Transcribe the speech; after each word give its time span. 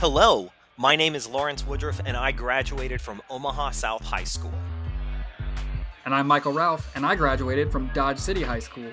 Hello, 0.00 0.50
my 0.78 0.96
name 0.96 1.14
is 1.14 1.28
Lawrence 1.28 1.66
Woodruff, 1.66 2.00
and 2.06 2.16
I 2.16 2.32
graduated 2.32 3.02
from 3.02 3.20
Omaha 3.28 3.72
South 3.72 4.02
High 4.02 4.24
School. 4.24 4.54
And 6.06 6.14
I'm 6.14 6.26
Michael 6.26 6.54
Ralph, 6.54 6.90
and 6.96 7.04
I 7.04 7.14
graduated 7.14 7.70
from 7.70 7.90
Dodge 7.92 8.18
City 8.18 8.42
High 8.42 8.60
School. 8.60 8.90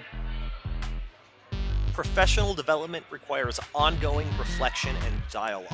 Professional 1.94 2.54
development 2.54 3.06
requires 3.10 3.58
ongoing 3.74 4.28
reflection 4.38 4.98
and 5.06 5.16
dialogue. 5.32 5.72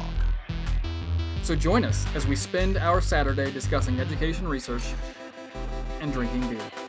So 1.41 1.55
join 1.55 1.83
us 1.83 2.05
as 2.13 2.27
we 2.27 2.35
spend 2.35 2.77
our 2.77 3.01
Saturday 3.01 3.51
discussing 3.51 3.99
education 3.99 4.47
research 4.47 4.83
and 5.99 6.13
drinking 6.13 6.47
beer. 6.47 6.82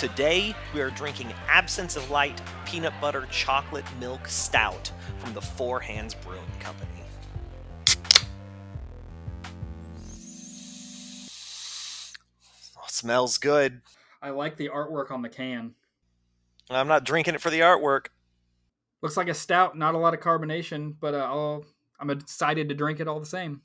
Today, 0.00 0.54
we 0.72 0.80
are 0.80 0.88
drinking 0.88 1.30
Absence 1.46 1.94
of 1.94 2.10
Light 2.10 2.40
Peanut 2.64 2.94
Butter 3.02 3.28
Chocolate 3.30 3.84
Milk 4.00 4.26
Stout 4.28 4.90
from 5.18 5.34
the 5.34 5.42
Four 5.42 5.78
Hands 5.78 6.14
Brewing 6.14 6.40
Company. 6.58 6.88
Oh, 12.78 12.86
smells 12.86 13.36
good. 13.36 13.82
I 14.22 14.30
like 14.30 14.56
the 14.56 14.70
artwork 14.70 15.10
on 15.10 15.20
the 15.20 15.28
can. 15.28 15.74
I'm 16.70 16.88
not 16.88 17.04
drinking 17.04 17.34
it 17.34 17.42
for 17.42 17.50
the 17.50 17.60
artwork. 17.60 18.06
Looks 19.02 19.18
like 19.18 19.28
a 19.28 19.34
stout, 19.34 19.76
not 19.76 19.94
a 19.94 19.98
lot 19.98 20.14
of 20.14 20.20
carbonation, 20.20 20.94
but 20.98 21.12
uh, 21.12 21.18
I'll, 21.18 21.66
I'm 22.00 22.08
excited 22.08 22.70
to 22.70 22.74
drink 22.74 23.00
it 23.00 23.06
all 23.06 23.20
the 23.20 23.26
same. 23.26 23.60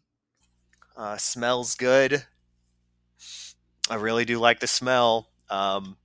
Uh, 0.98 1.16
smells 1.16 1.76
good. 1.76 2.26
I 3.90 3.96
really 3.96 4.26
do 4.26 4.38
like 4.38 4.60
the 4.60 4.68
smell. 4.68 5.30
Um, 5.50 5.96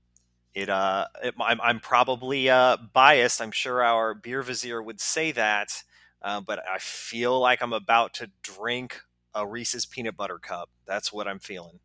it 0.55 0.69
uh 0.69 1.07
it, 1.23 1.35
I'm, 1.41 1.61
I'm 1.61 1.81
probably 1.81 2.49
uh 2.49 2.77
biased. 2.93 3.41
I'm 3.41 3.53
sure 3.53 3.83
our 3.83 4.15
beer 4.15 4.43
vizier 4.43 4.83
would 4.83 5.01
say 5.01 5.33
that 5.33 5.83
uh, 6.23 6.41
but 6.41 6.61
i 6.69 6.79
feel 6.79 7.39
like 7.39 7.63
i'm 7.63 7.73
about 7.73 8.13
to 8.15 8.31
drink 8.43 9.01
a 9.33 9.47
reese's 9.47 9.87
peanut 9.87 10.17
butter 10.17 10.39
cup. 10.39 10.69
That's 10.87 11.13
what 11.13 11.29
i'm 11.29 11.39
feeling. 11.39 11.79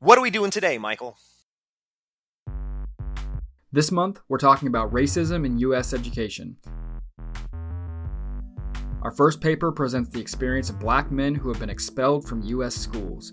What 0.00 0.18
are 0.18 0.22
we 0.22 0.30
doing 0.30 0.50
today 0.50 0.78
michael? 0.78 1.18
This 3.72 3.90
month 3.90 4.20
we're 4.28 4.38
talking 4.38 4.68
about 4.68 4.92
racism 4.92 5.46
in 5.46 5.56
us 5.58 5.94
education. 5.94 6.56
Our 9.00 9.10
first 9.10 9.40
paper 9.40 9.72
presents 9.72 10.10
the 10.10 10.20
experience 10.20 10.70
of 10.70 10.78
black 10.78 11.10
men 11.10 11.34
who 11.34 11.48
have 11.48 11.58
been 11.58 11.70
expelled 11.70 12.28
from 12.28 12.42
us 12.62 12.76
schools 12.76 13.32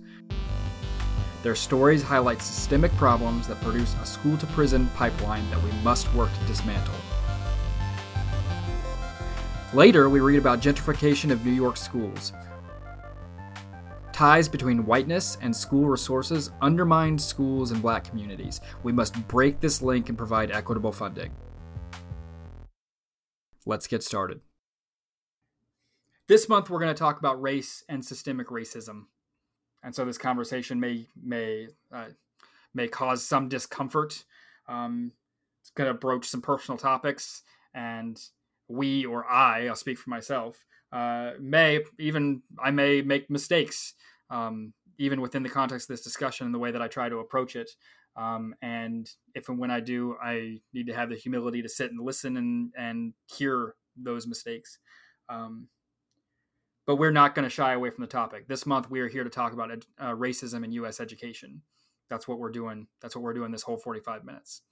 their 1.42 1.56
stories 1.56 2.04
highlight 2.04 2.42
systemic 2.42 2.92
problems 2.94 3.48
that 3.48 3.62
produce 3.62 3.96
a 4.02 4.06
school 4.06 4.38
to 4.38 4.46
prison 4.48 4.90
pipeline 4.96 5.50
that 5.50 5.64
we 5.64 5.72
must 5.84 6.14
work 6.14 6.30
to 6.34 6.46
dismantle. 6.46 6.94
Later, 9.74 10.10
we 10.10 10.20
read 10.20 10.40
about 10.40 10.60
gentrification 10.60 11.32
of 11.32 11.46
New 11.46 11.52
York 11.52 11.78
schools. 11.78 12.34
Ties 14.12 14.50
between 14.50 14.86
whiteness 14.86 15.38
and 15.42 15.56
school 15.56 15.88
resources 15.88 16.52
undermine 16.62 17.18
schools 17.18 17.72
in 17.72 17.80
black 17.80 18.04
communities. 18.04 18.60
We 18.84 18.92
must 18.92 19.16
break 19.30 19.62
this 19.62 19.82
link 19.82 20.10
and 20.10 20.18
provide 20.18 20.52
equitable 20.52 20.92
funding. 20.92 21.32
Let's 23.66 23.88
get 23.88 24.04
started. 24.04 24.42
This 26.28 26.50
month, 26.50 26.70
we're 26.70 26.80
going 26.80 26.94
to 26.94 27.00
talk 27.00 27.18
about 27.18 27.42
race 27.42 27.84
and 27.88 28.04
systemic 28.04 28.48
racism 28.48 29.06
and 29.84 29.94
so 29.94 30.06
this 30.06 30.18
conversation 30.18 30.80
may 30.80 31.08
may 31.22 31.68
uh, 31.94 32.08
may 32.74 32.88
cause 32.88 33.26
some 33.26 33.50
discomfort. 33.50 34.24
Um, 34.68 35.12
it's 35.62 35.72
going 35.72 35.88
to 35.88 35.94
broach 35.94 36.28
some 36.28 36.42
personal 36.42 36.78
topics, 36.78 37.44
and 37.74 38.20
we 38.68 39.06
or 39.06 39.26
I, 39.26 39.68
I'll 39.68 39.76
speak 39.76 39.98
for 39.98 40.10
myself, 40.10 40.64
uh, 40.92 41.32
may 41.40 41.84
even 42.00 42.42
I 42.64 42.72
may 42.72 43.02
make 43.02 43.30
mistakes, 43.30 43.94
um, 44.30 44.74
even 44.98 45.22
within 45.22 45.44
the 45.44 45.50
context 45.50 45.90
of 45.90 45.94
this 45.94 46.04
discussion 46.04 46.46
and 46.46 46.54
the 46.54 46.60
way 46.60 46.72
that 46.72 46.82
I 46.82 46.88
try 46.88 47.10
to 47.10 47.20
approach 47.20 47.56
it. 47.56 47.70
Um, 48.16 48.56
and 48.62 49.10
if 49.36 49.50
and 49.50 49.60
when 49.60 49.72
I 49.72 49.80
do, 49.80 50.16
I 50.22 50.60
need 50.74 50.88
to 50.88 50.96
have 50.96 51.10
the 51.10 51.16
humility 51.16 51.62
to 51.62 51.70
sit 51.70 51.92
and 51.92 52.00
listen 52.00 52.38
and 52.38 52.72
and 52.78 53.14
hear 53.28 53.76
those 53.96 54.28
mistakes. 54.28 54.80
Um, 55.30 55.68
but 56.90 56.96
we're 56.96 57.12
not 57.12 57.36
going 57.36 57.44
to 57.44 57.52
shy 57.52 57.74
away 57.74 57.92
from 57.92 58.02
the 58.02 58.08
topic. 58.08 58.48
This 58.48 58.66
month, 58.66 58.90
we 58.90 59.00
are 59.00 59.08
here 59.08 59.24
to 59.24 59.30
talk 59.30 59.54
about 59.54 59.70
uh, 60.00 60.10
racism 60.16 60.66
in 60.66 60.72
U.S. 60.72 61.00
education. 61.00 61.62
That's 62.10 62.28
what 62.28 62.40
we're 62.40 62.50
doing. 62.50 62.88
That's 63.00 63.16
what 63.16 63.22
we're 63.22 63.36
doing 63.36 63.52
this 63.52 63.62
whole 63.62 63.78
45 63.78 64.26
minutes. 64.26 64.64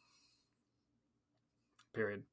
Period. 1.93 2.23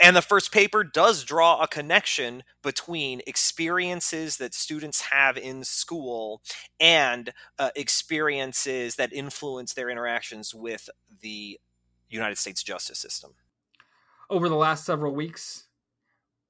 And 0.00 0.14
the 0.14 0.22
first 0.22 0.52
paper 0.52 0.84
does 0.84 1.24
draw 1.24 1.60
a 1.60 1.66
connection 1.66 2.44
between 2.62 3.20
experiences 3.26 4.36
that 4.36 4.54
students 4.54 5.00
have 5.10 5.36
in 5.36 5.64
school 5.64 6.40
and 6.78 7.32
uh, 7.58 7.70
experiences 7.74 8.94
that 8.94 9.12
influence 9.12 9.74
their 9.74 9.90
interactions 9.90 10.54
with 10.54 10.88
the 11.20 11.58
United 12.08 12.38
States 12.38 12.62
justice 12.62 13.00
system. 13.00 13.34
Over 14.30 14.48
the 14.48 14.54
last 14.54 14.84
several 14.84 15.12
weeks, 15.12 15.64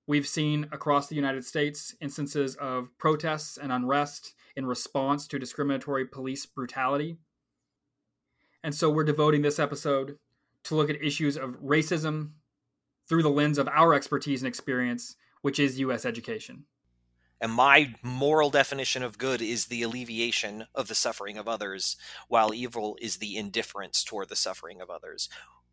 We've 0.06 0.26
seen 0.26 0.68
across 0.72 1.06
the 1.06 1.14
United 1.14 1.44
States 1.44 1.94
instances 2.00 2.56
of 2.56 2.88
protests 2.98 3.56
and 3.56 3.70
unrest 3.70 4.34
in 4.56 4.66
response 4.66 5.26
to 5.28 5.38
discriminatory 5.38 6.06
police 6.06 6.44
brutality. 6.44 7.18
And 8.64 8.74
so 8.74 8.90
we're 8.90 9.04
devoting 9.04 9.42
this 9.42 9.58
episode 9.58 10.18
to 10.64 10.74
look 10.74 10.90
at 10.90 11.02
issues 11.02 11.36
of 11.36 11.60
racism 11.62 12.32
through 13.08 13.22
the 13.22 13.30
lens 13.30 13.58
of 13.58 13.68
our 13.68 13.94
expertise 13.94 14.42
and 14.42 14.48
experience, 14.48 15.16
which 15.40 15.58
is 15.58 15.78
U.S. 15.80 16.04
education. 16.04 16.64
And 17.40 17.52
my 17.52 17.94
moral 18.02 18.50
definition 18.50 19.02
of 19.02 19.19
good 19.19 19.42
is 19.42 19.66
the 19.66 19.82
alleviation 19.82 20.66
of 20.76 20.86
the 20.86 20.94
suffering 20.94 21.38
of 21.38 21.48
others, 21.48 21.96
while 22.28 22.54
evil 22.54 22.96
is 23.00 23.16
the 23.16 23.36
indifference 23.36 24.04
toward 24.04 24.28
the 24.28 24.36
suffering 24.36 24.80
of 24.80 24.90
others. 24.90 25.28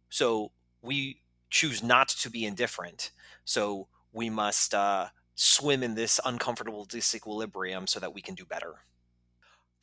So 0.10 0.52
we 0.82 1.22
choose 1.52 1.84
not 1.84 2.08
to 2.08 2.30
be 2.32 2.46
indifferent. 2.46 3.12
So 3.46 3.88
we 4.14 4.30
must 4.30 4.74
uh, 4.74 5.08
swim 5.36 5.84
in 5.84 5.96
this 5.96 6.20
uncomfortable 6.26 6.86
disequilibrium 6.86 7.88
so 7.88 8.00
that 8.00 8.14
we 8.14 8.22
can 8.22 8.36
do 8.36 8.46
better. 8.46 8.84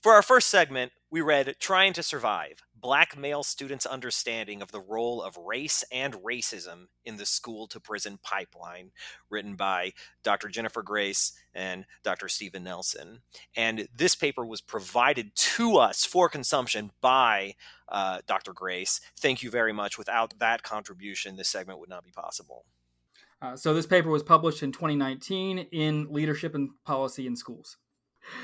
For 0.03 0.13
our 0.13 0.23
first 0.23 0.49
segment, 0.49 0.93
we 1.11 1.21
read 1.21 1.57
Trying 1.59 1.93
to 1.95 2.03
Survive 2.03 2.63
Black 2.75 3.17
Male 3.17 3.43
Students' 3.43 3.87
Understanding 3.87 4.63
of 4.63 4.71
the 4.71 4.81
Role 4.81 5.23
of 5.23 5.37
Race 5.37 5.83
and 5.91 6.15
Racism 6.15 6.87
in 7.05 7.17
the 7.17 7.27
School 7.27 7.67
to 7.69 7.81
Prison 7.81 8.19
Pipeline, 8.23 8.93
written 9.31 9.57
by 9.57 9.95
Dr. 10.23 10.49
Jennifer 10.49 10.83
Grace 10.83 11.33
and 11.55 11.87
Dr. 12.05 12.29
Stephen 12.29 12.65
Nelson. 12.65 13.23
And 13.57 13.89
this 13.93 14.15
paper 14.15 14.45
was 14.45 14.61
provided 14.61 15.35
to 15.35 15.79
us 15.79 16.05
for 16.05 16.29
consumption 16.29 16.93
by 17.01 17.55
uh, 17.89 18.21
Dr. 18.29 18.53
Grace. 18.53 19.01
Thank 19.19 19.43
you 19.43 19.51
very 19.51 19.73
much. 19.73 19.99
Without 19.99 20.39
that 20.39 20.63
contribution, 20.63 21.37
this 21.37 21.49
segment 21.49 21.81
would 21.81 21.89
not 21.89 22.05
be 22.05 22.13
possible. 22.13 22.67
Uh, 23.43 23.57
so 23.57 23.75
this 23.75 23.87
paper 23.87 24.09
was 24.09 24.23
published 24.23 24.63
in 24.63 24.73
2019 24.73 25.59
in 25.73 26.07
Leadership 26.11 26.55
and 26.55 26.71
Policy 26.85 27.27
in 27.27 27.37
Schools. 27.37 27.77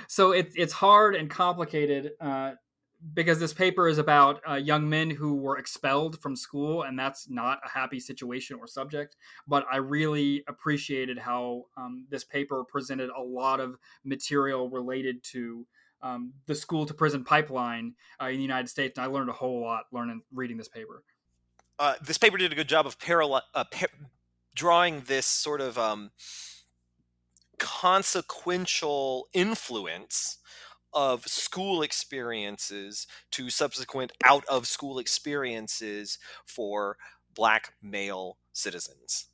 So 0.06 0.32
it, 0.32 0.52
it's 0.54 0.72
hard 0.72 1.16
and 1.16 1.28
complicated 1.28 2.12
uh, 2.20 2.52
because 3.14 3.40
this 3.40 3.52
paper 3.52 3.88
is 3.88 3.98
about 3.98 4.40
uh, 4.48 4.54
young 4.54 4.88
men 4.88 5.10
who 5.10 5.34
were 5.34 5.58
expelled 5.58 6.20
from 6.20 6.36
school, 6.36 6.82
and 6.82 6.98
that's 6.98 7.28
not 7.28 7.58
a 7.64 7.68
happy 7.68 7.98
situation 7.98 8.58
or 8.60 8.66
subject. 8.66 9.16
But 9.46 9.66
I 9.70 9.78
really 9.78 10.44
appreciated 10.46 11.18
how 11.18 11.64
um, 11.76 12.06
this 12.10 12.24
paper 12.24 12.62
presented 12.64 13.10
a 13.10 13.20
lot 13.20 13.60
of 13.60 13.76
material 14.04 14.70
related 14.70 15.22
to 15.24 15.66
um, 16.02 16.32
the 16.46 16.54
school 16.54 16.86
to 16.86 16.94
prison 16.94 17.24
pipeline 17.24 17.94
uh, 18.20 18.26
in 18.26 18.36
the 18.36 18.42
United 18.42 18.68
States, 18.68 18.98
and 18.98 19.04
I 19.04 19.08
learned 19.08 19.30
a 19.30 19.34
whole 19.34 19.60
lot 19.60 19.84
learning 19.92 20.22
reading 20.32 20.56
this 20.56 20.68
paper. 20.68 21.02
Uh, 21.78 21.94
this 22.04 22.18
paper 22.18 22.36
did 22.36 22.52
a 22.52 22.54
good 22.54 22.68
job 22.68 22.86
of 22.86 22.98
parallel, 22.98 23.42
uh, 23.54 23.64
drawing 24.54 25.02
this 25.06 25.26
sort 25.26 25.60
of 25.60 25.78
um, 25.78 26.10
consequential 27.58 29.28
influence 29.32 30.38
of 30.92 31.26
school 31.26 31.82
experiences 31.82 33.06
to 33.30 33.48
subsequent 33.48 34.12
out 34.24 34.44
of 34.46 34.66
school 34.66 34.98
experiences 34.98 36.18
for 36.44 36.98
black 37.34 37.72
male 37.82 38.36
citizens. 38.52 39.28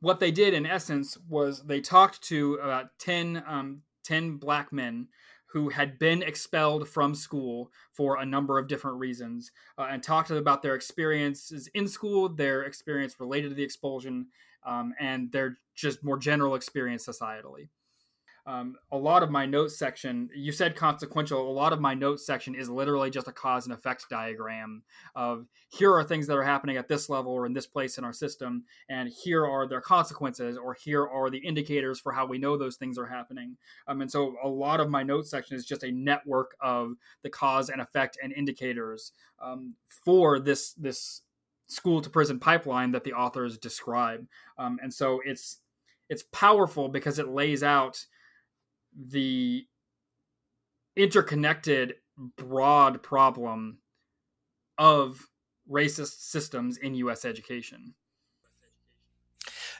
What 0.00 0.18
they 0.18 0.32
did 0.32 0.52
in 0.52 0.66
essence 0.66 1.16
was 1.28 1.62
they 1.62 1.80
talked 1.80 2.22
to 2.22 2.54
about 2.54 2.98
10, 2.98 3.44
um, 3.46 3.82
10 4.02 4.38
black 4.38 4.72
men 4.72 5.08
who 5.52 5.68
had 5.68 5.98
been 5.98 6.22
expelled 6.22 6.88
from 6.88 7.14
school 7.14 7.70
for 7.92 8.18
a 8.18 8.26
number 8.26 8.58
of 8.58 8.68
different 8.68 8.98
reasons 8.98 9.50
uh, 9.78 9.88
and 9.90 10.02
talked 10.02 10.30
about 10.30 10.62
their 10.62 10.74
experiences 10.74 11.68
in 11.74 11.88
school, 11.88 12.28
their 12.28 12.62
experience 12.62 13.18
related 13.18 13.48
to 13.48 13.54
the 13.54 13.62
expulsion, 13.62 14.26
um, 14.64 14.94
and 15.00 15.32
their 15.32 15.58
just 15.74 16.04
more 16.04 16.18
general 16.18 16.54
experience 16.54 17.06
societally. 17.06 17.68
Um, 18.46 18.76
a 18.92 18.96
lot 18.96 19.22
of 19.22 19.30
my 19.30 19.46
notes 19.46 19.78
section 19.78 20.28
you 20.34 20.52
said 20.52 20.76
consequential 20.76 21.50
a 21.50 21.52
lot 21.52 21.72
of 21.72 21.80
my 21.80 21.94
notes 21.94 22.26
section 22.26 22.54
is 22.54 22.68
literally 22.68 23.10
just 23.10 23.28
a 23.28 23.32
cause 23.32 23.66
and 23.66 23.74
effect 23.74 24.06
diagram 24.10 24.82
of 25.14 25.46
here 25.68 25.92
are 25.94 26.04
things 26.04 26.26
that 26.26 26.36
are 26.36 26.42
happening 26.42 26.76
at 26.76 26.88
this 26.88 27.08
level 27.08 27.32
or 27.32 27.46
in 27.46 27.52
this 27.52 27.66
place 27.66 27.98
in 27.98 28.04
our 28.04 28.12
system 28.12 28.64
and 28.88 29.08
here 29.08 29.46
are 29.46 29.68
their 29.68 29.80
consequences 29.80 30.56
or 30.56 30.74
here 30.74 31.06
are 31.06 31.30
the 31.30 31.38
indicators 31.38 32.00
for 32.00 32.12
how 32.12 32.26
we 32.26 32.38
know 32.38 32.56
those 32.56 32.76
things 32.76 32.98
are 32.98 33.06
happening. 33.06 33.56
Um, 33.86 34.00
and 34.00 34.10
so 34.10 34.36
a 34.42 34.48
lot 34.48 34.80
of 34.80 34.90
my 34.90 35.02
notes 35.02 35.30
section 35.30 35.56
is 35.56 35.64
just 35.64 35.84
a 35.84 35.92
network 35.92 36.56
of 36.60 36.92
the 37.22 37.30
cause 37.30 37.68
and 37.68 37.80
effect 37.80 38.18
and 38.22 38.32
indicators 38.32 39.12
um, 39.42 39.74
for 40.04 40.38
this 40.38 40.72
this 40.74 41.22
school 41.66 42.00
to 42.00 42.10
prison 42.10 42.38
pipeline 42.40 42.90
that 42.92 43.04
the 43.04 43.12
authors 43.12 43.56
describe. 43.56 44.26
Um, 44.58 44.78
and 44.82 44.92
so 44.92 45.20
it's 45.24 45.60
it's 46.08 46.24
powerful 46.32 46.88
because 46.88 47.18
it 47.18 47.28
lays 47.28 47.62
out 47.62 48.04
the 48.96 49.66
interconnected 50.96 51.94
broad 52.36 53.02
problem 53.02 53.78
of 54.78 55.26
racist 55.70 56.20
systems 56.20 56.76
in 56.78 56.94
US 56.94 57.24
education. 57.24 57.94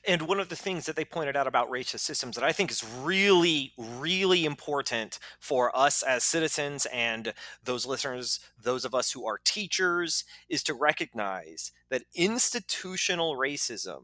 And 0.06 0.22
one 0.22 0.40
of 0.40 0.48
the 0.48 0.56
things 0.56 0.86
that 0.86 0.96
they 0.96 1.04
pointed 1.04 1.36
out 1.36 1.46
about 1.46 1.70
racist 1.70 2.00
systems 2.00 2.34
that 2.36 2.44
I 2.44 2.52
think 2.52 2.70
is 2.70 2.82
really, 3.02 3.74
really 3.76 4.46
important 4.46 5.18
for 5.38 5.76
us 5.76 6.02
as 6.02 6.24
citizens 6.24 6.86
and 6.86 7.34
those 7.62 7.84
listeners, 7.84 8.40
those 8.62 8.86
of 8.86 8.94
us 8.94 9.12
who 9.12 9.26
are 9.26 9.40
teachers, 9.44 10.24
is 10.48 10.62
to 10.62 10.74
recognize 10.74 11.72
that 11.90 12.04
institutional 12.14 13.36
racism 13.36 14.00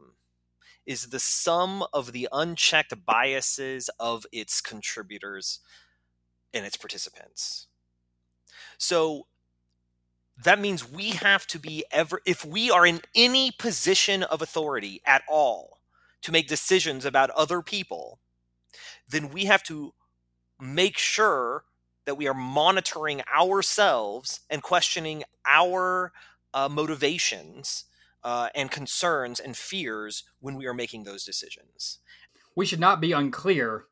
is 0.86 1.08
the 1.08 1.20
sum 1.20 1.84
of 1.92 2.12
the 2.12 2.28
unchecked 2.32 3.04
biases 3.04 3.90
of 3.98 4.24
its 4.32 4.60
contributors 4.60 5.60
and 6.54 6.64
its 6.64 6.76
participants. 6.76 7.66
So 8.78 9.26
that 10.42 10.60
means 10.60 10.88
we 10.88 11.10
have 11.10 11.46
to 11.48 11.58
be 11.58 11.84
ever, 11.90 12.20
if 12.26 12.44
we 12.44 12.70
are 12.70 12.86
in 12.86 13.00
any 13.14 13.50
position 13.50 14.22
of 14.22 14.42
authority 14.42 15.00
at 15.04 15.22
all 15.28 15.80
to 16.22 16.32
make 16.32 16.46
decisions 16.46 17.04
about 17.04 17.30
other 17.30 17.62
people, 17.62 18.20
then 19.08 19.30
we 19.30 19.46
have 19.46 19.62
to 19.64 19.94
make 20.60 20.98
sure 20.98 21.64
that 22.04 22.16
we 22.16 22.28
are 22.28 22.34
monitoring 22.34 23.22
ourselves 23.34 24.40
and 24.48 24.62
questioning 24.62 25.24
our 25.46 26.12
uh, 26.54 26.68
motivations 26.68 27.84
uh, 28.26 28.48
and 28.56 28.72
concerns 28.72 29.38
and 29.38 29.56
fears 29.56 30.24
when 30.40 30.56
we 30.56 30.66
are 30.66 30.74
making 30.74 31.04
those 31.04 31.24
decisions. 31.24 32.00
We 32.56 32.66
should 32.66 32.80
not 32.80 33.00
be 33.00 33.12
unclear. 33.12 33.84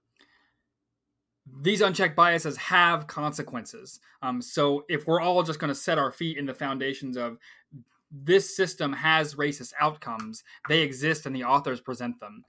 These 1.62 1.80
unchecked 1.80 2.16
biases 2.16 2.56
have 2.56 3.06
consequences. 3.06 4.00
Um, 4.22 4.42
so 4.42 4.86
if 4.88 5.06
we're 5.06 5.20
all 5.20 5.44
just 5.44 5.60
going 5.60 5.68
to 5.68 5.74
set 5.74 5.98
our 5.98 6.10
feet 6.10 6.36
in 6.36 6.46
the 6.46 6.52
foundations 6.52 7.16
of 7.16 7.38
this 8.10 8.56
system 8.56 8.92
has 8.92 9.36
racist 9.36 9.72
outcomes, 9.80 10.42
they 10.68 10.80
exist 10.80 11.26
and 11.26 11.36
the 11.36 11.44
authors 11.44 11.80
present 11.80 12.18
them. 12.18 12.42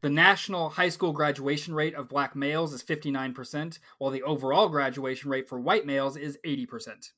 The 0.00 0.08
national 0.08 0.70
high 0.70 0.88
school 0.88 1.12
graduation 1.12 1.74
rate 1.74 1.94
of 1.94 2.08
black 2.08 2.34
males 2.34 2.72
is 2.72 2.82
59%, 2.82 3.78
while 3.98 4.10
the 4.10 4.22
overall 4.22 4.70
graduation 4.70 5.28
rate 5.28 5.46
for 5.46 5.60
white 5.60 5.84
males 5.84 6.16
is 6.16 6.38
80%. 6.42 7.10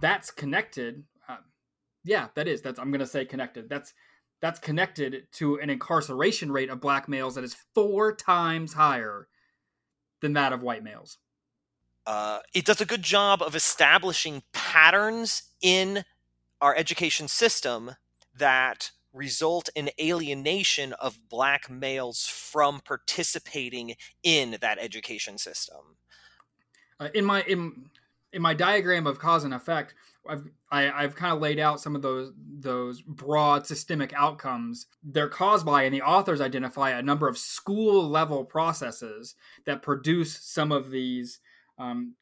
That's 0.00 0.32
connected 0.32 1.04
yeah, 2.04 2.28
that 2.34 2.48
is. 2.48 2.62
That's 2.62 2.78
I'm 2.78 2.90
gonna 2.90 3.06
say 3.06 3.24
connected. 3.24 3.68
That's 3.68 3.92
that's 4.40 4.58
connected 4.58 5.26
to 5.32 5.56
an 5.56 5.70
incarceration 5.70 6.50
rate 6.50 6.70
of 6.70 6.80
black 6.80 7.08
males 7.08 7.34
that 7.34 7.44
is 7.44 7.56
four 7.74 8.14
times 8.14 8.72
higher 8.72 9.28
than 10.20 10.32
that 10.34 10.52
of 10.52 10.62
white 10.62 10.82
males. 10.82 11.18
Uh, 12.06 12.40
it 12.54 12.64
does 12.64 12.80
a 12.80 12.86
good 12.86 13.02
job 13.02 13.42
of 13.42 13.54
establishing 13.54 14.42
patterns 14.52 15.42
in 15.60 16.04
our 16.60 16.74
education 16.74 17.28
system 17.28 17.92
that 18.36 18.90
result 19.12 19.68
in 19.74 19.90
alienation 20.00 20.92
of 20.94 21.28
black 21.28 21.68
males 21.68 22.26
from 22.26 22.80
participating 22.80 23.94
in 24.22 24.56
that 24.60 24.78
education 24.78 25.36
system. 25.36 25.96
Uh, 26.98 27.08
in 27.14 27.24
my 27.24 27.42
in 27.42 27.90
in 28.32 28.40
my 28.40 28.54
diagram 28.54 29.06
of 29.06 29.18
cause 29.18 29.44
and 29.44 29.52
effect, 29.54 29.94
I've 30.30 30.44
I, 30.70 30.82
have 30.82 30.94
i 30.94 31.02
have 31.02 31.16
kind 31.16 31.32
of 31.34 31.40
laid 31.40 31.58
out 31.58 31.80
some 31.80 31.96
of 31.96 32.02
those 32.02 32.32
those 32.36 33.02
broad 33.02 33.66
systemic 33.66 34.12
outcomes. 34.14 34.86
They're 35.02 35.28
caused 35.28 35.66
by, 35.66 35.82
and 35.82 35.94
the 35.94 36.02
authors 36.02 36.40
identify 36.40 36.90
a 36.90 37.02
number 37.02 37.28
of 37.28 37.38
school 37.38 38.08
level 38.08 38.44
processes 38.44 39.34
that 39.66 39.82
produce 39.82 40.38
some 40.40 40.70
of 40.72 40.90
these 40.90 41.40
um, 41.78 42.14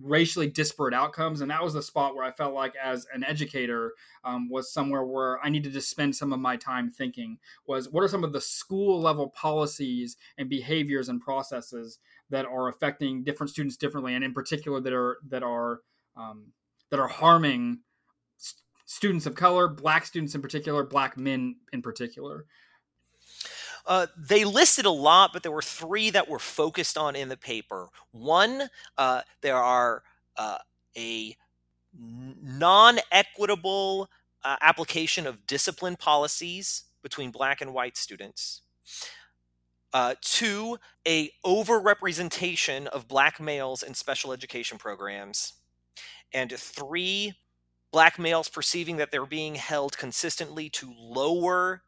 racially 0.00 0.48
disparate 0.48 0.94
outcomes. 0.94 1.40
And 1.40 1.50
that 1.50 1.62
was 1.62 1.74
the 1.74 1.82
spot 1.82 2.14
where 2.14 2.24
I 2.24 2.32
felt 2.32 2.54
like, 2.54 2.74
as 2.82 3.06
an 3.12 3.24
educator, 3.24 3.92
um, 4.24 4.48
was 4.48 4.72
somewhere 4.72 5.04
where 5.04 5.38
I 5.44 5.50
needed 5.50 5.72
to 5.74 5.80
spend 5.80 6.16
some 6.16 6.32
of 6.32 6.40
my 6.40 6.56
time 6.56 6.88
thinking. 6.88 7.38
Was 7.66 7.88
what 7.88 8.02
are 8.02 8.08
some 8.08 8.24
of 8.24 8.32
the 8.32 8.40
school 8.40 9.00
level 9.00 9.28
policies 9.28 10.16
and 10.38 10.48
behaviors 10.48 11.08
and 11.08 11.20
processes 11.20 11.98
that 12.30 12.46
are 12.46 12.68
affecting 12.68 13.24
different 13.24 13.50
students 13.50 13.76
differently, 13.76 14.14
and 14.14 14.24
in 14.24 14.32
particular 14.32 14.80
that 14.80 14.92
are 14.92 15.18
that 15.28 15.42
are 15.42 15.80
um, 16.16 16.52
that 16.90 17.00
are 17.00 17.08
harming 17.08 17.80
st- 18.36 18.60
students 18.84 19.26
of 19.26 19.34
color, 19.34 19.68
black 19.68 20.06
students 20.06 20.34
in 20.34 20.42
particular, 20.42 20.84
black 20.84 21.16
men 21.16 21.56
in 21.72 21.82
particular. 21.82 22.46
Uh, 23.86 24.06
they 24.16 24.44
listed 24.44 24.84
a 24.84 24.90
lot, 24.90 25.32
but 25.32 25.42
there 25.42 25.52
were 25.52 25.62
three 25.62 26.10
that 26.10 26.28
were 26.28 26.38
focused 26.38 26.98
on 26.98 27.16
in 27.16 27.28
the 27.28 27.36
paper. 27.36 27.88
One, 28.12 28.68
uh, 28.98 29.22
there 29.40 29.56
are 29.56 30.02
uh, 30.36 30.58
a 30.96 31.36
non 31.98 32.98
equitable 33.10 34.08
uh, 34.44 34.56
application 34.60 35.26
of 35.26 35.46
discipline 35.46 35.96
policies 35.96 36.84
between 37.02 37.30
black 37.30 37.60
and 37.60 37.72
white 37.72 37.96
students. 37.96 38.62
Uh, 39.92 40.14
two, 40.20 40.78
a 41.06 41.30
overrepresentation 41.44 42.86
of 42.86 43.08
black 43.08 43.40
males 43.40 43.82
in 43.82 43.94
special 43.94 44.32
education 44.32 44.78
programs 44.78 45.54
and 46.32 46.52
three, 46.52 47.34
black 47.92 48.18
males 48.18 48.48
perceiving 48.48 48.96
that 48.96 49.10
they're 49.10 49.26
being 49.26 49.56
held 49.56 49.96
consistently 49.96 50.68
to 50.70 50.94
lower 50.98 51.82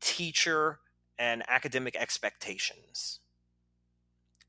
teacher 0.00 0.80
and 1.18 1.42
academic 1.48 1.96
expectations. 1.96 3.20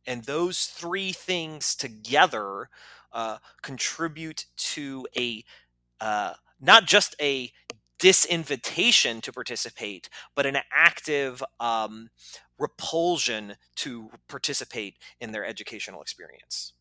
And 0.06 0.24
those 0.24 0.66
three 0.66 1.12
things 1.12 1.76
together 1.76 2.70
uh, 3.12 3.38
contribute 3.62 4.46
to 4.58 5.08
a 5.16 5.44
uh, 6.02 6.34
not 6.60 6.86
just 6.86 7.16
a 7.22 7.52
disinvitation 8.00 9.22
to 9.22 9.32
participate, 9.32 10.10
but 10.36 10.46
an 10.46 10.58
active 10.74 11.42
um, 11.60 12.10
repulsion 12.60 13.56
to 13.76 14.10
participate 14.28 14.98
in 15.22 15.32
their 15.32 15.46
educational 15.46 16.02
experience. 16.02 16.74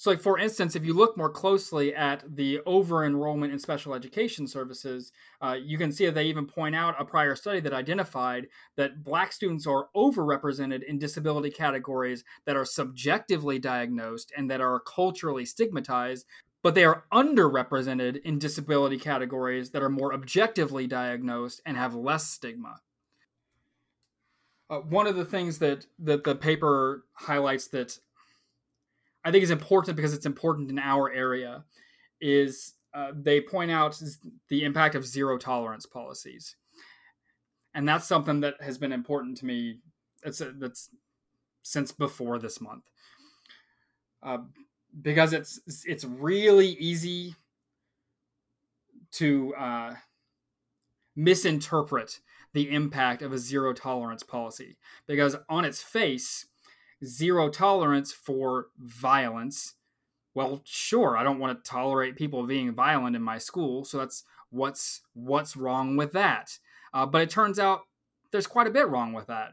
So, 0.00 0.08
like 0.08 0.22
for 0.22 0.38
instance, 0.38 0.76
if 0.76 0.82
you 0.86 0.94
look 0.94 1.18
more 1.18 1.28
closely 1.28 1.94
at 1.94 2.24
the 2.34 2.60
over 2.64 3.04
enrollment 3.04 3.52
in 3.52 3.58
special 3.58 3.92
education 3.92 4.46
services, 4.46 5.12
uh, 5.42 5.58
you 5.62 5.76
can 5.76 5.92
see 5.92 6.06
that 6.06 6.14
they 6.14 6.24
even 6.24 6.46
point 6.46 6.74
out 6.74 6.98
a 6.98 7.04
prior 7.04 7.36
study 7.36 7.60
that 7.60 7.74
identified 7.74 8.46
that 8.76 9.04
Black 9.04 9.30
students 9.30 9.66
are 9.66 9.88
overrepresented 9.94 10.84
in 10.84 10.98
disability 10.98 11.50
categories 11.50 12.24
that 12.46 12.56
are 12.56 12.64
subjectively 12.64 13.58
diagnosed 13.58 14.32
and 14.34 14.50
that 14.50 14.62
are 14.62 14.80
culturally 14.80 15.44
stigmatized, 15.44 16.24
but 16.62 16.74
they 16.74 16.84
are 16.84 17.04
underrepresented 17.12 18.22
in 18.22 18.38
disability 18.38 18.96
categories 18.96 19.68
that 19.72 19.82
are 19.82 19.90
more 19.90 20.14
objectively 20.14 20.86
diagnosed 20.86 21.60
and 21.66 21.76
have 21.76 21.94
less 21.94 22.26
stigma. 22.26 22.80
Uh, 24.70 24.78
one 24.78 25.06
of 25.06 25.16
the 25.16 25.26
things 25.26 25.58
that, 25.58 25.84
that 25.98 26.24
the 26.24 26.34
paper 26.34 27.04
highlights 27.12 27.66
that 27.66 27.98
I 29.24 29.30
think 29.30 29.42
is 29.42 29.50
important 29.50 29.96
because 29.96 30.14
it's 30.14 30.26
important 30.26 30.70
in 30.70 30.78
our 30.78 31.10
area 31.10 31.64
is 32.20 32.74
uh, 32.94 33.12
they 33.14 33.40
point 33.40 33.70
out 33.70 34.00
the 34.48 34.64
impact 34.64 34.94
of 34.94 35.06
zero 35.06 35.38
tolerance 35.38 35.86
policies, 35.86 36.56
and 37.74 37.88
that's 37.88 38.06
something 38.06 38.40
that 38.40 38.54
has 38.60 38.78
been 38.78 38.92
important 38.92 39.36
to 39.38 39.46
me. 39.46 39.78
That's 40.22 40.42
that's 40.58 40.90
since 41.62 41.92
before 41.92 42.38
this 42.38 42.60
month, 42.60 42.84
uh, 44.22 44.38
because 45.02 45.32
it's 45.32 45.60
it's 45.86 46.04
really 46.04 46.68
easy 46.68 47.36
to 49.12 49.54
uh, 49.56 49.94
misinterpret 51.16 52.20
the 52.52 52.70
impact 52.70 53.22
of 53.22 53.32
a 53.32 53.38
zero 53.38 53.72
tolerance 53.72 54.22
policy 54.22 54.76
because 55.06 55.36
on 55.48 55.64
its 55.64 55.82
face 55.82 56.46
zero 57.04 57.48
tolerance 57.48 58.12
for 58.12 58.66
violence. 58.78 59.74
Well, 60.34 60.62
sure, 60.64 61.16
I 61.16 61.24
don't 61.24 61.38
want 61.38 61.62
to 61.62 61.70
tolerate 61.70 62.16
people 62.16 62.46
being 62.46 62.72
violent 62.72 63.16
in 63.16 63.22
my 63.22 63.38
school, 63.38 63.84
so 63.84 63.98
that's 63.98 64.24
what's 64.50 65.02
what's 65.14 65.56
wrong 65.56 65.96
with 65.96 66.12
that. 66.12 66.56
Uh, 66.92 67.06
but 67.06 67.22
it 67.22 67.30
turns 67.30 67.58
out 67.58 67.82
there's 68.32 68.46
quite 68.46 68.66
a 68.66 68.70
bit 68.70 68.88
wrong 68.88 69.12
with 69.12 69.26
that. 69.26 69.52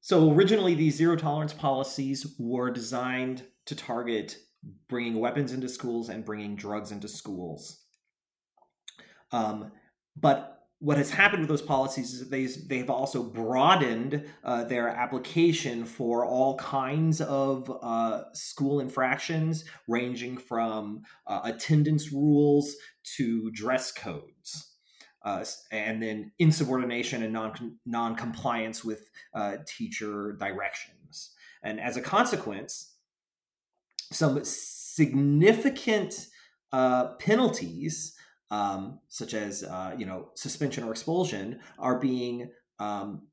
So 0.00 0.32
originally, 0.32 0.74
these 0.74 0.96
zero 0.96 1.16
tolerance 1.16 1.52
policies 1.52 2.34
were 2.38 2.70
designed 2.70 3.42
to 3.66 3.76
target 3.76 4.38
bringing 4.88 5.18
weapons 5.18 5.52
into 5.52 5.68
schools 5.68 6.08
and 6.08 6.24
bringing 6.24 6.56
drugs 6.56 6.92
into 6.92 7.08
schools. 7.08 7.80
Um, 9.32 9.72
but 10.16 10.59
what 10.80 10.96
has 10.96 11.10
happened 11.10 11.40
with 11.40 11.48
those 11.48 11.62
policies 11.62 12.14
is 12.14 12.20
that 12.20 12.30
they, 12.30 12.46
they've 12.46 12.88
also 12.88 13.22
broadened 13.22 14.24
uh, 14.42 14.64
their 14.64 14.88
application 14.88 15.84
for 15.84 16.24
all 16.24 16.56
kinds 16.56 17.20
of 17.20 17.70
uh, 17.82 18.22
school 18.32 18.80
infractions, 18.80 19.64
ranging 19.86 20.38
from 20.38 21.02
uh, 21.26 21.40
attendance 21.44 22.12
rules 22.12 22.74
to 23.16 23.50
dress 23.50 23.92
codes. 23.92 24.74
Uh, 25.22 25.44
and 25.70 26.02
then 26.02 26.32
insubordination 26.38 27.22
and 27.22 27.34
non 27.34 27.76
non 27.84 28.16
compliance 28.16 28.82
with 28.82 29.10
uh, 29.34 29.58
teacher 29.66 30.34
directions, 30.40 31.34
and 31.62 31.78
as 31.78 31.98
a 31.98 32.00
consequence, 32.00 32.94
some 34.10 34.42
significant 34.42 36.28
uh, 36.72 37.08
penalties 37.18 38.16
um, 38.50 39.00
such 39.08 39.34
as 39.34 39.62
uh, 39.62 39.94
you 39.96 40.06
know 40.06 40.30
suspension 40.34 40.84
or 40.84 40.90
expulsion, 40.90 41.60
are 41.78 41.98
being 41.98 42.50
um, 42.78 43.28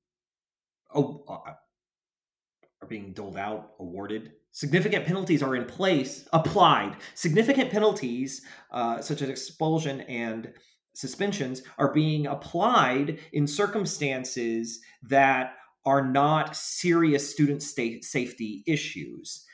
oh, 0.93 1.23
are 1.27 2.87
being 2.87 3.13
doled 3.13 3.37
out, 3.37 3.71
awarded. 3.79 4.31
Significant 4.51 5.05
penalties 5.05 5.43
are 5.43 5.55
in 5.55 5.65
place, 5.65 6.27
applied. 6.33 6.95
Significant 7.13 7.71
penalties, 7.71 8.41
uh, 8.71 9.01
such 9.01 9.21
as 9.21 9.29
expulsion 9.29 10.01
and 10.01 10.53
suspensions, 10.95 11.61
are 11.77 11.93
being 11.93 12.25
applied 12.25 13.19
in 13.33 13.45
circumstances 13.45 14.79
that 15.03 15.53
are 15.85 16.05
not 16.05 16.55
serious 16.55 17.31
student 17.31 17.63
safety 17.63 18.63
issues. 18.67 19.45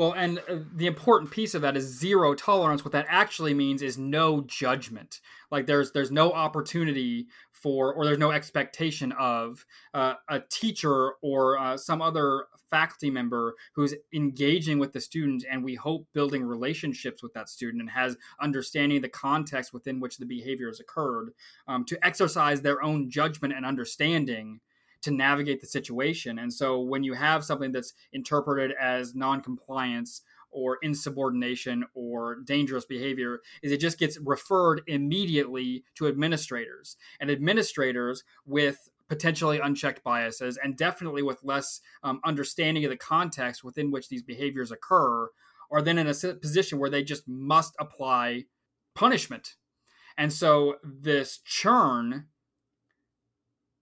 Well, 0.00 0.12
and 0.12 0.38
uh, 0.48 0.60
the 0.74 0.86
important 0.86 1.30
piece 1.30 1.54
of 1.54 1.60
that 1.60 1.76
is 1.76 1.84
zero 1.84 2.34
tolerance. 2.34 2.82
What 2.82 2.92
that 2.92 3.04
actually 3.10 3.52
means 3.52 3.82
is 3.82 3.98
no 3.98 4.40
judgment. 4.40 5.20
Like 5.50 5.66
there's 5.66 5.92
there's 5.92 6.10
no 6.10 6.32
opportunity 6.32 7.26
for, 7.52 7.92
or 7.92 8.06
there's 8.06 8.16
no 8.16 8.30
expectation 8.30 9.12
of 9.12 9.66
uh, 9.92 10.14
a 10.26 10.40
teacher 10.40 11.16
or 11.20 11.58
uh, 11.58 11.76
some 11.76 12.00
other 12.00 12.46
faculty 12.70 13.10
member 13.10 13.56
who's 13.74 13.94
engaging 14.14 14.78
with 14.78 14.94
the 14.94 15.02
student, 15.02 15.44
and 15.50 15.62
we 15.62 15.74
hope 15.74 16.06
building 16.14 16.44
relationships 16.44 17.22
with 17.22 17.34
that 17.34 17.50
student 17.50 17.82
and 17.82 17.90
has 17.90 18.16
understanding 18.40 19.02
the 19.02 19.08
context 19.10 19.74
within 19.74 20.00
which 20.00 20.16
the 20.16 20.24
behavior 20.24 20.68
has 20.68 20.80
occurred, 20.80 21.34
um, 21.68 21.84
to 21.84 22.02
exercise 22.02 22.62
their 22.62 22.82
own 22.82 23.10
judgment 23.10 23.52
and 23.52 23.66
understanding 23.66 24.60
to 25.02 25.10
navigate 25.10 25.60
the 25.60 25.66
situation. 25.66 26.38
And 26.38 26.52
so 26.52 26.80
when 26.80 27.02
you 27.02 27.14
have 27.14 27.44
something 27.44 27.72
that's 27.72 27.94
interpreted 28.12 28.72
as 28.80 29.14
non-compliance 29.14 30.22
or 30.50 30.78
insubordination 30.82 31.84
or 31.94 32.40
dangerous 32.44 32.84
behavior 32.84 33.40
is 33.62 33.72
it 33.72 33.80
just 33.80 33.98
gets 33.98 34.18
referred 34.18 34.82
immediately 34.86 35.84
to 35.94 36.08
administrators 36.08 36.96
and 37.20 37.30
administrators 37.30 38.24
with 38.44 38.88
potentially 39.08 39.58
unchecked 39.58 40.02
biases 40.04 40.58
and 40.62 40.76
definitely 40.76 41.22
with 41.22 41.38
less 41.42 41.80
um, 42.02 42.20
understanding 42.24 42.84
of 42.84 42.90
the 42.90 42.96
context 42.96 43.64
within 43.64 43.90
which 43.90 44.08
these 44.08 44.22
behaviors 44.22 44.70
occur 44.70 45.28
are 45.70 45.82
then 45.82 45.98
in 45.98 46.08
a 46.08 46.34
position 46.34 46.78
where 46.78 46.90
they 46.90 47.02
just 47.02 47.28
must 47.28 47.74
apply 47.78 48.44
punishment 48.94 49.54
and 50.16 50.32
so 50.32 50.76
this 50.82 51.38
churn 51.44 52.26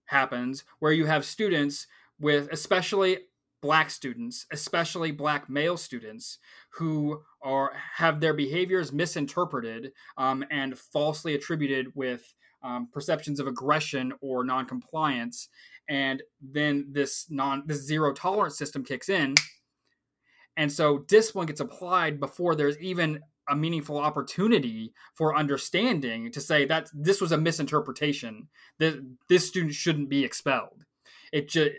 happens 0.09 0.63
where 0.79 0.91
you 0.91 1.05
have 1.05 1.25
students 1.25 1.87
with 2.19 2.49
especially 2.51 3.19
black 3.61 3.89
students 3.89 4.45
especially 4.53 5.11
black 5.11 5.49
male 5.49 5.75
students 5.75 6.37
who 6.71 7.21
are 7.41 7.73
have 7.95 8.19
their 8.19 8.33
behaviors 8.33 8.93
misinterpreted 8.93 9.91
um, 10.17 10.45
and 10.49 10.77
falsely 10.77 11.33
attributed 11.35 11.87
with 11.93 12.33
um, 12.63 12.89
perceptions 12.91 13.39
of 13.39 13.47
aggression 13.47 14.13
or 14.21 14.43
noncompliance. 14.43 15.49
And 15.87 16.21
then 16.41 16.87
this 16.91 17.25
non 17.29 17.63
this 17.65 17.81
zero 17.85 18.13
tolerance 18.13 18.57
system 18.57 18.83
kicks 18.83 19.09
in. 19.09 19.35
And 20.57 20.71
so 20.71 20.99
discipline 20.99 21.47
gets 21.47 21.61
applied 21.61 22.19
before 22.19 22.55
there's 22.55 22.77
even 22.79 23.21
a 23.49 23.55
meaningful 23.55 23.97
opportunity 23.97 24.93
for 25.15 25.35
understanding 25.35 26.31
to 26.31 26.41
say 26.41 26.65
that 26.65 26.89
this 26.93 27.21
was 27.21 27.31
a 27.31 27.37
misinterpretation 27.37 28.47
that 28.79 29.03
this 29.27 29.47
student 29.47 29.73
shouldn't 29.73 30.09
be 30.09 30.23
expelled 30.23 30.85
it 31.31 31.49
just 31.49 31.71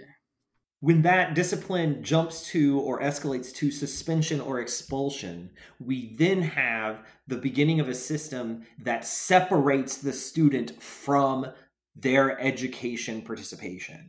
when 0.80 1.02
that 1.02 1.34
discipline 1.34 2.02
jumps 2.02 2.48
to 2.48 2.80
or 2.80 3.00
escalates 3.00 3.54
to 3.54 3.70
suspension 3.70 4.40
or 4.40 4.60
expulsion, 4.60 5.50
we 5.78 6.14
then 6.16 6.40
have 6.40 7.04
the 7.26 7.36
beginning 7.36 7.80
of 7.80 7.88
a 7.88 7.94
system 7.94 8.62
that 8.82 9.04
separates 9.04 9.98
the 9.98 10.12
student 10.12 10.82
from 10.82 11.46
their 11.94 12.40
education 12.40 13.20
participation. 13.20 14.08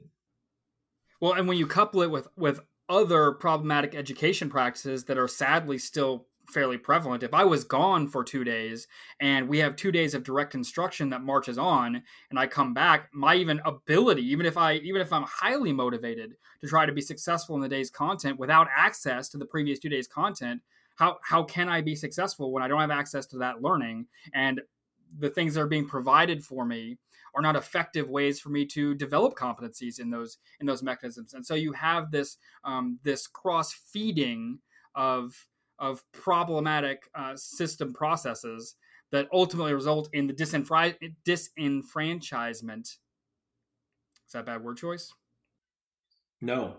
Well, 1.19 1.33
and 1.33 1.47
when 1.47 1.57
you 1.57 1.67
couple 1.67 2.01
it 2.01 2.09
with 2.09 2.29
with 2.37 2.61
other 2.87 3.33
problematic 3.33 3.93
education 3.93 4.49
practices 4.49 5.05
that 5.05 5.17
are 5.17 5.27
sadly 5.27 5.77
still 5.77 6.27
fairly 6.51 6.77
prevalent. 6.77 7.23
If 7.23 7.33
I 7.33 7.43
was 7.43 7.63
gone 7.63 8.07
for 8.07 8.23
two 8.23 8.43
days 8.43 8.87
and 9.19 9.47
we 9.47 9.57
have 9.59 9.75
two 9.75 9.91
days 9.91 10.13
of 10.13 10.23
direct 10.23 10.55
instruction 10.55 11.09
that 11.09 11.23
marches 11.23 11.57
on, 11.57 12.01
and 12.29 12.39
I 12.39 12.47
come 12.47 12.73
back, 12.73 13.09
my 13.13 13.35
even 13.35 13.61
ability, 13.65 14.23
even 14.27 14.45
if 14.45 14.57
I 14.57 14.75
even 14.75 15.01
if 15.01 15.11
I'm 15.11 15.23
highly 15.23 15.73
motivated 15.73 16.35
to 16.61 16.67
try 16.67 16.85
to 16.85 16.91
be 16.91 17.01
successful 17.01 17.55
in 17.55 17.61
the 17.61 17.69
day's 17.69 17.89
content 17.89 18.39
without 18.39 18.67
access 18.75 19.29
to 19.29 19.37
the 19.37 19.45
previous 19.45 19.79
two 19.79 19.89
days' 19.89 20.07
content, 20.07 20.61
how 20.95 21.17
how 21.23 21.43
can 21.43 21.69
I 21.69 21.81
be 21.81 21.95
successful 21.95 22.51
when 22.51 22.63
I 22.63 22.67
don't 22.67 22.81
have 22.81 22.91
access 22.91 23.25
to 23.27 23.37
that 23.39 23.61
learning 23.61 24.07
and 24.33 24.61
the 25.19 25.29
things 25.29 25.53
that 25.53 25.61
are 25.61 25.67
being 25.67 25.87
provided 25.87 26.43
for 26.43 26.65
me 26.65 26.97
are 27.33 27.41
not 27.41 27.55
effective 27.55 28.09
ways 28.09 28.39
for 28.39 28.49
me 28.49 28.65
to 28.65 28.93
develop 28.95 29.35
competencies 29.35 29.99
in 29.99 30.09
those 30.09 30.37
in 30.59 30.65
those 30.65 30.83
mechanisms 30.83 31.33
and 31.33 31.45
so 31.45 31.55
you 31.55 31.71
have 31.73 32.11
this 32.11 32.37
um, 32.63 32.99
this 33.03 33.27
cross 33.27 33.73
feeding 33.73 34.59
of 34.95 35.47
of 35.81 36.03
problematic 36.13 37.09
uh, 37.15 37.35
system 37.35 37.91
processes 37.91 38.75
that 39.11 39.27
ultimately 39.33 39.73
result 39.73 40.07
in 40.13 40.27
the 40.27 40.33
disenfra- 40.33 40.95
disenfranchisement. 41.27 42.83
Is 42.83 44.33
that 44.33 44.45
bad 44.45 44.63
word 44.63 44.77
choice? 44.77 45.11
No, 46.39 46.77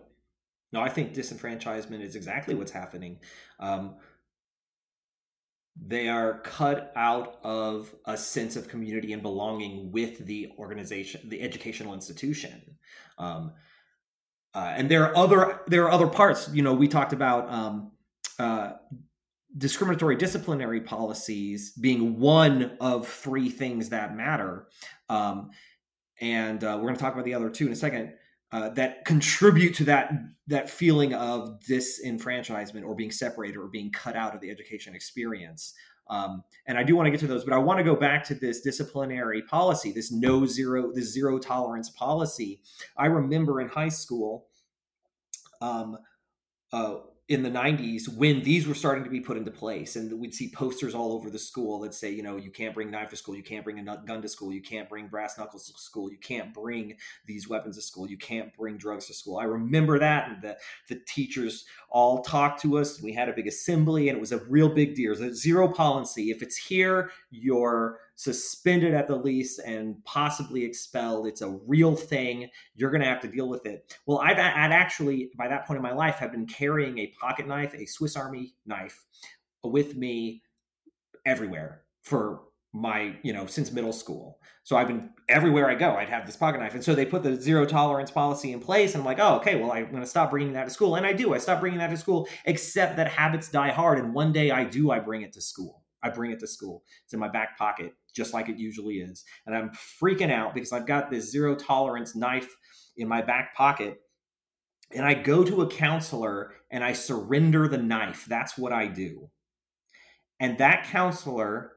no. 0.73 0.81
I 0.81 0.89
think 0.89 1.13
disenfranchisement 1.13 2.01
is 2.01 2.17
exactly 2.17 2.55
what's 2.55 2.73
happening. 2.73 3.19
Um, 3.61 3.97
they 5.81 6.09
are 6.09 6.41
cut 6.41 6.93
out 6.97 7.39
of 7.43 7.95
a 8.07 8.17
sense 8.17 8.57
of 8.57 8.69
community 8.69 9.13
and 9.13 9.23
belonging 9.23 9.91
with 9.91 10.25
the 10.27 10.53
organization, 10.59 11.29
the 11.29 11.41
educational 11.41 11.95
institution. 11.95 12.77
Um, 13.19 13.53
uh, 14.55 14.75
and 14.77 14.91
there 14.91 15.05
are 15.05 15.17
other 15.17 15.61
there 15.67 15.85
are 15.85 15.91
other 15.91 16.07
parts. 16.07 16.51
You 16.53 16.63
know, 16.63 16.75
we 16.75 16.89
talked 16.89 17.15
about 17.15 17.51
um, 17.51 17.92
uh, 18.43 18.73
discriminatory 19.59 20.17
disciplinary 20.17 20.81
policies 20.81 21.73
being 21.73 22.19
one 22.19 22.77
of 22.81 23.07
three 23.07 23.49
things 23.49 23.89
that 23.91 24.17
matter. 24.17 24.67
Um, 25.09 25.51
and 26.21 26.65
uh, 26.65 26.75
we're 26.77 26.89
going 26.89 26.97
to 26.97 27.01
talk 27.01 27.13
about 27.13 27.25
the 27.25 27.35
other 27.35 27.51
two 27.51 27.67
in 27.67 27.73
a 27.73 27.77
second. 27.77 28.15
Uh, 28.51 28.69
that 28.71 29.05
contribute 29.07 29.75
to 29.75 29.85
that 29.85 30.13
that 30.47 30.69
feeling 30.69 31.15
of 31.15 31.59
disenfranchisement 31.67 32.85
or 32.85 32.95
being 32.95 33.11
separated 33.11 33.57
or 33.57 33.69
being 33.69 33.91
cut 33.93 34.17
out 34.17 34.35
of 34.35 34.41
the 34.41 34.51
education 34.51 34.95
experience. 34.95 35.73
Um, 36.09 36.43
and 36.67 36.77
I 36.77 36.83
do 36.83 36.97
want 36.97 37.07
to 37.07 37.11
get 37.11 37.21
to 37.21 37.27
those, 37.27 37.45
but 37.45 37.55
I 37.55 37.59
want 37.59 37.79
to 37.79 37.85
go 37.85 37.97
back 37.97 38.25
to 38.25 38.35
this 38.35 38.61
disciplinary 38.61 39.43
policy, 39.43 39.93
this 39.93 40.13
no 40.13 40.45
zero, 40.45 40.93
this 40.93 41.13
zero 41.13 41.39
tolerance 41.39 41.91
policy. 41.91 42.61
I 42.99 43.07
remember 43.07 43.63
in 43.63 43.69
high 43.69 43.89
school, 43.89 44.49
um, 45.63 45.97
uh, 46.73 46.97
in 47.33 47.43
the 47.43 47.51
90s 47.51 48.15
when 48.15 48.43
these 48.43 48.67
were 48.67 48.75
starting 48.75 49.03
to 49.03 49.09
be 49.09 49.21
put 49.21 49.39
into 49.39 49.51
place 49.51 49.97
and 49.97 50.13
we'd 50.21 50.35
see 50.35 50.51
posters 50.51 50.95
all 50.95 51.13
over 51.13 51.31
the 51.31 51.39
school 51.39 51.81
that 51.81 51.95
say 51.95 52.11
you 52.11 52.23
know 52.23 52.37
you 52.37 52.51
can't 52.51 52.75
bring 52.75 52.91
knife 52.91 53.09
to 53.09 53.17
school 53.17 53.35
you 53.35 53.43
can't 53.43 53.65
bring 53.65 53.79
a 53.79 54.03
gun 54.05 54.21
to 54.21 54.29
school 54.29 54.53
you 54.53 54.61
can't 54.61 54.87
bring 54.87 55.07
brass 55.07 55.39
knuckles 55.39 55.67
to 55.67 55.81
school 55.81 56.11
you 56.11 56.19
can't 56.19 56.53
bring 56.53 56.95
these 57.25 57.49
weapons 57.49 57.77
to 57.77 57.83
school 57.83 58.07
you 58.07 58.19
can't 58.19 58.55
bring 58.55 58.77
drugs 58.77 59.07
to 59.07 59.15
school. 59.15 59.39
I 59.39 59.45
remember 59.45 59.99
that 59.99 60.29
and 60.29 60.43
the, 60.43 60.59
the 60.89 61.01
teachers 61.07 61.65
all 61.89 62.23
talked 62.23 62.61
to 62.63 62.77
us 62.77 63.01
we 63.01 63.15
had 63.15 63.31
a 63.31 63.33
big 63.33 63.47
assembly 63.47 64.11
and 64.11 64.19
it 64.19 64.21
was 64.21 64.33
a 64.33 64.45
real 64.45 64.69
big 64.69 64.95
deal. 64.95 65.13
A 65.13 65.35
zero 65.35 65.69
policy. 65.69 66.31
If 66.31 66.43
it's 66.43 66.57
here 66.57 67.11
you're 67.31 67.99
suspended 68.15 68.95
at 68.95 69.09
the 69.09 69.17
least 69.17 69.61
and 69.65 69.97
possibly 70.05 70.65
expelled. 70.65 71.27
It's 71.27 71.43
a 71.43 71.59
real 71.67 71.97
thing. 71.97 72.49
You're 72.75 72.91
going 72.91 73.03
to 73.03 73.09
have 73.09 73.21
to 73.23 73.29
deal 73.29 73.49
with 73.49 73.67
it. 73.67 73.97
Well, 74.07 74.19
I'd, 74.19 74.39
I'd 74.39 74.73
actually, 74.73 75.31
by 75.37 75.49
that 75.49 75.67
point 75.67 75.77
in 75.77 75.83
my 75.83 75.93
life, 75.93 76.17
have 76.17 76.33
been 76.33 76.47
carrying 76.47 76.99
a 76.99 77.13
pocket 77.21 77.47
knife, 77.47 77.75
a 77.75 77.87
Swiss 77.87 78.17
Army 78.17 78.55
knife, 78.67 79.05
with 79.65 79.97
me 79.97 80.43
everywhere 81.25 81.83
for 82.03 82.43
my 82.73 83.15
you 83.23 83.33
know 83.35 83.45
since 83.45 83.71
middle 83.71 83.93
school 83.93 84.39
so 84.63 84.77
i've 84.77 84.89
been 84.89 85.11
everywhere 85.29 85.69
i 85.69 85.75
go 85.75 85.95
i'd 85.97 86.09
have 86.09 86.25
this 86.25 86.37
pocket 86.37 86.59
knife 86.59 86.75
and 86.75 86.83
so 86.83 86.95
they 86.95 87.05
put 87.05 87.23
the 87.23 87.37
zero 87.37 87.67
tolerance 87.67 88.11
policy 88.11 88.51
in 88.51 88.61
place 88.61 88.95
and 88.95 89.03
i'm 89.03 89.05
like 89.05 89.19
oh 89.21 89.37
okay 89.37 89.57
well 89.57 89.71
i'm 89.73 89.91
going 89.91 90.03
to 90.03 90.09
stop 90.09 90.31
bringing 90.31 90.55
that 90.55 90.65
to 90.65 90.71
school 90.71 90.97
and 90.97 91.05
i 91.05 91.13
do 91.13 91.35
i 91.35 91.39
stop 91.39 91.61
bringing 91.61 91.79
that 91.79 91.91
to 91.91 91.99
school 91.99 92.27
except 92.47 92.97
that 92.97 93.09
habits 93.09 93.51
die 93.51 93.71
hard 93.71 93.99
and 93.99 94.15
one 94.15 94.33
day 94.33 94.51
i 94.51 94.65
do 94.65 94.91
i 94.91 94.99
bring 94.99 95.21
it 95.21 95.35
to 95.35 95.41
school 95.41 95.82
i 96.03 96.09
bring 96.09 96.31
it 96.31 96.41
to 96.41 96.47
school 96.47 96.83
it's 97.05 97.15
in 97.15 97.21
my 97.21 97.29
back 97.29 97.57
pocket 97.59 97.93
just 98.15 98.35
like 98.35 98.49
it 98.49 98.59
usually 98.59 98.97
is 98.97 99.25
and 99.47 99.57
i'm 99.57 99.71
freaking 99.71 100.33
out 100.33 100.55
because 100.55 100.73
i've 100.73 100.87
got 100.87 101.11
this 101.11 101.31
zero 101.31 101.55
tolerance 101.55 102.15
knife 102.15 102.55
in 102.97 103.09
my 103.09 103.23
back 103.23 103.55
pocket 103.55 104.01
and 104.95 105.05
i 105.07 105.15
go 105.15 105.45
to 105.45 105.63
a 105.63 105.69
counselor 105.69 106.53
and 106.71 106.85
i 106.85 106.93
surrender 106.93 107.69
the 107.69 107.79
knife 107.79 108.27
that's 108.29 108.59
what 108.59 108.73
i 108.73 108.87
do 108.87 109.31
and 110.41 110.59
that 110.59 110.85
counselor 110.85 111.73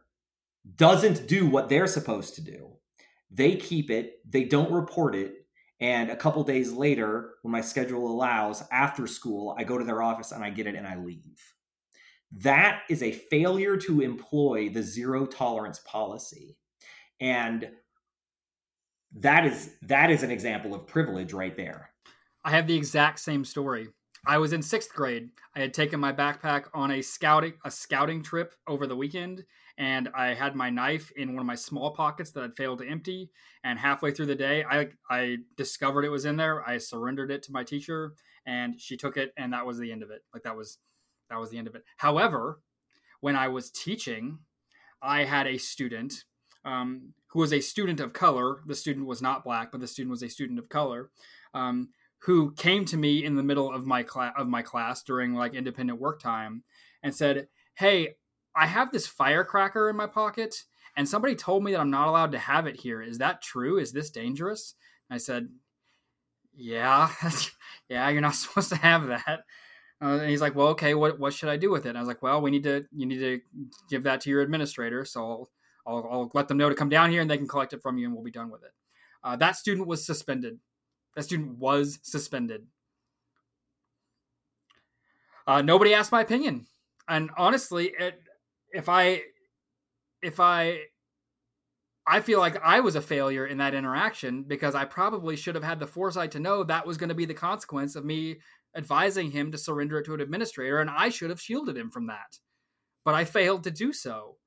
doesn't 0.75 1.27
do 1.27 1.48
what 1.48 1.70
they're 1.70 1.88
supposed 1.88 2.36
to 2.36 2.41
do. 2.41 2.72
They 3.29 3.55
keep 3.55 3.91
it, 3.91 4.20
they 4.27 4.44
don't 4.44 4.72
report 4.72 5.15
it. 5.15 5.46
And 5.79 6.10
a 6.10 6.15
couple 6.15 6.44
days 6.44 6.72
later, 6.72 7.34
when 7.41 7.51
my 7.51 7.62
schedule 7.62 8.08
allows, 8.08 8.63
after 8.72 9.08
school, 9.08 9.55
I 9.58 9.65
go 9.65 9.77
to 9.77 9.84
their 9.84 10.01
office 10.01 10.32
and 10.32 10.44
I 10.44 10.50
get 10.50 10.67
it 10.67 10.75
and 10.75 10.88
I 10.88 10.96
leave. 10.96 11.54
That 12.36 12.82
is 12.89 13.01
a 13.01 13.13
failure 13.13 13.77
to 13.77 14.01
employ 14.01 14.70
the 14.70 14.84
zero 14.84 15.25
tolerance 15.25 15.80
policy. 15.86 16.58
And 17.22 17.70
that 19.18 19.46
is 19.46 19.72
that 19.84 20.12
is 20.12 20.24
an 20.24 20.32
example 20.32 20.75
of 20.75 20.86
privilege 20.86 21.32
right 21.32 21.56
there. 21.56 21.92
I 22.44 22.51
have 22.51 22.68
the 22.68 22.75
exact 22.75 23.20
same 23.20 23.46
story. 23.46 23.88
I 24.27 24.38
was 24.39 24.54
in 24.54 24.62
sixth 24.62 24.94
grade. 24.94 25.30
I 25.56 25.60
had 25.60 25.74
taken 25.74 26.00
my 26.00 26.12
backpack 26.12 26.65
on 26.74 26.92
a 26.92 27.01
scouting 27.01 27.54
a 27.63 27.72
scouting 27.72 28.22
trip 28.22 28.54
over 28.68 28.86
the 28.86 28.96
weekend, 28.96 29.46
and 29.77 30.10
I 30.13 30.34
had 30.34 30.56
my 30.56 30.70
knife 30.70 31.12
in 31.15 31.34
one 31.34 31.42
of 31.42 31.46
my 31.46 31.56
small 31.56 31.92
pockets 31.92 32.32
that 32.32 32.44
I'd 32.44 32.58
failed 32.58 32.80
to 32.80 32.88
empty. 32.88 33.32
And 33.63 33.80
halfway 33.80 34.12
through 34.12 34.25
the 34.25 34.36
day, 34.36 34.65
I 34.70 34.89
I 35.10 35.38
discovered 35.56 36.04
it 36.04 36.10
was 36.10 36.25
in 36.25 36.36
there. 36.36 36.68
I 36.68 36.80
surrendered 36.80 37.32
it 37.32 37.44
to 37.44 37.54
my 37.54 37.63
teacher, 37.63 38.13
and 38.46 38.80
she 38.80 38.98
took 38.98 39.15
it, 39.15 39.32
and 39.38 39.54
that 39.54 39.65
was 39.65 39.77
the 39.77 39.92
end 39.92 40.04
of 40.04 40.12
it. 40.12 40.24
Like 40.34 40.44
that 40.44 40.58
was 40.58 40.80
that 41.29 41.39
was 41.39 41.50
the 41.50 41.58
end 41.58 41.67
of 41.67 41.75
it. 41.75 41.84
However, 41.98 42.60
when 43.22 43.36
I 43.36 43.48
was 43.48 43.72
teaching, 43.72 44.39
I 45.01 45.24
had 45.24 45.48
a 45.48 45.58
student 45.58 46.25
um, 46.63 47.13
who 47.27 47.39
was 47.39 47.53
a 47.53 47.62
student 47.62 48.00
of 48.00 48.13
color. 48.13 48.62
The 48.65 48.75
student 48.75 49.05
was 49.05 49.22
not 49.22 49.44
black, 49.44 49.72
but 49.72 49.82
the 49.82 49.88
student 49.88 50.12
was 50.12 50.24
a 50.24 50.29
student 50.29 50.60
of 50.60 50.70
color. 50.70 51.12
Um, 51.53 51.89
who 52.20 52.51
came 52.53 52.86
to 52.86 52.98
me 52.98 53.24
in 53.24 53.36
the 53.36 53.44
middle 53.44 53.72
of 53.72 53.86
my 53.86 54.01
class 54.01 54.34
of 54.36 54.48
my 54.48 54.63
class 54.63 55.03
during 55.03 55.36
like 55.36 55.53
independent 55.53 56.00
work 56.00 56.20
time 56.20 56.63
and 57.03 57.13
said, 57.13 57.48
"Hey, 57.75 58.15
I 58.55 58.65
have 58.65 58.91
this 58.91 59.05
firecracker 59.05 59.89
in 59.89 59.96
my 59.96 60.08
pocket, 60.08 60.63
and 60.98 61.08
somebody 61.08 61.36
told 61.36 61.63
me 61.63 61.74
that 61.74 61.79
I'm 61.79 61.91
not 61.91 62.08
allowed 62.08 62.32
to 62.32 62.39
have 62.39 62.65
it 62.65 62.79
here. 62.79 63.01
Is 63.01 63.20
that 63.20 63.44
true? 63.44 63.77
Is 63.77 63.91
this 63.91 64.10
dangerous?" 64.10 64.74
And 65.10 65.15
I 65.15 65.20
said, 65.20 65.50
"Yeah, 66.53 67.12
yeah, 67.89 68.10
you're 68.10 68.22
not 68.22 68.36
supposed 68.36 68.70
to 68.70 68.77
have 68.77 69.08
that." 69.08 69.41
Uh, 70.02 70.20
and 70.20 70.30
he's 70.30 70.42
like, 70.42 70.56
"Well, 70.56 70.68
okay, 70.70 70.94
what 70.94 71.20
what 71.20 71.34
should 71.34 71.50
I 71.50 71.58
do 71.58 71.72
with 71.72 71.86
it?" 71.86 71.90
And 71.90 71.98
I 71.98 72.02
was 72.02 72.08
like, 72.08 72.22
"Well, 72.22 72.42
we 72.42 72.52
need 72.52 72.64
to 72.64 72.86
you 72.92 73.06
need 73.06 73.20
to 73.20 73.42
give 73.90 74.04
that 74.04 74.22
to 74.22 74.30
your 74.30 74.42
administrator, 74.42 75.06
so 75.06 75.22
I'll 75.22 75.50
I'll, 75.88 76.08
I'll 76.12 76.32
let 76.34 76.48
them 76.48 76.58
know 76.58 76.70
to 76.70 76.75
come 76.75 76.90
down 76.90 77.12
here, 77.12 77.22
and 77.22 77.30
they 77.30 77.38
can 77.38 77.48
collect 77.48 77.74
it 77.74 77.82
from 77.82 77.98
you, 77.98 78.08
and 78.08 78.14
we'll 78.14 78.24
be 78.24 78.32
done 78.32 78.50
with 78.50 78.64
it." 78.64 78.72
Uh, 79.24 79.36
that 79.38 79.56
student 79.56 79.88
was 79.88 80.06
suspended. 80.06 80.60
That 81.16 81.24
student 81.24 81.58
was 81.58 82.00
suspended. 82.04 82.66
Uh, 85.48 85.62
nobody 85.62 85.94
asked 85.94 86.12
my 86.12 86.22
opinion, 86.22 86.66
and 87.08 87.30
honestly, 87.38 87.94
it, 87.98 88.22
if 88.74 88.90
I 88.90 89.22
if 90.22 90.40
I 90.40 90.80
I 92.08 92.20
feel 92.20 92.40
like 92.40 92.62
I 92.64 92.82
was 92.82 92.96
a 92.96 93.02
failure 93.02 93.48
in 93.48 93.58
that 93.58 93.74
interaction 93.74 94.44
because 94.44 94.75
I 94.75 94.86
probably 94.86 95.36
should 95.36 95.56
have 95.56 95.64
had 95.64 95.80
the 95.80 95.88
foresight 95.88 96.32
to 96.32 96.40
know 96.40 96.64
that 96.64 96.86
was 96.86 96.98
going 96.98 97.10
to 97.10 97.16
be 97.16 97.25
the 97.25 97.34
consequence 97.34 97.96
of 97.96 98.06
me 98.06 98.38
advising 98.75 99.32
him 99.32 99.51
to 99.51 99.58
surrender 99.58 100.00
it 100.00 100.05
to 100.05 100.13
an 100.13 100.22
administrator, 100.22 100.79
and 100.82 100.89
I 100.89 101.10
should 101.10 101.29
have 101.29 101.41
shielded 101.41 101.77
him 101.77 101.91
from 101.91 102.08
that. 102.08 102.39
But 103.03 103.15
I 103.15 103.25
failed 103.25 103.63
to 103.63 103.72
do 103.72 103.94
so. 103.94 104.38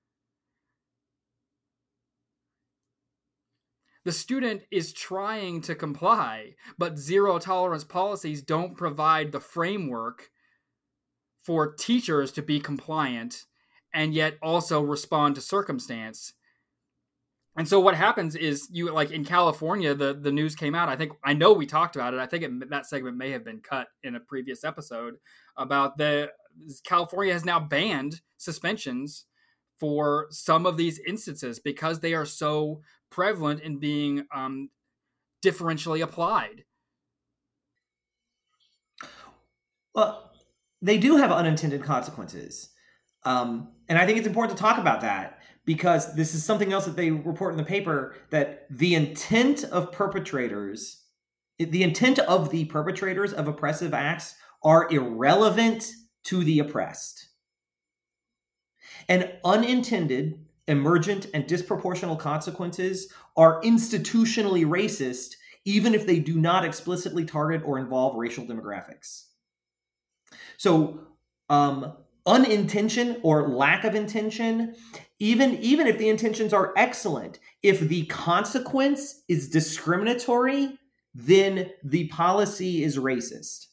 The 4.04 4.12
student 4.12 4.62
is 4.70 4.92
trying 4.92 5.60
to 5.62 5.74
comply, 5.74 6.54
but 6.78 6.98
zero 6.98 7.38
tolerance 7.38 7.84
policies 7.84 8.42
don't 8.42 8.76
provide 8.76 9.32
the 9.32 9.40
framework 9.40 10.30
for 11.44 11.74
teachers 11.74 12.32
to 12.32 12.42
be 12.42 12.60
compliant 12.60 13.44
and 13.92 14.14
yet 14.14 14.38
also 14.42 14.80
respond 14.80 15.34
to 15.34 15.40
circumstance. 15.40 16.32
And 17.58 17.68
so 17.68 17.80
what 17.80 17.96
happens 17.96 18.36
is 18.36 18.68
you 18.70 18.90
like 18.92 19.10
in 19.10 19.24
California 19.24 19.92
the 19.92 20.14
the 20.14 20.30
news 20.30 20.54
came 20.54 20.76
out 20.76 20.88
I 20.88 20.94
think 20.94 21.12
I 21.24 21.34
know 21.34 21.52
we 21.52 21.66
talked 21.66 21.96
about 21.96 22.14
it 22.14 22.20
I 22.20 22.26
think 22.26 22.44
it, 22.44 22.70
that 22.70 22.86
segment 22.86 23.16
may 23.16 23.30
have 23.30 23.44
been 23.44 23.60
cut 23.60 23.88
in 24.04 24.14
a 24.14 24.20
previous 24.20 24.62
episode 24.62 25.16
about 25.56 25.98
the 25.98 26.30
California 26.84 27.32
has 27.32 27.44
now 27.44 27.58
banned 27.58 28.20
suspensions 28.36 29.24
for 29.80 30.28
some 30.30 30.66
of 30.66 30.76
these 30.76 31.00
instances 31.06 31.58
because 31.58 31.98
they 31.98 32.14
are 32.14 32.24
so 32.26 32.80
prevalent 33.10 33.60
in 33.60 33.78
being 33.78 34.24
um, 34.34 34.70
differentially 35.44 36.02
applied. 36.02 36.64
Well, 39.94 40.32
they 40.82 40.98
do 40.98 41.16
have 41.16 41.30
unintended 41.32 41.82
consequences. 41.82 42.70
Um, 43.24 43.68
and 43.88 43.98
I 43.98 44.06
think 44.06 44.18
it's 44.18 44.26
important 44.26 44.56
to 44.56 44.62
talk 44.62 44.78
about 44.78 45.00
that 45.02 45.37
because 45.68 46.14
this 46.14 46.34
is 46.34 46.42
something 46.42 46.72
else 46.72 46.86
that 46.86 46.96
they 46.96 47.10
report 47.10 47.52
in 47.52 47.58
the 47.58 47.62
paper 47.62 48.14
that 48.30 48.66
the 48.70 48.94
intent 48.94 49.64
of 49.64 49.92
perpetrators, 49.92 51.02
the 51.58 51.82
intent 51.82 52.18
of 52.20 52.48
the 52.48 52.64
perpetrators 52.64 53.34
of 53.34 53.48
oppressive 53.48 53.92
acts 53.92 54.34
are 54.62 54.90
irrelevant 54.90 55.92
to 56.24 56.42
the 56.42 56.58
oppressed. 56.58 57.28
And 59.10 59.30
unintended, 59.44 60.42
emergent, 60.68 61.26
and 61.34 61.44
disproportional 61.44 62.18
consequences 62.18 63.12
are 63.36 63.60
institutionally 63.60 64.64
racist, 64.64 65.34
even 65.66 65.94
if 65.94 66.06
they 66.06 66.18
do 66.18 66.40
not 66.40 66.64
explicitly 66.64 67.26
target 67.26 67.60
or 67.66 67.78
involve 67.78 68.16
racial 68.16 68.46
demographics. 68.46 69.24
So, 70.56 71.00
um, 71.50 71.92
unintention 72.24 73.20
or 73.22 73.48
lack 73.48 73.84
of 73.84 73.94
intention 73.94 74.74
even 75.18 75.56
even 75.58 75.86
if 75.86 75.98
the 75.98 76.08
intentions 76.08 76.52
are 76.52 76.72
excellent 76.76 77.38
if 77.62 77.80
the 77.80 78.04
consequence 78.06 79.22
is 79.28 79.48
discriminatory 79.48 80.78
then 81.14 81.70
the 81.82 82.06
policy 82.08 82.84
is 82.84 82.96
racist. 82.96 83.66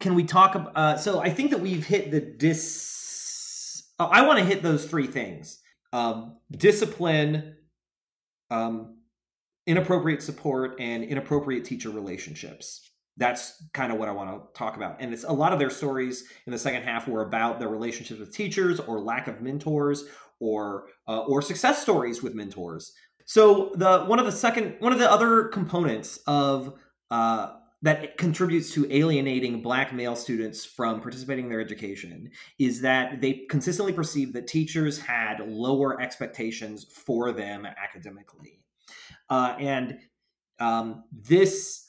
Can 0.00 0.14
we 0.14 0.24
talk 0.24 0.54
about 0.54 0.76
uh, 0.76 0.96
so 0.96 1.20
i 1.20 1.30
think 1.30 1.50
that 1.50 1.60
we've 1.60 1.86
hit 1.86 2.10
the 2.10 2.20
dis 2.20 3.84
oh, 3.98 4.06
i 4.06 4.26
want 4.26 4.38
to 4.38 4.44
hit 4.44 4.62
those 4.62 4.86
three 4.86 5.06
things. 5.06 5.60
Um, 5.92 6.38
discipline 6.50 7.54
um, 8.50 8.96
inappropriate 9.66 10.22
support 10.22 10.76
and 10.78 11.04
inappropriate 11.04 11.64
teacher 11.64 11.90
relationships. 11.90 12.90
That's 13.16 13.62
kind 13.72 13.92
of 13.92 13.98
what 13.98 14.08
I 14.08 14.12
want 14.12 14.30
to 14.30 14.58
talk 14.58 14.76
about. 14.76 14.96
And 15.00 15.12
it's 15.12 15.24
a 15.24 15.32
lot 15.32 15.52
of 15.52 15.58
their 15.58 15.70
stories 15.70 16.24
in 16.46 16.52
the 16.52 16.58
second 16.58 16.82
half 16.82 17.06
were 17.06 17.22
about 17.22 17.60
their 17.60 17.68
relationships 17.68 18.18
with 18.18 18.34
teachers 18.34 18.80
or 18.80 19.00
lack 19.00 19.28
of 19.28 19.40
mentors 19.40 20.04
or 20.40 20.86
uh, 21.08 21.20
or 21.20 21.42
success 21.42 21.82
stories 21.82 22.22
with 22.22 22.34
mentors. 22.34 22.92
So 23.24 23.72
the 23.74 24.04
one 24.04 24.18
of 24.18 24.26
the 24.26 24.32
second 24.32 24.76
one 24.80 24.92
of 24.92 24.98
the 24.98 25.10
other 25.10 25.44
components 25.44 26.18
of 26.26 26.74
uh, 27.10 27.52
that 27.82 28.16
contributes 28.16 28.72
to 28.72 28.90
alienating 28.90 29.60
black 29.60 29.92
male 29.92 30.16
students 30.16 30.64
from 30.64 31.02
participating 31.02 31.44
in 31.44 31.50
their 31.50 31.60
education 31.60 32.30
is 32.58 32.80
that 32.80 33.20
they 33.20 33.44
consistently 33.50 33.92
perceive 33.92 34.32
that 34.32 34.46
teachers 34.46 34.98
had 34.98 35.40
lower 35.46 36.00
expectations 36.00 36.84
for 36.84 37.30
them 37.30 37.66
academically 37.66 38.62
uh, 39.28 39.54
and 39.58 39.98
um, 40.60 41.04
this 41.12 41.83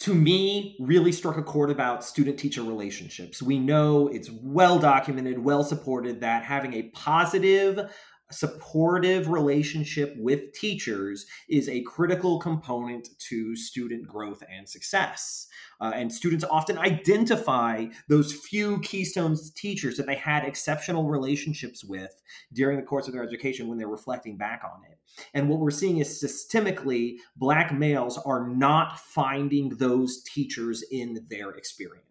to 0.00 0.14
me 0.14 0.76
really 0.80 1.12
struck 1.12 1.36
a 1.36 1.42
chord 1.42 1.70
about 1.70 2.02
student 2.02 2.38
teacher 2.38 2.62
relationships. 2.62 3.42
We 3.42 3.58
know 3.58 4.08
it's 4.08 4.30
well 4.30 4.78
documented, 4.78 5.38
well 5.38 5.62
supported 5.62 6.20
that 6.22 6.42
having 6.42 6.72
a 6.72 6.84
positive 6.94 7.92
supportive 8.30 9.28
relationship 9.28 10.14
with 10.18 10.52
teachers 10.52 11.26
is 11.48 11.68
a 11.68 11.82
critical 11.82 12.38
component 12.38 13.08
to 13.18 13.56
student 13.56 14.06
growth 14.06 14.42
and 14.50 14.68
success. 14.68 15.46
Uh, 15.80 15.92
and 15.94 16.12
students 16.12 16.44
often 16.50 16.78
identify 16.78 17.86
those 18.08 18.32
few 18.32 18.78
keystones 18.80 19.50
teachers 19.50 19.96
that 19.96 20.06
they 20.06 20.14
had 20.14 20.44
exceptional 20.44 21.08
relationships 21.08 21.84
with 21.84 22.22
during 22.52 22.76
the 22.76 22.86
course 22.86 23.06
of 23.06 23.14
their 23.14 23.24
education 23.24 23.68
when 23.68 23.78
they're 23.78 23.88
reflecting 23.88 24.36
back 24.36 24.62
on 24.64 24.84
it. 24.90 24.98
And 25.34 25.48
what 25.48 25.58
we're 25.58 25.70
seeing 25.70 25.98
is 25.98 26.22
systemically, 26.22 27.16
Black 27.36 27.72
males 27.72 28.18
are 28.18 28.46
not 28.46 29.00
finding 29.00 29.70
those 29.70 30.22
teachers 30.22 30.84
in 30.90 31.26
their 31.28 31.50
experience. 31.50 32.09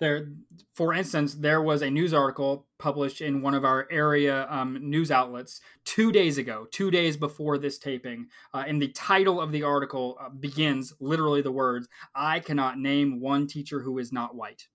There 0.00 0.28
for 0.74 0.94
instance 0.94 1.34
there 1.34 1.60
was 1.60 1.82
a 1.82 1.90
news 1.90 2.14
article 2.14 2.66
published 2.78 3.20
in 3.20 3.42
one 3.42 3.54
of 3.54 3.64
our 3.64 3.88
area 3.90 4.46
um, 4.48 4.78
news 4.80 5.10
outlets 5.10 5.60
two 5.84 6.12
days 6.12 6.38
ago 6.38 6.66
two 6.70 6.90
days 6.90 7.16
before 7.16 7.58
this 7.58 7.78
taping 7.78 8.26
uh, 8.54 8.64
and 8.66 8.80
the 8.80 8.88
title 8.88 9.40
of 9.40 9.50
the 9.50 9.62
article 9.62 10.16
uh, 10.20 10.28
begins 10.28 10.92
literally 11.00 11.42
the 11.42 11.50
words 11.50 11.88
i 12.14 12.38
cannot 12.38 12.78
name 12.78 13.20
one 13.20 13.46
teacher 13.46 13.80
who 13.80 13.98
is 13.98 14.12
not 14.12 14.34
white. 14.34 14.68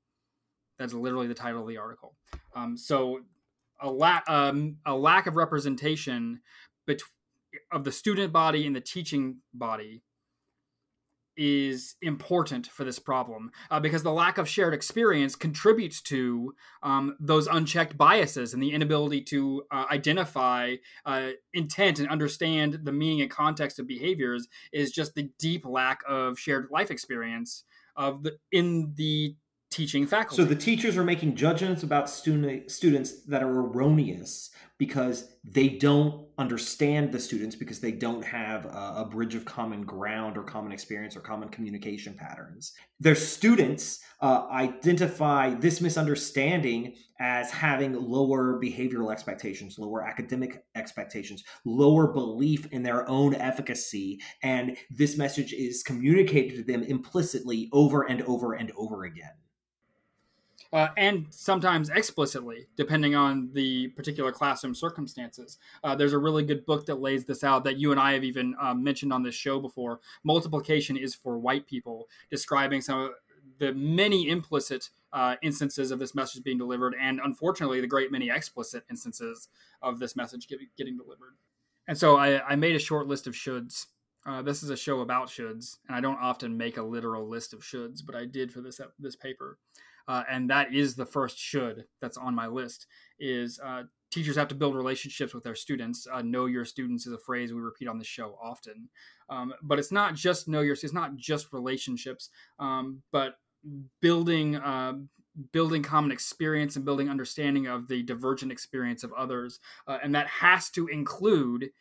That's 0.78 0.94
literally 0.94 1.28
the 1.28 1.34
title 1.34 1.62
of 1.62 1.68
the 1.68 1.78
article. 1.78 2.16
Um, 2.56 2.78
so 2.78 3.22
a 3.82 3.90
lack 3.90 4.28
um, 4.30 4.78
a 4.86 4.96
lack 4.96 5.28
of 5.28 5.36
representation 5.36 6.42
of 7.72 7.84
the 7.84 7.92
student 7.92 8.34
body 8.34 8.66
and 8.66 8.76
the 8.76 8.82
teaching 8.82 9.38
body 9.54 10.02
is 11.38 11.96
important 12.02 12.67
for 12.67 12.84
this 12.84 13.00
problem 13.00 13.52
uh, 13.72 13.80
because 13.80 14.04
the 14.04 14.12
lack 14.12 14.38
of 14.38 14.48
shared 14.48 14.74
experience 14.74 15.36
contributes 15.36 16.02
to 16.02 16.54
um, 16.82 17.15
those 17.19 17.48
unchecked 17.48 17.98
biases 17.98 18.54
and 18.54 18.62
the 18.62 18.72
inability 18.72 19.22
to 19.22 19.63
uh, 19.72 19.86
identify 19.91 20.76
uh, 21.06 21.30
intent 21.54 22.00
and 22.00 22.10
understand 22.10 22.80
the 22.84 22.91
meaning 22.91 23.22
and 23.22 23.32
context 23.32 23.80
of 23.80 23.88
behaviors 23.88 24.48
is 24.72 24.91
just 24.91 25.15
the 25.15 25.30
deep 25.39 25.65
lack 25.65 26.02
of 26.08 26.38
shared 26.39 26.67
life 26.72 26.91
experience 26.91 27.63
of 27.96 28.24
the 28.24 28.38
in 28.52 28.93
the 28.96 29.36
teaching 29.74 30.06
faculty. 30.08 30.42
So 30.42 30.46
the 30.48 30.56
teachers 30.56 30.98
are 30.98 31.04
making 31.04 31.36
judgments 31.36 31.84
about 31.84 32.10
student 32.10 32.72
students 32.72 33.24
that 33.26 33.42
are 33.42 33.50
erroneous 33.50 34.52
because 34.78 35.30
they 35.44 35.70
don't 35.70 36.28
understand 36.38 37.12
the 37.12 37.20
students 37.20 37.56
because 37.56 37.80
they 37.80 37.92
don't 37.92 38.26
have 38.26 38.66
a, 38.66 38.94
a, 38.98 39.08
bridge 39.10 39.36
of 39.36 39.46
common 39.46 39.84
ground 39.84 40.36
or 40.36 40.44
common 40.44 40.72
experience 40.72 41.16
or 41.16 41.20
common 41.20 41.48
communication 41.48 42.16
patterns. 42.16 42.74
Their 43.00 43.16
students 43.16 44.00
uh, 44.20 44.48
identify 44.52 45.54
this 45.54 45.80
misunderstanding 45.80 46.96
as 47.20 47.52
having 47.52 47.94
lower 47.94 48.60
behavioral 48.60 49.12
expectations, 49.12 49.78
lower 49.78 50.04
academic 50.04 50.66
expectations, 50.76 51.44
lower 51.66 52.12
belief 52.12 52.66
in 52.72 52.82
their 52.84 53.08
own 53.08 53.36
efficacy, 53.36 54.20
and 54.42 54.76
this 54.90 55.18
message 55.18 55.54
is 55.54 55.84
communicated 55.84 56.56
to 56.58 56.64
them 56.64 56.84
implicitly 56.84 57.70
over 57.72 58.02
and 58.04 58.24
over 58.24 58.54
and 58.54 58.72
over 58.76 59.06
again 59.06 59.34
uh, 60.74 60.90
and 60.98 61.28
sometimes 61.30 61.90
explicitly, 61.90 62.66
depending 62.76 63.14
on 63.14 63.52
the 63.54 63.90
particular 63.90 64.32
classroom 64.32 64.74
circumstances. 64.74 65.60
Uh, 65.84 65.96
there's 65.96 66.14
a 66.14 66.18
really 66.18 66.44
good 66.44 66.66
book 66.66 66.88
that 66.88 67.00
lays 67.00 67.26
this 67.26 67.44
out 67.44 67.64
that 67.64 67.78
you 67.78 67.92
and 67.92 68.00
I 68.00 68.14
have 68.14 68.24
even 68.24 68.56
um, 68.60 68.84
mentioned 68.84 69.14
on 69.14 69.22
this 69.22 69.36
show 69.36 69.60
before. 69.60 70.00
Multiplication 70.24 70.98
is 70.98 71.14
for 71.14 71.38
white 71.38 71.68
people, 71.68 72.10
describing 72.32 72.82
some 72.82 73.02
of 73.02 73.12
the 73.60 73.72
many 73.74 74.28
implicit 74.28 74.90
uh, 75.14 75.36
instances 75.44 75.92
of 75.92 76.00
this 76.00 76.16
message 76.16 76.44
being 76.44 76.58
delivered, 76.58 76.96
and 77.00 77.20
unfortunately, 77.24 77.80
the 77.80 77.88
great 77.88 78.12
many 78.12 78.32
explicit 78.32 78.84
instances 78.90 79.50
of 79.84 80.00
this 80.00 80.16
message 80.16 80.48
getting, 80.48 80.68
getting 80.76 80.98
delivered. 80.98 81.36
And 81.88 81.96
so 81.96 82.18
I, 82.18 82.44
I, 82.48 82.56
made 82.56 82.76
a 82.76 82.80
short 82.80 83.08
list 83.08 83.28
of 83.28 83.34
shoulds. 83.34 83.88
Uh, 84.26 84.42
this 84.42 84.64
is 84.64 84.72
a 84.72 84.78
show 84.78 85.02
about 85.02 85.28
shoulds, 85.28 85.78
and 85.88 85.96
I 85.96 86.02
don't 86.02 86.18
often 86.20 86.58
make 86.58 86.78
a 86.78 86.82
literal 86.82 87.30
list 87.30 87.54
of 87.54 87.60
shoulds, 87.60 88.04
but 88.04 88.16
I 88.16 88.26
did 88.26 88.52
for 88.52 88.62
this 88.62 88.82
this 88.98 89.16
paper 89.16 89.60
uh, 90.08 90.24
and 90.30 90.50
that 90.50 90.74
is 90.74 90.96
the 90.96 91.06
first 91.06 91.38
should 91.38 91.86
that's 92.02 92.18
on 92.18 92.36
my 92.36 92.48
list 92.48 92.88
is 93.20 93.60
uh, 93.63 93.84
teachers 94.12 94.36
have 94.36 94.48
to 94.50 94.56
build 94.56 94.76
relationships 94.76 95.34
with 95.34 95.44
their 95.44 95.56
students. 95.56 96.08
Uh, 96.12 96.22
know 96.22 96.46
your 96.46 96.66
students 96.66 97.08
is 97.08 97.13
a 97.13 97.18
phrase 97.18 97.54
we 97.54 97.60
repeat 97.60 97.88
on 97.88 97.98
the 97.98 98.04
show 98.04 98.38
often. 98.42 98.89
Um, 99.30 99.54
but 99.62 99.80
it's 99.80 99.92
not 99.92 100.16
just 100.16 100.48
know 100.48 100.62
your 100.62 100.74
it's 100.74 100.94
not 100.94 101.16
just 101.16 101.54
relationships 101.54 102.30
um, 102.60 103.02
but 103.12 103.36
building 104.02 104.56
uh, 104.58 104.94
building 105.52 105.82
common 105.82 106.12
experience 106.12 106.76
and 106.76 106.86
building 106.86 107.10
understanding 107.10 107.68
of 107.68 107.88
the 107.88 108.04
divergent 108.04 108.52
experience 108.52 109.04
of 109.04 109.13
others. 109.13 109.60
Uh, 109.88 109.98
and 110.04 110.13
that 110.13 110.28
has 110.28 110.70
to 110.70 110.88
include 110.88 111.72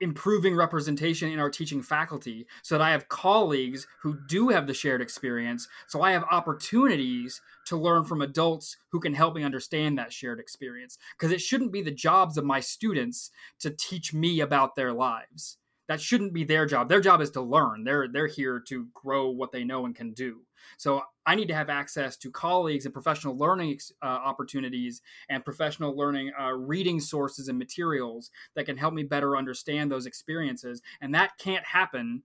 improving 0.00 0.56
representation 0.56 1.30
in 1.30 1.38
our 1.38 1.50
teaching 1.50 1.82
faculty 1.82 2.46
so 2.62 2.76
that 2.76 2.84
I 2.84 2.90
have 2.90 3.08
colleagues 3.08 3.86
who 4.00 4.18
do 4.26 4.48
have 4.48 4.66
the 4.66 4.74
shared 4.74 5.02
experience. 5.02 5.68
So 5.86 6.02
I 6.02 6.12
have 6.12 6.24
opportunities 6.30 7.40
to 7.66 7.76
learn 7.76 8.04
from 8.04 8.22
adults 8.22 8.76
who 8.90 9.00
can 9.00 9.14
help 9.14 9.34
me 9.34 9.44
understand 9.44 9.98
that 9.98 10.12
shared 10.12 10.40
experience. 10.40 10.98
Because 11.18 11.32
it 11.32 11.40
shouldn't 11.40 11.72
be 11.72 11.82
the 11.82 11.90
jobs 11.90 12.36
of 12.36 12.44
my 12.44 12.60
students 12.60 13.30
to 13.60 13.70
teach 13.70 14.14
me 14.14 14.40
about 14.40 14.74
their 14.74 14.92
lives. 14.92 15.58
That 15.90 16.00
shouldn't 16.00 16.32
be 16.32 16.44
their 16.44 16.66
job. 16.66 16.88
Their 16.88 17.00
job 17.00 17.20
is 17.20 17.32
to 17.32 17.40
learn. 17.40 17.82
They're 17.82 18.06
they're 18.06 18.28
here 18.28 18.60
to 18.68 18.86
grow 18.94 19.28
what 19.28 19.50
they 19.50 19.64
know 19.64 19.86
and 19.86 19.92
can 19.92 20.12
do. 20.12 20.42
So 20.76 21.02
I 21.26 21.34
need 21.34 21.48
to 21.48 21.54
have 21.54 21.68
access 21.68 22.16
to 22.18 22.30
colleagues 22.30 22.84
and 22.84 22.94
professional 22.94 23.36
learning 23.36 23.80
uh, 24.00 24.06
opportunities 24.06 25.02
and 25.28 25.44
professional 25.44 25.96
learning 25.96 26.30
uh, 26.40 26.52
reading 26.52 27.00
sources 27.00 27.48
and 27.48 27.58
materials 27.58 28.30
that 28.54 28.66
can 28.66 28.76
help 28.76 28.94
me 28.94 29.02
better 29.02 29.36
understand 29.36 29.90
those 29.90 30.06
experiences. 30.06 30.80
And 31.00 31.12
that 31.16 31.32
can't 31.38 31.64
happen 31.66 32.22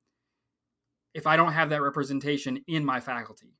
if 1.16 1.26
I 1.26 1.36
don't 1.36 1.54
have 1.54 1.72
that 1.72 1.82
representation 1.82 2.64
in 2.68 2.86
my 2.86 3.00
faculty. 3.00 3.56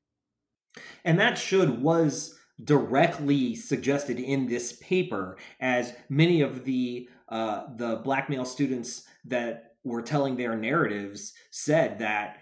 And 1.04 1.18
that 1.18 1.36
should 1.36 1.82
was 1.82 2.38
directly 2.62 3.56
suggested 3.56 4.20
in 4.20 4.46
this 4.46 4.74
paper 4.74 5.36
as 5.58 5.94
many 6.08 6.42
of 6.42 6.64
the 6.64 7.08
uh, 7.28 7.64
the 7.74 7.96
black 8.04 8.30
male 8.30 8.44
students 8.44 9.02
that 9.24 9.65
were 9.86 10.02
telling 10.02 10.36
their 10.36 10.56
narratives 10.56 11.32
said 11.50 11.98
that 12.00 12.38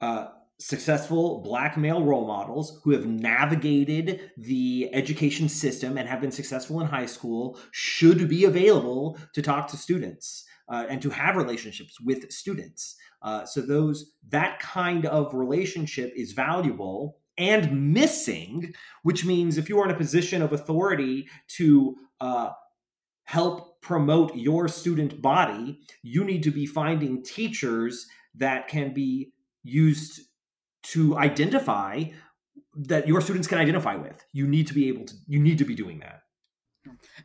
uh, 0.00 0.28
successful 0.58 1.40
black 1.42 1.76
male 1.76 2.04
role 2.04 2.26
models 2.26 2.80
who 2.82 2.90
have 2.90 3.06
navigated 3.06 4.30
the 4.36 4.90
education 4.92 5.48
system 5.48 5.96
and 5.96 6.08
have 6.08 6.20
been 6.20 6.32
successful 6.32 6.80
in 6.80 6.86
high 6.86 7.06
school 7.06 7.58
should 7.72 8.28
be 8.28 8.44
available 8.44 9.18
to 9.34 9.42
talk 9.42 9.68
to 9.68 9.76
students 9.76 10.44
uh, 10.68 10.86
and 10.88 11.02
to 11.02 11.10
have 11.10 11.36
relationships 11.36 12.00
with 12.00 12.30
students. 12.30 12.96
Uh, 13.22 13.44
so 13.44 13.60
those 13.60 14.12
that 14.28 14.58
kind 14.60 15.06
of 15.06 15.34
relationship 15.34 16.12
is 16.16 16.32
valuable 16.32 17.18
and 17.38 17.92
missing 17.92 18.72
which 19.02 19.24
means 19.24 19.56
if 19.56 19.68
you 19.68 19.78
are 19.78 19.84
in 19.84 19.94
a 19.94 19.98
position 19.98 20.42
of 20.42 20.52
authority 20.52 21.28
to 21.48 21.96
uh, 22.20 22.50
help 23.30 23.80
promote 23.80 24.34
your 24.34 24.66
student 24.66 25.22
body 25.22 25.78
you 26.02 26.24
need 26.24 26.42
to 26.42 26.50
be 26.50 26.66
finding 26.66 27.22
teachers 27.22 28.06
that 28.34 28.66
can 28.66 28.92
be 28.92 29.32
used 29.62 30.20
to 30.82 31.16
identify 31.16 32.04
that 32.74 33.06
your 33.06 33.20
students 33.20 33.46
can 33.46 33.58
identify 33.58 33.94
with. 33.94 34.24
You 34.32 34.46
need 34.46 34.66
to 34.68 34.74
be 34.74 34.88
able 34.88 35.04
to 35.04 35.14
you 35.26 35.38
need 35.38 35.58
to 35.58 35.64
be 35.64 35.74
doing 35.74 36.00
that 36.00 36.22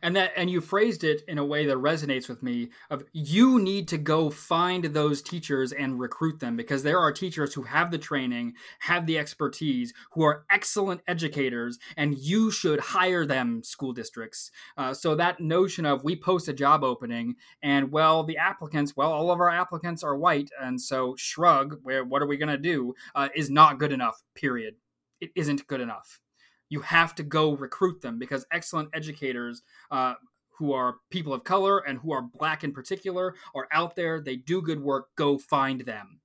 and 0.02 0.14
that 0.14 0.32
and 0.36 0.50
you 0.50 0.60
phrased 0.60 1.02
it 1.02 1.22
in 1.28 1.38
a 1.38 1.44
way 1.44 1.66
that 1.66 1.76
resonates 1.76 2.28
with 2.28 2.42
me 2.42 2.68
of 2.90 3.04
you 3.12 3.58
need 3.58 3.88
to 3.88 3.96
go 3.96 4.28
find 4.28 4.84
those 4.84 5.22
teachers 5.22 5.72
and 5.72 5.98
recruit 5.98 6.40
them 6.40 6.56
because 6.56 6.82
there 6.82 6.98
are 6.98 7.12
teachers 7.12 7.54
who 7.54 7.62
have 7.62 7.90
the 7.90 7.98
training 7.98 8.52
have 8.80 9.06
the 9.06 9.18
expertise 9.18 9.94
who 10.12 10.22
are 10.22 10.44
excellent 10.50 11.00
educators 11.08 11.78
and 11.96 12.18
you 12.18 12.50
should 12.50 12.80
hire 12.80 13.24
them 13.24 13.62
school 13.62 13.92
districts. 13.92 14.50
Uh, 14.76 14.92
so 14.92 15.14
that 15.14 15.40
notion 15.40 15.86
of 15.86 16.04
we 16.04 16.14
post 16.14 16.48
a 16.48 16.52
job 16.52 16.84
opening 16.84 17.34
and 17.62 17.90
well 17.90 18.24
the 18.24 18.36
applicants 18.36 18.94
well 18.96 19.12
all 19.12 19.30
of 19.30 19.40
our 19.40 19.50
applicants 19.50 20.04
are 20.04 20.16
white 20.16 20.50
and 20.60 20.80
so 20.80 21.14
shrug 21.16 21.78
where 21.82 22.04
what 22.04 22.20
are 22.22 22.26
we 22.26 22.36
going 22.36 22.48
to 22.48 22.58
do? 22.58 22.94
Uh, 23.14 23.28
is 23.34 23.50
not 23.50 23.78
good 23.78 23.92
enough 23.92 24.22
period. 24.34 24.74
It 25.20 25.30
isn't 25.34 25.66
good 25.66 25.80
enough 25.80 26.20
you 26.68 26.80
have 26.80 27.14
to 27.16 27.22
go 27.22 27.56
recruit 27.56 28.00
them 28.00 28.18
because 28.18 28.46
excellent 28.52 28.90
educators 28.92 29.62
uh, 29.90 30.14
who 30.58 30.72
are 30.72 30.96
people 31.10 31.32
of 31.32 31.44
color 31.44 31.78
and 31.78 31.98
who 31.98 32.12
are 32.12 32.22
black 32.22 32.64
in 32.64 32.72
particular 32.72 33.34
are 33.54 33.68
out 33.72 33.94
there. 33.94 34.20
They 34.20 34.36
do 34.36 34.62
good 34.62 34.82
work. 34.82 35.08
Go 35.16 35.38
find 35.38 35.82
them. 35.82 36.20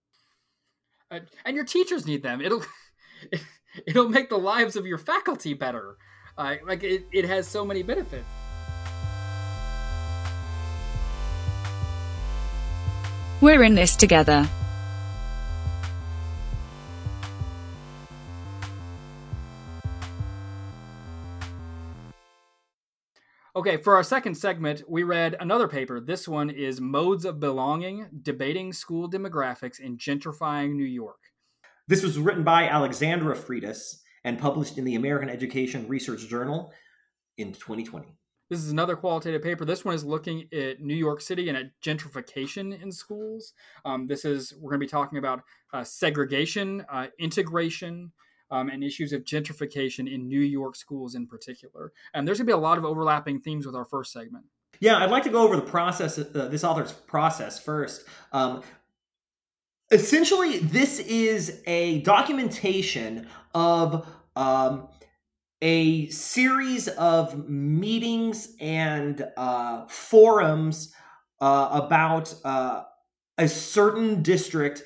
Uh, 1.10 1.20
and 1.46 1.56
your 1.56 1.66
teachers 1.66 2.08
need 2.08 2.24
them. 2.24 2.42
It'll 2.42 2.64
it'll 3.88 4.10
make 4.10 4.30
the 4.30 4.38
lives 4.38 4.76
of 4.76 4.86
your 4.86 4.98
faculty 4.98 5.54
better. 5.54 5.98
Uh, 6.38 6.56
like 6.66 6.84
it, 6.84 7.06
it 7.12 7.26
has 7.26 7.48
so 7.48 7.66
many 7.66 7.84
benefits. 7.84 8.26
We're 13.42 13.64
in 13.64 13.76
this 13.76 13.96
together 13.96 14.48
Okay, 23.54 23.76
for 23.76 23.98
our 23.98 24.04
second 24.04 24.36
segment, 24.36 24.82
we 24.88 25.04
read 25.04 25.36
another 25.42 25.68
paper. 25.68 26.00
This 26.00 26.26
one 26.26 26.50
is 26.50 26.80
Modes 26.80 27.26
of 27.26 27.42
Belonging 27.42 28.08
Debating 28.22 28.72
School 28.72 29.12
Demographics 29.12 29.78
in 29.78 29.98
Gentrifying 29.98 30.72
New 30.72 30.86
York. 30.86 31.20
This 31.86 32.02
was 32.02 32.18
written 32.18 32.46
by 32.46 32.70
Alexandra 32.70 33.36
Freidus 33.36 33.98
and 34.24 34.40
published 34.40 34.78
in 34.78 34.86
the 34.86 34.96
American 34.96 35.28
Education 35.28 35.86
Research 35.90 36.30
Journal 36.30 36.72
in 37.38 37.52
2020. 37.52 38.16
This 38.50 38.60
is 38.64 38.72
another 38.72 38.96
qualitative 38.96 39.44
paper. 39.44 39.66
This 39.66 39.84
one 39.84 39.96
is 39.96 40.06
looking 40.06 40.48
at 40.54 40.80
New 40.80 40.96
York 40.96 41.20
City 41.20 41.50
and 41.50 41.58
at 41.58 41.72
gentrification 41.84 42.82
in 42.82 42.90
schools. 42.90 43.52
Um, 43.84 44.08
this 44.08 44.24
is, 44.24 44.54
we're 44.62 44.70
going 44.70 44.80
to 44.80 44.86
be 44.86 44.90
talking 44.90 45.18
about 45.18 45.44
uh, 45.74 45.84
segregation, 45.84 46.86
uh, 46.90 47.08
integration, 47.20 48.14
um, 48.52 48.70
and 48.70 48.84
issues 48.84 49.14
of 49.14 49.24
gentrification 49.24 50.12
in 50.14 50.28
New 50.28 50.42
York 50.42 50.76
schools 50.76 51.16
in 51.16 51.26
particular. 51.26 51.94
And 52.14 52.28
there's 52.28 52.38
going 52.38 52.48
to 52.48 52.52
be 52.52 52.54
a 52.54 52.58
lot 52.58 52.78
of 52.78 52.86
overlapping 52.86 53.40
themes 53.40 53.66
with 53.66 53.76
our 53.76 53.86
first 53.86 54.12
segment. 54.12 54.46
Yeah, 54.80 54.98
I'd 54.98 55.12
like 55.12 55.24
to 55.24 55.30
go 55.30 55.44
over 55.44 55.56
the 55.56 55.62
process, 55.62 56.18
uh, 56.18 56.48
this 56.50 56.64
author's 56.64 56.92
process 56.92 57.60
first. 57.60 58.06
Um, 58.32 58.64
essentially, 59.92 60.58
this 60.58 61.00
is 61.00 61.62
a 61.68 62.02
documentation 62.02 63.28
of 63.54 64.08
um, 64.36 64.88
a 65.62 66.08
series 66.08 66.88
of 66.88 67.48
meetings 67.48 68.56
and 68.60 69.26
uh, 69.38 69.86
forums 69.88 70.94
uh, 71.40 71.70
about 71.84 72.34
uh, 72.44 72.84
a 73.38 73.48
certain 73.48 74.24
district 74.24 74.84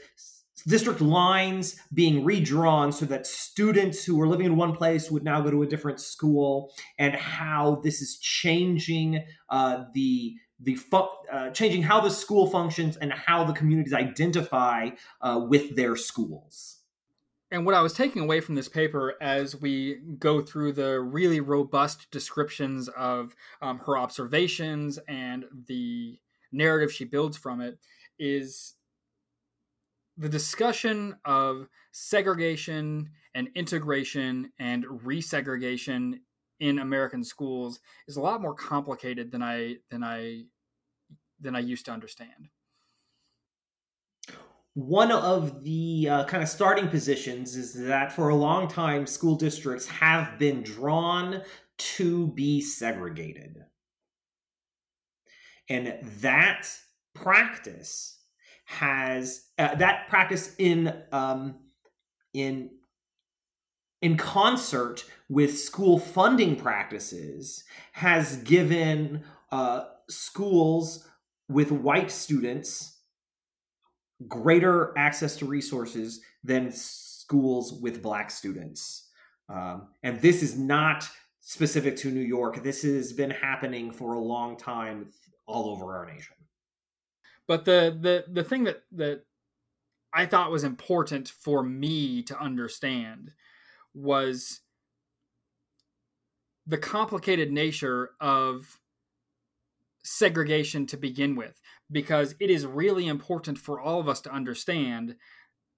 district 0.68 1.02
lines 1.02 1.76
being 1.94 2.24
redrawn 2.24 2.92
so 2.92 3.06
that 3.06 3.28
students 3.28 4.04
who 4.04 4.16
were 4.16 4.28
living 4.28 4.48
in 4.48 4.56
one 4.56 4.76
place 4.76 5.12
would 5.12 5.24
now 5.24 5.42
go 5.42 5.52
to 5.52 5.64
a 5.64 5.68
different 5.68 6.00
school 6.00 6.74
and 6.98 7.16
how 7.16 7.82
this 7.84 8.02
is 8.02 8.18
changing 8.18 9.24
uh, 9.50 9.84
the 9.94 10.36
the 10.60 10.76
fu- 10.76 11.10
uh, 11.32 11.50
changing 11.50 11.84
how 11.84 12.00
the 12.00 12.10
school 12.10 12.48
functions 12.48 12.96
and 12.98 13.12
how 13.12 13.44
the 13.44 13.54
communities 13.54 13.94
identify 13.94 14.90
uh, 15.22 15.46
with 15.50 15.76
their 15.76 15.98
schools. 15.98 16.78
And 17.52 17.66
what 17.66 17.76
I 17.76 17.82
was 17.82 17.94
taking 17.94 18.22
away 18.22 18.40
from 18.40 18.56
this 18.56 18.70
paper 18.70 19.16
as 19.22 19.56
we 19.56 20.00
go 20.18 20.42
through 20.42 20.74
the 20.74 21.00
really 21.00 21.42
robust 21.42 22.10
descriptions 22.10 22.88
of 22.90 23.36
um, 23.62 23.80
her 23.80 23.98
observations 23.98 24.98
and 25.08 25.46
the 25.68 26.20
narrative 26.52 26.92
she 26.92 27.04
builds 27.04 27.38
from 27.38 27.62
it 27.62 27.78
is 28.18 28.75
the 30.18 30.30
discussion 30.30 31.16
of 31.26 31.68
segregation 31.92 33.10
and 33.34 33.50
integration 33.56 34.52
and 34.60 34.86
resegregation 34.86 36.20
in 36.60 36.80
American 36.80 37.24
schools 37.24 37.80
is 38.08 38.16
a 38.16 38.22
lot 38.22 38.42
more 38.42 38.54
complicated 38.54 39.32
than 39.32 39.44
I 39.44 39.76
than 39.90 40.04
I 40.04 40.44
than 41.40 41.56
I 41.56 41.60
used 41.60 41.86
to 41.86 41.92
understand. 41.92 42.50
One 44.74 45.12
of 45.12 45.64
the 45.64 46.10
uh, 46.10 46.26
kind 46.26 46.44
of 46.44 46.50
starting 46.50 46.90
positions 46.90 47.56
is 47.56 47.74
that 47.86 48.12
for 48.12 48.30
a 48.30 48.36
long 48.36 48.68
time, 48.68 49.08
school 49.08 49.36
districts 49.36 49.88
have 49.88 50.38
been 50.38 50.64
drawn 50.64 51.42
to 51.78 52.28
be 52.28 52.62
segregated. 52.62 53.64
And 55.70 55.98
that 56.22 56.68
practice 57.14 58.20
has 58.66 59.46
uh, 59.58 59.76
that 59.76 60.08
practice 60.10 60.56
in 60.58 60.94
um, 61.12 61.56
in 62.34 62.72
in 64.02 64.18
concert 64.18 65.06
with 65.30 65.58
school 65.58 65.98
funding 65.98 66.56
practices 66.56 67.64
has 67.94 68.38
given 68.38 69.24
uh, 69.52 69.86
schools 70.10 71.08
with 71.48 71.72
white 71.72 72.12
students 72.12 73.00
greater 74.28 74.98
access 74.98 75.36
to 75.38 75.46
resources 75.46 76.22
than 76.44 76.72
schools 76.72 77.74
with 77.74 78.02
black 78.02 78.32
students. 78.32 79.10
Um, 79.50 79.90
and 80.04 80.22
this 80.22 80.42
is 80.42 80.58
not 80.58 81.08
specific 81.42 81.96
to 81.98 82.10
new 82.10 82.22
york. 82.22 82.64
This 82.64 82.82
has 82.82 83.14
been 83.14 83.30
happening 83.30 83.92
for 83.92 84.14
a 84.14 84.20
long 84.20 84.58
time 84.58 85.12
all 85.48 85.70
over 85.70 85.96
our 85.96 86.06
nation 86.06 86.36
but 87.48 87.66
the 87.66 87.98
the 88.00 88.26
the 88.32 88.44
thing 88.44 88.64
that 88.66 88.84
that 88.94 89.24
I 90.14 90.26
thought 90.26 90.52
was 90.52 90.64
important 90.64 91.28
for 91.28 91.62
me 91.64 92.24
to 92.24 92.40
understand 92.40 93.32
was 93.94 94.62
the 96.66 96.78
complicated 96.78 97.52
nature 97.52 98.12
of 98.20 98.80
segregation 100.04 100.86
to 100.88 100.98
begin 100.98 101.36
with 101.36 101.60
because 101.92 102.36
it 102.40 102.50
is 102.50 102.66
really 102.66 103.08
important 103.08 103.58
for 103.58 103.80
all 103.80 104.00
of 104.00 104.08
us 104.08 104.22
to 104.22 104.32
understand 104.32 105.16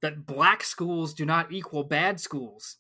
that 0.02 0.26
black 0.26 0.64
schools 0.64 1.14
do 1.14 1.26
not 1.26 1.52
equal 1.52 1.84
bad 1.84 2.20
schools. 2.20 2.78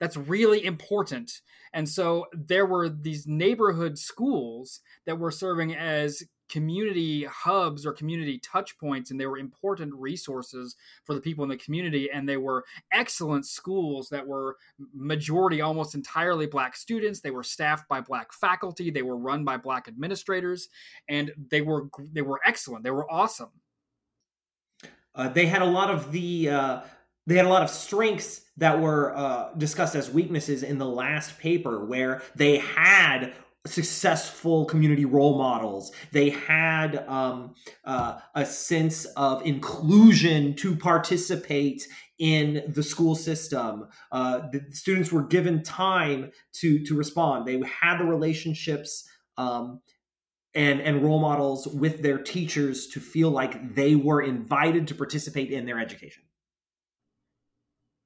That's 0.00 0.16
really 0.16 0.64
important. 0.64 1.40
And 1.72 1.88
so 1.88 2.26
there 2.32 2.64
were 2.64 2.88
these 2.88 3.26
neighborhood 3.26 3.98
schools 3.98 4.80
that 5.06 5.18
were 5.18 5.30
serving 5.30 5.74
as 5.74 6.22
community 6.48 7.24
hubs 7.24 7.84
or 7.84 7.92
community 7.92 8.38
touch 8.38 8.76
points 8.78 9.10
and 9.10 9.20
they 9.20 9.26
were 9.26 9.38
important 9.38 9.94
resources 9.94 10.76
for 11.04 11.14
the 11.14 11.20
people 11.20 11.44
in 11.44 11.50
the 11.50 11.56
community 11.56 12.10
and 12.10 12.28
they 12.28 12.36
were 12.36 12.64
excellent 12.92 13.46
schools 13.46 14.08
that 14.08 14.26
were 14.26 14.56
majority 14.94 15.60
almost 15.60 15.94
entirely 15.94 16.46
black 16.46 16.76
students. 16.76 17.20
They 17.20 17.30
were 17.30 17.42
staffed 17.42 17.88
by 17.88 18.00
black 18.00 18.32
faculty. 18.32 18.90
They 18.90 19.02
were 19.02 19.16
run 19.16 19.44
by 19.44 19.56
black 19.56 19.88
administrators 19.88 20.68
and 21.08 21.32
they 21.50 21.60
were 21.60 21.88
they 22.12 22.22
were 22.22 22.40
excellent. 22.44 22.84
They 22.84 22.90
were 22.90 23.10
awesome. 23.10 23.50
Uh, 25.14 25.28
they 25.28 25.46
had 25.46 25.62
a 25.62 25.66
lot 25.66 25.90
of 25.90 26.12
the 26.12 26.48
uh, 26.48 26.80
they 27.26 27.36
had 27.36 27.44
a 27.44 27.50
lot 27.50 27.62
of 27.62 27.68
strengths 27.68 28.42
that 28.56 28.80
were 28.80 29.14
uh, 29.14 29.52
discussed 29.58 29.94
as 29.94 30.10
weaknesses 30.10 30.62
in 30.62 30.78
the 30.78 30.86
last 30.86 31.38
paper 31.38 31.84
where 31.84 32.22
they 32.34 32.58
had 32.58 33.34
successful 33.68 34.64
community 34.64 35.04
role 35.04 35.38
models. 35.38 35.92
They 36.12 36.30
had 36.30 37.04
um, 37.06 37.54
uh, 37.84 38.18
a 38.34 38.44
sense 38.44 39.04
of 39.16 39.44
inclusion 39.46 40.54
to 40.56 40.76
participate 40.76 41.86
in 42.18 42.64
the 42.68 42.82
school 42.82 43.14
system. 43.14 43.88
Uh, 44.10 44.48
the 44.50 44.64
students 44.70 45.12
were 45.12 45.22
given 45.22 45.62
time 45.62 46.32
to 46.54 46.84
to 46.84 46.96
respond. 46.96 47.46
They 47.46 47.60
had 47.80 47.98
the 47.98 48.04
relationships. 48.04 49.08
Um, 49.36 49.80
and, 50.54 50.80
and 50.80 51.04
role 51.04 51.20
models 51.20 51.68
with 51.68 52.02
their 52.02 52.18
teachers 52.18 52.88
to 52.88 53.00
feel 53.00 53.30
like 53.30 53.74
they 53.74 53.94
were 53.94 54.22
invited 54.22 54.88
to 54.88 54.94
participate 54.94 55.52
in 55.52 55.66
their 55.66 55.78
education 55.78 56.24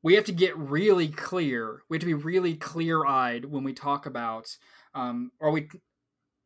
we 0.02 0.14
have 0.14 0.24
to 0.24 0.32
get 0.32 0.56
really 0.56 1.08
clear. 1.08 1.82
We 1.88 1.96
have 1.96 2.00
to 2.00 2.06
be 2.06 2.14
really 2.14 2.54
clear 2.54 3.06
eyed 3.06 3.44
when 3.44 3.64
we 3.64 3.72
talk 3.72 4.06
about 4.06 4.56
um, 4.94 5.30
are 5.40 5.50
we 5.50 5.68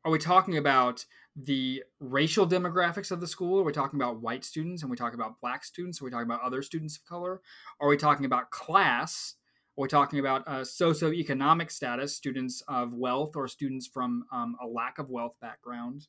are 0.05 0.13
we 0.13 0.19
talking 0.19 0.57
about 0.57 1.05
the 1.35 1.83
racial 1.99 2.47
demographics 2.47 3.11
of 3.11 3.21
the 3.21 3.27
school? 3.27 3.59
Are 3.59 3.65
we 3.65 3.73
talking 3.73 4.01
about 4.01 4.23
white 4.23 4.45
students? 4.45 4.83
And 4.83 4.91
we 4.91 4.97
talk 4.97 5.15
about 5.15 5.41
black 5.41 5.65
students? 5.65 6.01
Are 6.01 6.05
we 6.05 6.13
talking 6.13 6.29
about 6.29 6.43
other 6.43 6.63
students 6.63 6.97
of 6.97 7.05
color? 7.05 7.41
Are 7.81 7.89
we 7.89 7.97
talking 7.97 8.25
about 8.25 8.51
class? 8.51 9.35
Are 9.77 9.83
we 9.83 9.89
talking 9.89 10.21
about 10.21 10.45
uh, 10.47 10.61
socioeconomic 10.61 11.71
status, 11.71 12.15
students 12.17 12.63
of 12.69 12.95
wealth 12.95 13.35
or 13.35 13.49
students 13.49 13.87
from 13.87 14.25
um, 14.33 14.57
a 14.63 14.67
lack 14.67 14.99
of 14.99 15.11
wealth 15.11 15.35
background? 15.41 16.07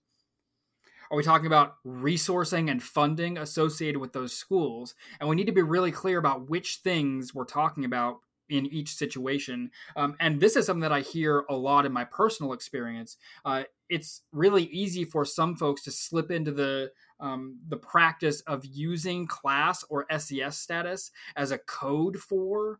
Are 1.10 1.18
we 1.18 1.24
talking 1.24 1.48
about 1.48 1.76
resourcing 1.86 2.70
and 2.70 2.84
funding 2.84 3.38
associated 3.38 4.00
with 4.00 4.14
those 4.14 4.34
schools? 4.34 4.94
And 5.20 5.28
we 5.28 5.36
need 5.36 5.48
to 5.48 5.54
be 5.54 5.62
really 5.62 5.92
clear 5.92 6.18
about 6.18 6.50
which 6.50 6.82
things 6.84 7.34
we're 7.34 7.46
talking 7.46 7.84
about 7.84 8.20
in 8.50 8.66
each 8.68 8.96
situation. 8.96 9.72
Um, 9.96 10.16
and 10.20 10.40
this 10.40 10.56
is 10.56 10.66
something 10.66 10.82
that 10.82 10.92
I 10.92 11.02
hear 11.02 11.46
a 11.50 11.56
lot 11.56 11.86
in 11.86 11.92
my 11.92 12.06
personal 12.06 12.54
experience. 12.54 13.18
Uh, 13.46 13.64
it's 13.90 14.22
really 14.32 14.64
easy 14.64 15.06
for 15.06 15.26
some 15.26 15.56
folks 15.56 15.84
to 15.84 15.92
slip 15.92 16.32
into 16.32 16.52
the 16.52 16.92
um, 17.20 17.58
the 17.68 17.78
practice 17.78 18.42
of 18.42 18.64
using 18.64 19.26
class 19.26 19.84
or 19.90 20.06
SES 20.16 20.58
status 20.58 21.12
as 21.36 21.52
a 21.52 21.58
code 21.58 22.18
for 22.18 22.80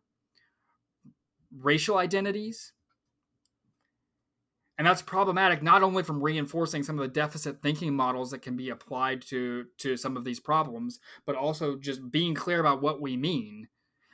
racial 1.56 1.96
identities. 1.96 2.72
And 4.76 4.86
that's 4.86 5.02
problematic 5.02 5.60
not 5.60 5.82
only 5.82 6.04
from 6.04 6.22
reinforcing 6.22 6.84
some 6.84 7.00
of 7.00 7.02
the 7.02 7.12
deficit 7.12 7.60
thinking 7.62 7.96
models 7.96 8.30
that 8.30 8.42
can 8.42 8.56
be 8.56 8.70
applied 8.70 9.22
to 9.22 9.66
to 9.78 9.96
some 9.96 10.16
of 10.16 10.22
these 10.22 10.38
problems, 10.38 11.00
but 11.26 11.34
also 11.34 11.76
just 11.76 12.12
being 12.12 12.34
clear 12.34 12.60
about 12.60 12.80
what 12.80 13.00
we 13.00 13.16
mean 13.16 13.68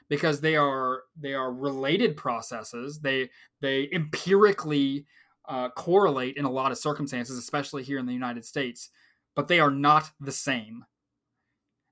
because 0.08 0.40
they 0.40 0.56
are 0.56 1.02
they 1.18 1.34
are 1.34 1.52
related 1.52 2.16
processes. 2.16 3.00
They 3.00 3.30
they 3.60 3.88
empirically 3.92 5.06
uh, 5.48 5.70
correlate 5.70 6.36
in 6.36 6.44
a 6.44 6.50
lot 6.50 6.72
of 6.72 6.78
circumstances, 6.78 7.38
especially 7.38 7.82
here 7.82 7.98
in 7.98 8.06
the 8.06 8.12
United 8.12 8.44
States, 8.44 8.90
but 9.34 9.48
they 9.48 9.60
are 9.60 9.70
not 9.70 10.10
the 10.20 10.32
same. 10.32 10.84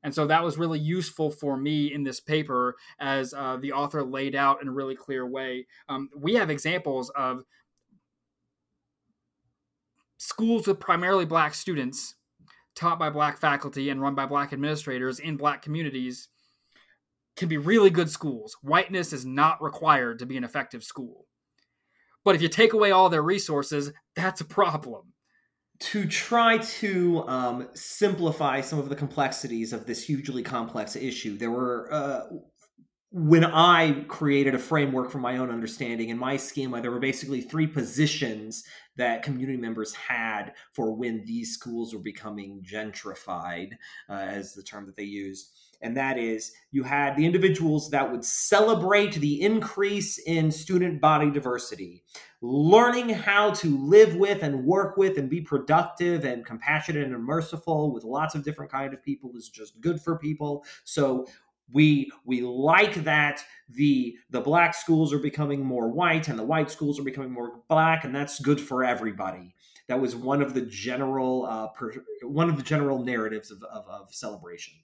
And 0.05 0.13
so 0.13 0.27
that 0.27 0.43
was 0.43 0.59
really 0.59 0.81
useful 0.81 1.31
for 1.31 1.57
me 1.57 1.93
in 1.95 2.03
this 2.03 2.19
paper 2.19 2.75
as 2.99 3.33
uh, 3.35 3.59
the 3.61 3.73
author 3.73 4.03
laid 4.03 4.35
out 4.35 4.61
in 4.61 4.69
a 4.69 4.73
really 4.73 4.97
clear 4.97 5.27
way. 5.27 5.67
Um, 5.89 6.11
we 6.17 6.35
have 6.35 6.51
examples 6.51 7.11
of 7.11 7.45
schools 10.19 10.67
with 10.67 10.81
primarily 10.81 11.25
black 11.25 11.55
students 11.55 12.17
taught 12.75 12.99
by 12.99 13.11
black 13.11 13.39
faculty 13.39 13.91
and 13.91 14.01
run 14.01 14.15
by 14.15 14.27
black 14.27 14.53
administrators 14.53 15.21
in 15.21 15.37
black 15.37 15.63
communities 15.63 16.29
can 17.37 17.49
be 17.49 17.57
really 17.57 17.91
good 17.91 18.11
schools. 18.11 18.57
Whiteness 18.63 19.13
is 19.13 19.25
not 19.25 19.63
required 19.63 20.19
to 20.19 20.27
be 20.27 20.37
an 20.37 20.45
effective 20.45 20.85
school. 20.85 21.27
But 22.25 22.35
if 22.35 22.43
you 22.43 22.49
take 22.49 22.73
away 22.73 22.91
all 22.91 23.09
their 23.09 23.23
resources, 23.23 23.93
that's 24.15 24.41
a 24.41 24.45
problem. 24.45 25.13
To 25.81 26.07
try 26.07 26.59
to 26.59 27.27
um, 27.27 27.69
simplify 27.75 28.61
some 28.61 28.79
of 28.79 28.89
the 28.89 28.95
complexities 28.95 29.73
of 29.73 29.87
this 29.87 30.05
hugely 30.05 30.43
complex 30.43 30.95
issue, 30.95 31.37
there 31.37 31.51
were 31.51 31.93
uh, 31.93 32.37
when 33.13 33.45
I 33.45 34.05
created 34.09 34.55
a 34.55 34.59
framework 34.59 35.11
for 35.11 35.19
my 35.19 35.37
own 35.37 35.51
understanding 35.51 36.09
in 36.09 36.17
my 36.17 36.39
schema, 36.39 36.81
there 36.81 36.91
were 36.91 36.99
basically 36.99 37.43
three 37.43 37.67
positions 37.67 38.65
that 38.97 39.23
community 39.23 39.59
members 39.59 39.93
had 39.93 40.55
for 40.73 40.95
when 40.95 41.23
these 41.27 41.53
schools 41.53 41.93
were 41.93 42.01
becoming 42.01 42.65
gentrified, 42.65 43.73
uh, 44.09 44.13
as 44.15 44.55
the 44.55 44.63
term 44.63 44.87
that 44.87 44.97
they 44.97 45.03
used. 45.03 45.51
And 45.83 45.97
that 45.97 46.17
is, 46.17 46.53
you 46.71 46.85
had 46.85 47.17
the 47.17 47.27
individuals 47.27 47.91
that 47.91 48.11
would 48.11 48.25
celebrate 48.25 49.15
the 49.15 49.43
increase 49.43 50.19
in 50.19 50.51
student 50.51 51.01
body 51.01 51.31
diversity, 51.31 52.05
learning 52.41 53.09
how 53.09 53.51
to 53.51 53.77
live 53.77 54.15
with 54.17 54.43
and 54.43 54.65
work 54.65 54.97
with 54.97 55.19
and 55.19 55.29
be 55.29 55.41
productive 55.41 56.25
and 56.25 56.47
compassionate 56.47 57.09
and 57.09 57.25
merciful 57.25 57.93
with 57.93 58.05
lots 58.05 58.35
of 58.35 58.45
different 58.45 58.71
kind 58.71 58.95
of 58.95 59.03
people 59.03 59.33
is 59.37 59.49
just 59.49 59.81
good 59.81 60.01
for 60.01 60.17
people. 60.19 60.65
So 60.85 61.27
we 61.73 62.11
we 62.25 62.43
like 62.43 63.05
that 63.05 63.43
the 63.69 64.17
the 64.31 64.41
black 64.41 64.75
schools 64.75 65.13
are 65.13 65.19
becoming 65.19 65.65
more 65.65 65.89
white 65.89 66.29
and 66.29 66.39
the 66.39 66.45
white 66.45 66.71
schools 66.71 66.99
are 66.99 67.05
becoming 67.05 67.31
more 67.31 67.61
black 67.69 68.05
and 68.05 68.15
that's 68.15 68.39
good 68.41 68.61
for 68.61 68.85
everybody 68.85 69.55
that 69.89 70.01
was 70.01 70.15
one 70.15 70.43
of 70.43 70.55
the 70.55 70.63
general 70.63 71.47
uh, 71.47 71.69
per, 71.69 71.93
one 72.23 72.49
of 72.49 72.57
the 72.57 72.63
general 72.63 73.05
narratives 73.05 73.51
of, 73.51 73.63
of, 73.65 73.87
of 73.89 74.15
celebration 74.15 74.75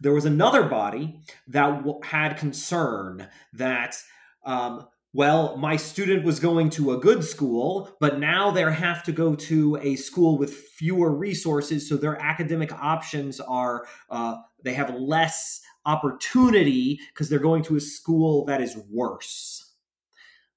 there 0.00 0.12
was 0.12 0.24
another 0.24 0.64
body 0.64 1.20
that 1.48 1.76
w- 1.78 2.00
had 2.02 2.34
concern 2.34 3.28
that 3.52 3.96
um, 4.44 4.86
well, 5.12 5.56
my 5.56 5.76
student 5.76 6.24
was 6.24 6.38
going 6.38 6.70
to 6.70 6.92
a 6.92 6.96
good 6.96 7.24
school, 7.24 7.96
but 7.98 8.20
now 8.20 8.52
they 8.52 8.62
have 8.62 9.02
to 9.04 9.12
go 9.12 9.34
to 9.34 9.76
a 9.82 9.96
school 9.96 10.38
with 10.38 10.54
fewer 10.54 11.12
resources, 11.12 11.88
so 11.88 11.96
their 11.96 12.20
academic 12.20 12.72
options 12.72 13.40
are 13.40 13.86
uh, 14.08 14.36
they 14.62 14.74
have 14.74 14.94
less 14.94 15.60
opportunity 15.84 17.00
because 17.12 17.28
they're 17.28 17.40
going 17.40 17.64
to 17.64 17.76
a 17.76 17.80
school 17.80 18.44
that 18.44 18.60
is 18.60 18.78
worse. 18.88 19.74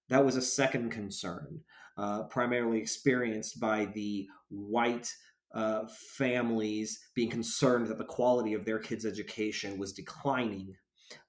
That 0.09 0.23
was 0.23 0.35
a 0.35 0.41
second 0.41 0.91
concern, 0.91 1.61
uh, 1.97 2.23
primarily 2.23 2.77
experienced 2.77 3.59
by 3.59 3.85
the 3.85 4.27
white 4.49 5.15
uh, 5.53 5.83
families 6.17 6.99
being 7.15 7.29
concerned 7.29 7.87
that 7.87 7.97
the 7.97 8.05
quality 8.05 8.53
of 8.53 8.65
their 8.65 8.79
kids' 8.79 9.05
education 9.05 9.77
was 9.77 9.93
declining 9.93 10.73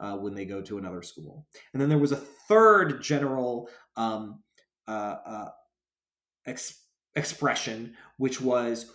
uh, 0.00 0.16
when 0.16 0.34
they 0.34 0.44
go 0.44 0.62
to 0.62 0.78
another 0.78 1.02
school. 1.02 1.46
And 1.72 1.80
then 1.80 1.88
there 1.88 1.98
was 1.98 2.12
a 2.12 2.16
third 2.16 3.02
general 3.02 3.68
um, 3.96 4.42
uh, 4.88 5.16
uh, 5.26 5.48
ex- 6.46 6.86
expression, 7.14 7.94
which 8.16 8.40
was 8.40 8.90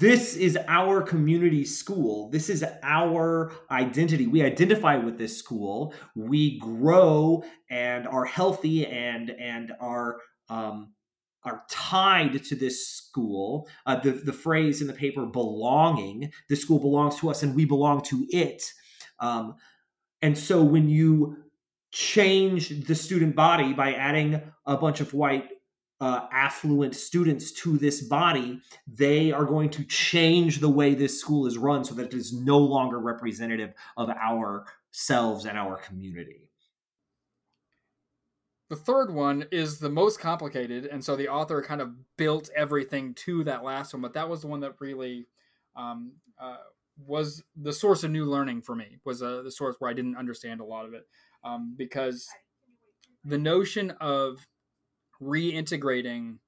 this 0.00 0.34
is 0.34 0.58
our 0.66 1.02
community 1.02 1.64
school. 1.64 2.30
This 2.30 2.48
is 2.48 2.64
our 2.82 3.52
identity. 3.70 4.26
We 4.26 4.42
identify 4.42 4.96
with 4.96 5.18
this 5.18 5.36
school. 5.36 5.92
We 6.14 6.58
grow 6.58 7.44
and 7.68 8.08
are 8.08 8.24
healthy 8.24 8.86
and 8.86 9.30
and 9.30 9.72
are 9.80 10.20
um, 10.48 10.94
are 11.44 11.64
tied 11.68 12.42
to 12.44 12.54
this 12.54 12.86
school. 12.86 13.68
Uh, 13.86 13.96
the 13.96 14.12
the 14.12 14.32
phrase 14.32 14.80
in 14.80 14.86
the 14.86 14.92
paper 14.92 15.26
"belonging." 15.26 16.32
The 16.48 16.56
school 16.56 16.78
belongs 16.78 17.16
to 17.20 17.30
us, 17.30 17.42
and 17.42 17.54
we 17.54 17.64
belong 17.64 18.02
to 18.02 18.26
it. 18.30 18.62
Um, 19.20 19.56
and 20.22 20.36
so 20.36 20.62
when 20.62 20.88
you 20.88 21.36
change 21.92 22.86
the 22.86 22.94
student 22.94 23.36
body 23.36 23.72
by 23.72 23.92
adding 23.92 24.40
a 24.66 24.76
bunch 24.76 25.00
of 25.00 25.14
white 25.14 25.48
uh, 26.00 26.26
affluent 26.32 26.94
students 26.94 27.52
to 27.52 27.78
this 27.78 28.02
body, 28.02 28.60
they 28.86 29.30
are 29.32 29.44
going 29.44 29.70
to 29.70 29.84
change 29.84 30.58
the 30.58 30.68
way 30.68 30.94
this 30.94 31.20
school 31.20 31.46
is 31.46 31.56
run 31.56 31.84
so 31.84 31.94
that 31.94 32.06
it 32.06 32.14
is 32.14 32.32
no 32.32 32.58
longer 32.58 32.98
representative 32.98 33.72
of 33.96 34.10
ourselves 34.10 35.46
and 35.46 35.56
our 35.56 35.76
community. 35.76 36.43
The 38.70 38.76
third 38.76 39.12
one 39.12 39.44
is 39.52 39.78
the 39.78 39.90
most 39.90 40.20
complicated, 40.20 40.86
and 40.86 41.04
so 41.04 41.16
the 41.16 41.28
author 41.28 41.60
kind 41.62 41.80
of 41.80 41.94
built 42.16 42.48
everything 42.56 43.14
to 43.14 43.44
that 43.44 43.62
last 43.62 43.92
one, 43.92 44.00
but 44.00 44.14
that 44.14 44.28
was 44.28 44.40
the 44.40 44.46
one 44.46 44.60
that 44.60 44.80
really 44.80 45.26
um, 45.76 46.12
uh, 46.38 46.56
was 47.06 47.42
the 47.56 47.72
source 47.72 48.04
of 48.04 48.10
new 48.10 48.24
learning 48.24 48.62
for 48.62 48.74
me 48.74 48.98
was 49.04 49.22
uh, 49.22 49.42
the 49.42 49.50
source 49.50 49.76
where 49.78 49.90
i 49.90 49.94
didn't 49.94 50.16
understand 50.16 50.60
a 50.60 50.64
lot 50.64 50.86
of 50.86 50.94
it 50.94 51.06
um, 51.42 51.74
because 51.76 52.28
the 53.24 53.38
notion 53.38 53.90
of 54.00 54.46
reintegrating 55.20 56.38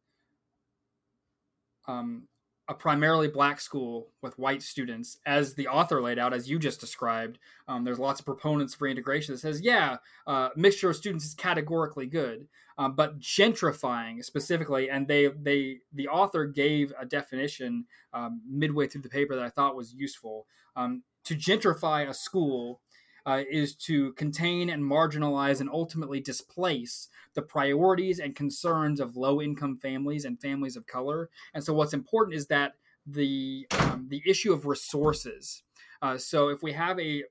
um, 1.89 2.27
a 2.69 2.75
primarily 2.75 3.29
black 3.29 3.61
school 3.61 4.09
with 4.23 4.39
white 4.39 4.63
students, 4.63 5.19
as 5.25 5.55
the 5.55 5.69
author 5.69 6.03
laid 6.03 6.19
out, 6.19 6.35
as 6.35 6.51
you 6.51 6.59
just 6.59 6.81
described. 6.81 7.39
Um, 7.69 7.85
there's 7.85 7.99
lots 7.99 8.19
of 8.19 8.27
proponents 8.27 8.75
for 8.75 8.89
integration 8.89 9.35
that 9.35 9.39
says, 9.39 9.61
yeah, 9.61 9.99
uh, 10.27 10.49
mixture 10.57 10.91
of 10.91 10.97
students 10.97 11.25
is 11.25 11.35
categorically 11.35 12.07
good, 12.07 12.49
um, 12.77 12.97
but 12.97 13.21
gentrifying 13.21 14.25
specifically, 14.25 14.91
and 14.91 15.07
they 15.07 15.29
they 15.29 15.79
the 15.93 16.09
author 16.09 16.45
gave 16.47 16.93
a 16.99 17.07
definition 17.07 17.85
um, 18.13 18.43
midway 18.49 18.87
through 18.89 19.03
the 19.03 19.09
paper 19.09 19.37
that 19.37 19.45
I 19.45 19.51
thought 19.51 19.77
was 19.77 19.95
useful. 19.95 20.47
Um, 20.75 21.03
to 21.25 21.35
gentrify 21.35 22.09
a 22.09 22.15
school 22.15 22.81
uh, 23.27 23.43
is 23.51 23.75
to 23.75 24.13
contain 24.13 24.71
and 24.71 24.83
marginalize 24.83 25.61
and 25.61 25.69
ultimately 25.69 26.21
displace 26.21 27.09
the 27.35 27.43
priorities 27.43 28.21
and 28.21 28.37
concerns 28.37 29.01
of 29.01 29.17
low 29.17 29.43
income 29.43 29.77
families 29.77 30.25
and 30.25 30.41
families 30.41 30.77
of 30.77 30.87
color. 30.87 31.29
And 31.53 31.63
so, 31.63 31.75
what's 31.75 31.93
important 31.93 32.37
is 32.37 32.47
that 32.47 32.75
the 33.05 33.67
um, 33.73 34.07
the 34.09 34.23
issue 34.25 34.53
of 34.53 34.67
resources. 34.67 35.63
Uh, 36.01 36.17
so, 36.17 36.49
if 36.49 36.63
we 36.63 36.73
have 36.73 36.99
a 37.01 37.25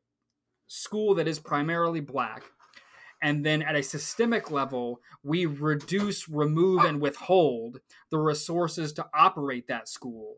school 0.68 1.16
that 1.16 1.28
is 1.28 1.40
primarily 1.40 2.02
black, 2.02 2.44
and 3.22 3.46
then 3.46 3.62
at 3.62 3.76
a 3.76 3.84
systemic 3.84 4.52
level, 4.52 5.00
we 5.24 5.46
reduce, 5.46 6.28
remove, 6.28 6.84
and 6.84 7.02
withhold 7.02 7.80
the 8.12 8.18
resources 8.18 8.92
to 8.94 9.06
operate 9.14 9.68
that 9.68 9.88
school 9.88 10.38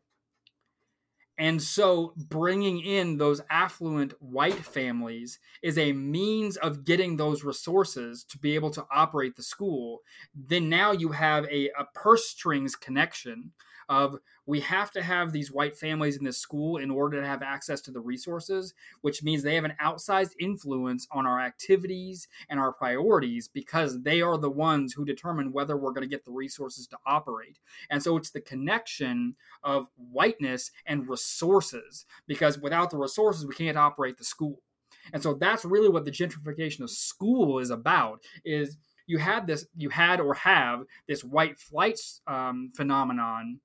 and 1.37 1.61
so 1.61 2.13
bringing 2.17 2.79
in 2.79 3.17
those 3.17 3.41
affluent 3.49 4.13
white 4.19 4.65
families 4.65 5.39
is 5.61 5.77
a 5.77 5.91
means 5.91 6.57
of 6.57 6.83
getting 6.83 7.15
those 7.15 7.43
resources 7.43 8.23
to 8.25 8.39
be 8.39 8.55
able 8.55 8.71
to 8.71 8.85
operate 8.91 9.35
the 9.35 9.43
school. 9.43 10.01
Then 10.35 10.67
now 10.67 10.93
you 10.93 11.09
have 11.09 11.45
a, 11.45 11.69
a 11.77 11.85
purse 11.93 12.27
strings 12.27 12.75
connection 12.75 13.51
of 13.89 14.17
we 14.45 14.59
have 14.61 14.91
to 14.91 15.01
have 15.01 15.31
these 15.31 15.51
white 15.51 15.75
families 15.75 16.17
in 16.17 16.23
this 16.23 16.37
school 16.37 16.77
in 16.77 16.89
order 16.89 17.21
to 17.21 17.27
have 17.27 17.41
access 17.41 17.81
to 17.81 17.91
the 17.91 17.99
resources, 17.99 18.73
which 19.01 19.23
means 19.23 19.43
they 19.43 19.55
have 19.55 19.65
an 19.65 19.75
outsized 19.81 20.33
influence 20.39 21.07
on 21.11 21.25
our 21.25 21.39
activities 21.39 22.27
and 22.49 22.59
our 22.59 22.71
priorities 22.71 23.47
because 23.47 24.01
they 24.01 24.21
are 24.21 24.37
the 24.37 24.49
ones 24.49 24.93
who 24.93 25.05
determine 25.05 25.51
whether 25.51 25.77
we're 25.77 25.91
going 25.91 26.07
to 26.07 26.07
get 26.07 26.25
the 26.25 26.31
resources 26.31 26.87
to 26.87 26.97
operate. 27.05 27.59
And 27.89 28.01
so 28.01 28.17
it's 28.17 28.31
the 28.31 28.41
connection 28.41 29.35
of 29.63 29.87
whiteness 29.97 30.71
and 30.85 31.07
resources 31.09 32.05
because 32.27 32.59
without 32.59 32.89
the 32.89 32.97
resources, 32.97 33.45
we 33.45 33.55
can't 33.55 33.77
operate 33.77 34.17
the 34.17 34.23
school. 34.23 34.61
And 35.13 35.23
so 35.23 35.33
that's 35.33 35.65
really 35.65 35.89
what 35.89 36.05
the 36.05 36.11
gentrification 36.11 36.81
of 36.81 36.89
school 36.89 37.59
is 37.59 37.69
about 37.69 38.21
is 38.43 38.77
you 39.07 39.17
had 39.17 39.47
this 39.47 39.65
you 39.75 39.89
had 39.89 40.19
or 40.19 40.33
have 40.33 40.83
this 41.07 41.23
white 41.23 41.57
flight 41.57 41.99
um, 42.27 42.71
phenomenon 42.75 43.59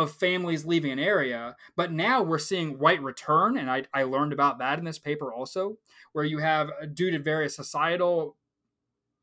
of 0.00 0.12
families 0.12 0.64
leaving 0.64 0.92
an 0.92 0.98
area. 0.98 1.56
But 1.76 1.92
now 1.92 2.22
we're 2.22 2.38
seeing 2.38 2.78
white 2.78 3.02
return, 3.02 3.56
and 3.58 3.70
I, 3.70 3.84
I 3.94 4.04
learned 4.04 4.32
about 4.32 4.58
that 4.58 4.78
in 4.78 4.84
this 4.84 4.98
paper 4.98 5.32
also, 5.32 5.76
where 6.12 6.24
you 6.24 6.38
have, 6.38 6.70
uh, 6.70 6.86
due 6.92 7.10
to 7.10 7.18
various 7.18 7.56
societal 7.56 8.36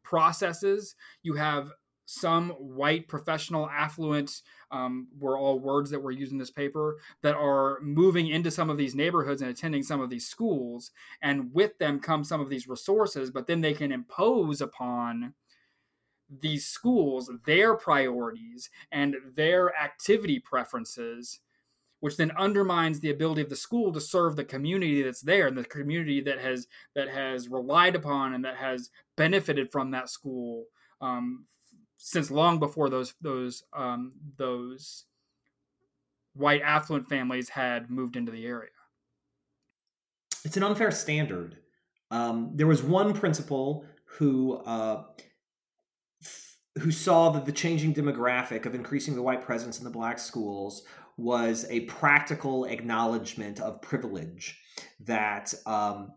processes, 0.03 0.95
you 1.23 1.33
have 1.33 1.71
some 2.07 2.51
white 2.51 3.09
professional 3.09 3.69
affluent 3.69 4.41
um, 4.71 5.07
were 5.19 5.37
all 5.37 5.59
words 5.59 5.89
that 5.89 6.01
were 6.01 6.11
used 6.11 6.31
in 6.31 6.37
this 6.37 6.49
paper 6.49 6.97
that 7.21 7.35
are 7.35 7.79
moving 7.81 8.27
into 8.27 8.49
some 8.49 8.69
of 8.69 8.77
these 8.77 8.95
neighborhoods 8.95 9.41
and 9.41 9.51
attending 9.51 9.83
some 9.83 9.99
of 9.99 10.09
these 10.09 10.25
schools 10.25 10.91
and 11.21 11.53
with 11.53 11.77
them 11.79 11.99
come 11.99 12.23
some 12.23 12.39
of 12.39 12.49
these 12.49 12.65
resources 12.65 13.29
but 13.29 13.45
then 13.45 13.59
they 13.59 13.73
can 13.73 13.91
impose 13.91 14.61
upon 14.61 15.33
these 16.41 16.65
schools 16.65 17.31
their 17.45 17.75
priorities 17.75 18.69
and 18.91 19.15
their 19.35 19.75
activity 19.75 20.39
preferences 20.39 21.39
which 21.99 22.17
then 22.17 22.31
undermines 22.37 22.99
the 22.99 23.09
ability 23.09 23.41
of 23.41 23.49
the 23.49 23.55
school 23.55 23.91
to 23.91 23.99
serve 23.99 24.35
the 24.35 24.43
community 24.43 25.01
that's 25.01 25.21
there 25.21 25.47
and 25.47 25.57
the 25.57 25.63
community 25.63 26.21
that 26.21 26.39
has 26.39 26.67
that 26.95 27.09
has 27.09 27.49
relied 27.49 27.95
upon 27.95 28.33
and 28.33 28.45
that 28.45 28.57
has 28.57 28.89
benefited 29.15 29.71
from 29.71 29.91
that 29.91 30.09
school 30.09 30.65
um, 31.01 31.45
since 31.97 32.29
long 32.29 32.59
before 32.59 32.89
those 32.89 33.13
those 33.21 33.63
um, 33.73 34.13
those 34.37 35.05
white 36.33 36.61
affluent 36.61 37.09
families 37.09 37.49
had 37.49 37.89
moved 37.89 38.15
into 38.15 38.31
the 38.31 38.45
area. 38.45 38.69
It's 40.45 40.55
an 40.55 40.63
unfair 40.63 40.91
standard. 40.91 41.57
Um, 42.11 42.51
there 42.53 42.67
was 42.67 42.83
one 42.83 43.13
principal 43.13 43.85
who 44.05 44.57
uh, 44.57 45.03
who 46.79 46.91
saw 46.91 47.29
that 47.29 47.45
the 47.45 47.51
changing 47.51 47.93
demographic 47.93 48.65
of 48.65 48.75
increasing 48.75 49.15
the 49.15 49.21
white 49.21 49.41
presence 49.41 49.77
in 49.77 49.83
the 49.83 49.89
black 49.89 50.19
schools 50.19 50.83
was 51.17 51.65
a 51.69 51.81
practical 51.81 52.65
acknowledgement 52.65 53.59
of 53.59 53.81
privilege 53.81 54.59
that 54.99 55.53
um, 55.65 56.13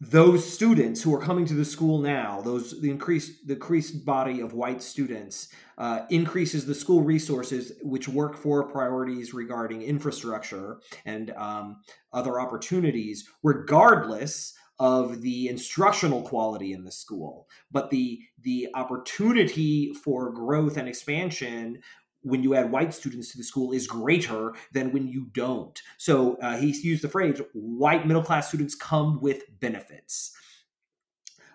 those 0.00 0.52
students 0.52 1.00
who 1.00 1.14
are 1.14 1.20
coming 1.20 1.46
to 1.46 1.54
the 1.54 1.64
school 1.64 1.98
now, 1.98 2.40
those 2.40 2.80
the 2.80 2.90
increased 2.90 3.46
the 3.46 3.54
increased 3.54 4.04
body 4.04 4.40
of 4.40 4.52
white 4.52 4.82
students, 4.82 5.48
uh, 5.78 6.00
increases 6.10 6.66
the 6.66 6.74
school 6.74 7.02
resources 7.02 7.72
which 7.82 8.08
work 8.08 8.36
for 8.36 8.64
priorities 8.64 9.32
regarding 9.32 9.80
infrastructure 9.80 10.80
and 11.04 11.30
um, 11.30 11.82
other 12.12 12.40
opportunities, 12.40 13.28
regardless 13.44 14.54
of 14.82 15.22
the 15.22 15.46
instructional 15.46 16.22
quality 16.22 16.72
in 16.72 16.82
the 16.82 16.90
school. 16.90 17.48
But 17.70 17.90
the 17.90 18.20
the 18.40 18.68
opportunity 18.74 19.94
for 19.94 20.32
growth 20.32 20.76
and 20.76 20.88
expansion 20.88 21.78
when 22.22 22.42
you 22.42 22.56
add 22.56 22.72
white 22.72 22.92
students 22.92 23.30
to 23.30 23.38
the 23.38 23.44
school 23.44 23.70
is 23.72 23.86
greater 23.86 24.54
than 24.72 24.92
when 24.92 25.06
you 25.06 25.26
don't. 25.32 25.80
So 25.98 26.36
uh, 26.42 26.56
he 26.56 26.72
used 26.82 27.04
the 27.04 27.08
phrase 27.08 27.40
white 27.52 28.08
middle 28.08 28.24
class 28.24 28.48
students 28.48 28.74
come 28.74 29.20
with 29.20 29.42
benefits. 29.60 30.36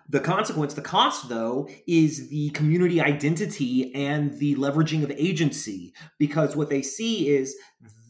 The 0.08 0.20
consequence, 0.20 0.72
the 0.72 0.80
cost, 0.80 1.28
though, 1.28 1.68
is 1.86 2.30
the 2.30 2.48
community 2.50 2.98
identity 2.98 3.94
and 3.94 4.38
the 4.38 4.54
leveraging 4.54 5.02
of 5.02 5.10
agency, 5.10 5.92
because 6.18 6.56
what 6.56 6.70
they 6.70 6.80
see 6.80 7.28
is 7.28 7.54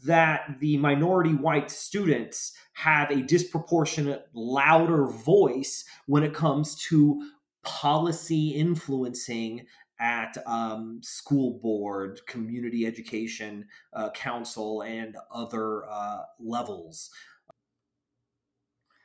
that 0.04 0.60
the 0.60 0.76
minority 0.76 1.34
white 1.34 1.72
students 1.72 2.52
have 2.78 3.10
a 3.10 3.22
disproportionate, 3.22 4.28
louder 4.32 5.06
voice 5.06 5.84
when 6.06 6.22
it 6.22 6.32
comes 6.32 6.76
to 6.76 7.28
policy 7.64 8.50
influencing 8.50 9.66
at 9.98 10.36
um, 10.46 11.00
school 11.02 11.58
board, 11.60 12.20
community 12.28 12.86
education 12.86 13.66
uh, 13.94 14.10
council, 14.10 14.82
and 14.82 15.16
other 15.34 15.88
uh, 15.90 16.20
levels. 16.38 17.10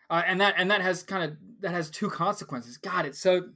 Uh, 0.07 0.21
and 0.28 0.39
that 0.39 0.53
and 0.55 0.69
that 0.69 0.82
has 0.82 1.01
kind 1.01 1.24
of 1.24 1.38
that 1.61 1.71
has 1.71 1.89
two 1.89 2.11
consequences. 2.11 2.78
God, 2.78 3.07
it's 3.07 3.19
so 3.19 3.49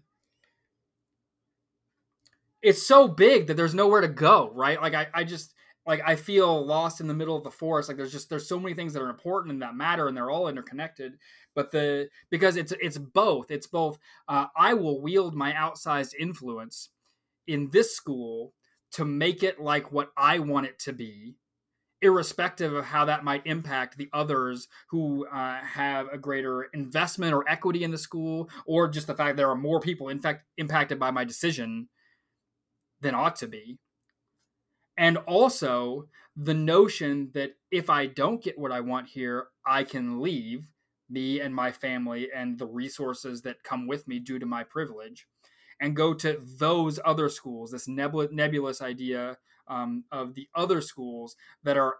it's 2.63 2.81
so 2.81 3.07
big 3.07 3.45
that 3.45 3.53
there's 3.53 3.75
nowhere 3.75 4.01
to 4.01 4.07
go. 4.07 4.49
Right? 4.51 4.81
Like 4.81 4.95
I, 4.95 5.09
I 5.13 5.23
just 5.25 5.53
like 5.87 6.01
I 6.05 6.17
feel 6.17 6.65
lost 6.65 6.99
in 6.99 7.07
the 7.07 7.13
middle 7.13 7.37
of 7.37 7.43
the 7.43 7.49
forest. 7.49 7.87
Like 7.87 7.97
there's 7.97 8.11
just 8.11 8.29
there's 8.29 8.47
so 8.47 8.59
many 8.59 8.75
things 8.75 8.93
that 8.93 9.01
are 9.01 9.09
important 9.09 9.53
and 9.53 9.61
that 9.61 9.73
matter, 9.75 10.07
and 10.07 10.15
they're 10.15 10.29
all 10.29 10.49
interconnected. 10.49 11.13
But 11.55 11.71
the 11.71 12.09
because 12.29 12.57
it's 12.57 12.73
it's 12.81 12.97
both. 12.97 13.49
It's 13.49 13.67
both. 13.67 13.97
Uh, 14.27 14.47
I 14.55 14.73
will 14.73 15.01
wield 15.01 15.33
my 15.33 15.53
outsized 15.53 16.13
influence 16.19 16.89
in 17.47 17.69
this 17.71 17.95
school 17.95 18.53
to 18.91 19.05
make 19.05 19.43
it 19.43 19.59
like 19.61 19.91
what 19.91 20.11
I 20.17 20.39
want 20.39 20.65
it 20.65 20.77
to 20.79 20.93
be, 20.93 21.35
irrespective 22.01 22.73
of 22.73 22.85
how 22.85 23.05
that 23.05 23.23
might 23.23 23.47
impact 23.47 23.97
the 23.97 24.09
others 24.11 24.67
who 24.89 25.25
uh, 25.27 25.59
have 25.61 26.07
a 26.11 26.17
greater 26.17 26.63
investment 26.73 27.33
or 27.33 27.47
equity 27.49 27.83
in 27.85 27.91
the 27.91 27.97
school, 27.97 28.49
or 28.65 28.89
just 28.89 29.07
the 29.07 29.15
fact 29.15 29.37
there 29.37 29.49
are 29.49 29.55
more 29.55 29.79
people, 29.79 30.09
in 30.09 30.19
fact, 30.19 30.43
impacted 30.57 30.99
by 30.99 31.11
my 31.11 31.23
decision 31.23 31.87
than 32.99 33.15
ought 33.15 33.37
to 33.37 33.47
be. 33.47 33.79
And 34.97 35.17
also 35.17 36.07
the 36.35 36.53
notion 36.53 37.29
that 37.33 37.51
if 37.71 37.89
I 37.89 38.07
don't 38.07 38.43
get 38.43 38.57
what 38.57 38.71
I 38.71 38.81
want 38.81 39.07
here, 39.07 39.47
I 39.65 39.83
can 39.83 40.21
leave 40.21 40.67
me 41.09 41.39
and 41.39 41.53
my 41.53 41.71
family 41.71 42.29
and 42.35 42.57
the 42.57 42.65
resources 42.65 43.41
that 43.41 43.63
come 43.63 43.87
with 43.87 44.07
me 44.07 44.19
due 44.19 44.39
to 44.39 44.45
my 44.45 44.63
privilege 44.63 45.27
and 45.79 45.95
go 45.95 46.13
to 46.13 46.41
those 46.57 46.99
other 47.05 47.29
schools, 47.29 47.71
this 47.71 47.87
nebulous 47.87 48.81
idea 48.81 49.37
um, 49.67 50.03
of 50.11 50.33
the 50.33 50.47
other 50.55 50.81
schools 50.81 51.35
that 51.63 51.77
are 51.77 51.97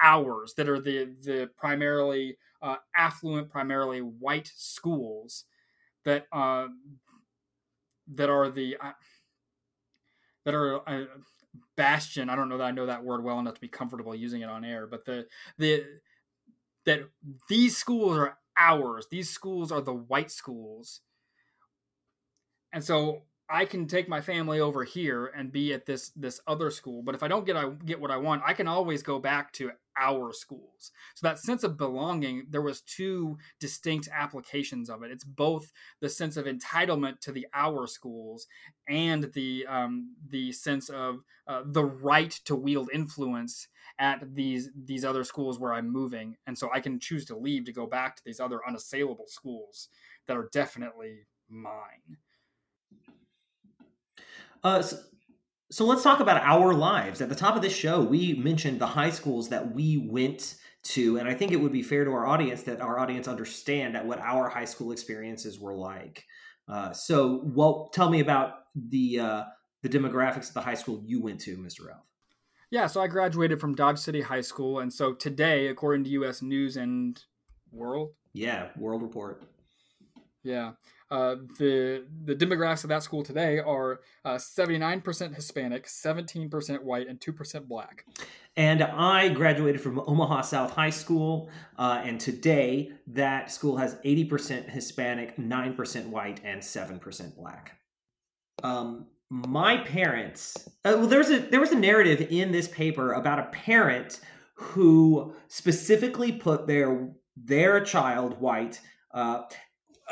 ours, 0.00 0.54
that 0.56 0.68
are 0.68 0.80
the, 0.80 1.16
the 1.22 1.50
primarily 1.56 2.38
uh, 2.62 2.76
affluent, 2.96 3.50
primarily 3.50 4.00
white 4.00 4.50
schools 4.54 5.44
that, 6.04 6.26
uh, 6.32 6.68
that 8.14 8.30
are 8.30 8.50
the, 8.50 8.76
uh, 8.80 8.92
that 10.44 10.54
are 10.54 10.88
uh, 10.88 11.04
bastion. 11.76 12.28
I 12.30 12.36
don't 12.36 12.48
know 12.48 12.58
that 12.58 12.64
I 12.64 12.70
know 12.70 12.86
that 12.86 13.04
word 13.04 13.24
well 13.24 13.38
enough 13.38 13.54
to 13.54 13.60
be 13.60 13.68
comfortable 13.68 14.14
using 14.14 14.42
it 14.42 14.48
on 14.48 14.64
air, 14.64 14.86
but 14.86 15.04
the, 15.04 15.26
the, 15.58 15.84
that 16.86 17.00
these 17.48 17.76
schools 17.76 18.16
are 18.16 18.38
ours. 18.56 19.06
These 19.10 19.30
schools 19.30 19.70
are 19.70 19.80
the 19.80 19.94
white 19.94 20.30
schools 20.30 21.00
and 22.72 22.84
so 22.84 23.22
I 23.50 23.64
can 23.64 23.86
take 23.86 24.08
my 24.08 24.20
family 24.20 24.60
over 24.60 24.84
here 24.84 25.26
and 25.34 25.50
be 25.50 25.72
at 25.72 25.86
this 25.86 26.10
this 26.10 26.40
other 26.46 26.70
school. 26.70 27.02
But 27.02 27.14
if 27.14 27.22
I 27.22 27.28
don't 27.28 27.46
get 27.46 27.56
I 27.56 27.70
get 27.84 28.00
what 28.00 28.10
I 28.10 28.16
want, 28.18 28.42
I 28.44 28.52
can 28.52 28.68
always 28.68 29.02
go 29.02 29.18
back 29.18 29.52
to 29.54 29.70
our 29.96 30.32
schools. 30.32 30.92
So 31.14 31.26
that 31.26 31.38
sense 31.38 31.64
of 31.64 31.76
belonging, 31.76 32.46
there 32.50 32.62
was 32.62 32.82
two 32.82 33.38
distinct 33.58 34.08
applications 34.12 34.90
of 34.90 35.02
it. 35.02 35.10
It's 35.10 35.24
both 35.24 35.72
the 36.00 36.08
sense 36.08 36.36
of 36.36 36.44
entitlement 36.44 37.20
to 37.20 37.32
the 37.32 37.46
our 37.54 37.86
schools 37.86 38.46
and 38.88 39.32
the 39.32 39.66
um, 39.66 40.14
the 40.28 40.52
sense 40.52 40.90
of 40.90 41.20
uh, 41.46 41.62
the 41.64 41.84
right 41.84 42.30
to 42.44 42.54
wield 42.54 42.90
influence 42.92 43.68
at 43.98 44.34
these 44.34 44.70
these 44.76 45.04
other 45.04 45.24
schools 45.24 45.58
where 45.58 45.72
I'm 45.72 45.90
moving, 45.90 46.36
and 46.46 46.56
so 46.56 46.68
I 46.72 46.80
can 46.80 47.00
choose 47.00 47.24
to 47.26 47.36
leave 47.36 47.64
to 47.64 47.72
go 47.72 47.86
back 47.86 48.16
to 48.16 48.22
these 48.24 48.40
other 48.40 48.60
unassailable 48.66 49.26
schools 49.26 49.88
that 50.26 50.36
are 50.36 50.50
definitely 50.52 51.26
mine. 51.48 52.18
Uh, 54.62 54.82
so, 54.82 54.96
so 55.70 55.84
let's 55.84 56.02
talk 56.02 56.20
about 56.20 56.42
our 56.42 56.72
lives. 56.72 57.20
At 57.20 57.28
the 57.28 57.34
top 57.34 57.56
of 57.56 57.62
this 57.62 57.76
show, 57.76 58.00
we 58.00 58.34
mentioned 58.34 58.80
the 58.80 58.86
high 58.86 59.10
schools 59.10 59.50
that 59.50 59.74
we 59.74 59.98
went 59.98 60.56
to, 60.84 61.18
and 61.18 61.28
I 61.28 61.34
think 61.34 61.52
it 61.52 61.56
would 61.56 61.72
be 61.72 61.82
fair 61.82 62.04
to 62.04 62.10
our 62.12 62.26
audience 62.26 62.62
that 62.62 62.80
our 62.80 62.98
audience 62.98 63.28
understand 63.28 63.94
that 63.94 64.06
what 64.06 64.18
our 64.20 64.48
high 64.48 64.64
school 64.64 64.92
experiences 64.92 65.58
were 65.58 65.74
like. 65.74 66.24
Uh, 66.68 66.92
so, 66.92 67.42
well, 67.44 67.90
tell 67.92 68.10
me 68.10 68.20
about 68.20 68.54
the 68.74 69.20
uh, 69.20 69.44
the 69.82 69.88
demographics 69.88 70.48
of 70.48 70.54
the 70.54 70.60
high 70.60 70.74
school 70.74 71.02
you 71.04 71.22
went 71.22 71.40
to, 71.40 71.56
Mr. 71.56 71.86
Ralph. 71.86 72.04
Yeah, 72.70 72.86
so 72.86 73.00
I 73.00 73.06
graduated 73.06 73.60
from 73.60 73.74
Dodge 73.74 73.98
City 73.98 74.20
High 74.20 74.42
School, 74.42 74.80
and 74.80 74.92
so 74.92 75.14
today, 75.14 75.68
according 75.68 76.04
to 76.04 76.10
U.S. 76.10 76.42
News 76.42 76.76
and 76.76 77.18
World, 77.72 78.12
yeah, 78.34 78.68
World 78.76 79.02
Report, 79.02 79.42
yeah, 80.42 80.72
uh, 81.10 81.36
the 81.58 82.04
the 82.24 82.34
demographics 82.34 82.84
of 82.84 82.88
that 82.88 83.02
school 83.02 83.22
today 83.22 83.58
are 83.58 84.00
uh, 84.24 84.38
seventy 84.38 84.78
nine 84.78 85.00
percent 85.00 85.34
Hispanic, 85.34 85.88
seventeen 85.88 86.50
percent 86.50 86.84
white, 86.84 87.08
and 87.08 87.20
two 87.20 87.32
percent 87.32 87.68
black. 87.68 88.04
And 88.56 88.82
I 88.82 89.28
graduated 89.28 89.80
from 89.80 90.00
Omaha 90.00 90.42
South 90.42 90.72
High 90.72 90.90
School, 90.90 91.48
uh, 91.78 92.02
and 92.04 92.20
today 92.20 92.92
that 93.06 93.50
school 93.50 93.76
has 93.76 93.96
eighty 94.04 94.24
percent 94.24 94.68
Hispanic, 94.68 95.38
nine 95.38 95.74
percent 95.74 96.08
white, 96.08 96.40
and 96.44 96.62
seven 96.62 96.98
percent 96.98 97.36
black. 97.36 97.78
Um, 98.62 99.06
my 99.30 99.78
parents. 99.78 100.68
Uh, 100.84 100.94
well, 100.96 101.06
there's 101.06 101.30
a 101.30 101.38
there 101.38 101.60
was 101.60 101.72
a 101.72 101.78
narrative 101.78 102.26
in 102.30 102.52
this 102.52 102.68
paper 102.68 103.12
about 103.12 103.38
a 103.38 103.44
parent 103.44 104.20
who 104.54 105.34
specifically 105.48 106.32
put 106.32 106.66
their 106.66 107.10
their 107.36 107.82
child 107.82 108.40
white 108.40 108.80
uh, 109.12 109.42